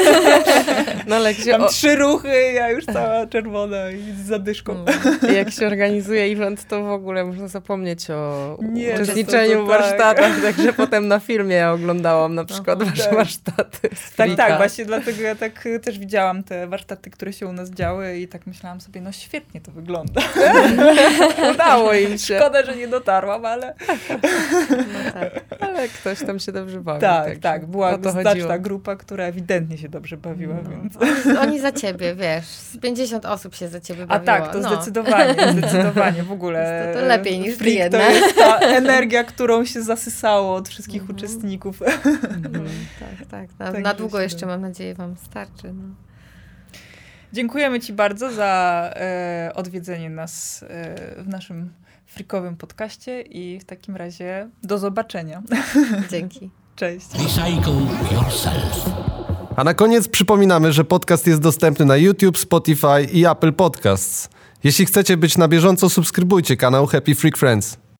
No 1.07 1.16
ale 1.16 1.35
gdzie... 1.35 1.52
Mam 1.52 1.62
o... 1.62 1.69
trzy 1.69 1.97
ruchy, 1.97 2.52
ja 2.52 2.70
już 2.70 2.85
cała 2.85 3.27
czerwona 3.27 3.90
i 3.90 4.12
z 4.12 4.27
zadyszką. 4.27 4.73
Mm. 4.73 5.35
Jak 5.35 5.51
się 5.51 5.66
organizuje 5.66 6.23
event, 6.23 6.69
to 6.69 6.85
w 6.85 6.90
ogóle 6.90 7.24
można 7.24 7.48
zapomnieć 7.48 8.11
o 8.11 8.59
Nie, 8.62 8.94
uczestniczeniu 8.94 9.65
w 9.65 9.69
warsztatach, 9.69 10.35
tak. 10.35 10.43
także 10.43 10.73
potem 10.73 11.09
na 11.09 11.19
filmie 11.20 11.55
ja 11.55 11.73
oglądałam 11.73 12.35
na 12.35 12.44
przykład 12.44 12.78
Aha, 12.82 12.90
wasze 12.90 13.05
tak. 13.05 13.15
warsztaty. 13.15 13.89
Tak, 14.16 14.36
tak, 14.36 14.57
właśnie 14.57 14.85
dlatego 14.85 15.23
ja 15.23 15.35
tak 15.35 15.69
też 15.82 15.98
widziałam 15.98 16.43
te 16.43 16.66
warsztaty, 16.66 17.11
które 17.11 17.32
się 17.32 17.47
u 17.47 17.52
nas 17.52 17.70
działy 17.70 18.19
i 18.19 18.28
tak 18.28 18.47
myślałam 18.47 18.81
sobie, 18.81 19.01
no 19.01 19.12
świetnie 19.12 19.61
to 19.61 19.73
wygląda. 19.73 20.23
Udało 21.55 21.93
im 21.93 22.19
się. 22.19 22.36
Szkoda, 22.39 22.65
że 22.65 22.77
nie 22.77 22.89
dotarłam, 22.89 23.44
ale... 23.44 23.74
No 24.70 25.12
tak 25.12 25.19
tak. 25.20 25.62
Ale 25.62 25.88
ktoś 25.88 26.18
tam 26.26 26.38
się 26.38 26.52
dobrze 26.52 26.80
bawił. 26.80 27.01
Tak, 27.01 27.26
tak. 27.26 27.38
tak. 27.38 27.66
Była 27.66 27.98
znaczna 27.98 28.30
chodziło. 28.30 28.59
grupa, 28.59 28.97
która 28.97 29.24
ewidentnie 29.24 29.78
się 29.78 29.88
dobrze 29.88 30.16
bawiła, 30.16 30.56
no. 30.64 30.70
więc... 30.70 30.97
Oni, 30.97 31.38
oni, 31.38 31.60
za 31.60 31.72
ciebie, 31.72 32.14
wiesz, 32.14 32.47
50 32.82 33.24
osób 33.26 33.55
się 33.55 33.68
za 33.68 33.80
ciebie 33.80 34.06
bawiło. 34.06 34.32
A 34.36 34.40
tak, 34.40 34.52
to 34.52 34.59
no. 34.60 34.74
zdecydowanie, 34.74 35.34
zdecydowanie 35.59 36.22
w 36.22 36.32
ogóle. 36.32 36.92
To, 36.94 37.01
to 37.01 37.06
lepiej 37.06 37.38
niż 37.38 37.59
ty 37.59 37.70
jedna. 37.70 37.98
To 37.98 38.10
jest 38.10 38.36
ta 38.36 38.59
energia, 38.59 39.24
którą 39.24 39.64
się 39.64 39.82
zasysało 39.82 40.55
od 40.55 40.68
wszystkich 40.68 41.01
mhm. 41.01 41.18
uczestników. 41.18 41.82
Mhm. 41.82 42.68
Tak, 43.01 43.26
tak. 43.30 43.59
Na, 43.59 43.72
tak 43.72 43.82
na 43.82 43.94
długo 43.94 44.20
jeszcze, 44.20 44.47
mam 44.47 44.60
nadzieję, 44.60 44.94
wam 44.94 45.16
starczy. 45.16 45.72
No. 45.72 45.94
Dziękujemy 47.32 47.80
Ci 47.80 47.92
bardzo 47.92 48.32
za 48.32 48.90
e, 48.97 49.51
odwiedzenie 49.55 50.10
nas 50.10 50.64
e, 50.68 51.22
w 51.22 51.28
naszym 51.28 51.70
frikowym 52.11 52.57
podcaście 52.57 53.23
i 53.23 53.61
w 53.61 53.65
takim 53.65 53.97
razie 53.97 54.49
do 54.62 54.78
zobaczenia. 54.78 55.43
Dzięki. 56.11 56.51
Cześć. 56.77 57.07
Recycle 57.12 57.73
yourself. 58.12 58.91
A 59.57 59.65
na 59.65 59.74
koniec 59.74 60.09
przypominamy, 60.09 60.73
że 60.73 60.85
podcast 60.85 61.27
jest 61.27 61.41
dostępny 61.41 61.85
na 61.87 61.97
YouTube, 61.97 62.39
Spotify 62.39 63.03
i 63.12 63.27
Apple 63.27 63.53
Podcasts. 63.53 64.28
Jeśli 64.65 64.87
chcecie 64.87 65.16
być 65.16 65.39
na 65.39 65.49
bieżąco, 65.49 65.91
subskrybujcie 65.91 66.57
kanał 66.57 66.87
Happy 66.87 67.15
Freak 67.15 67.37
Friends. 67.37 67.78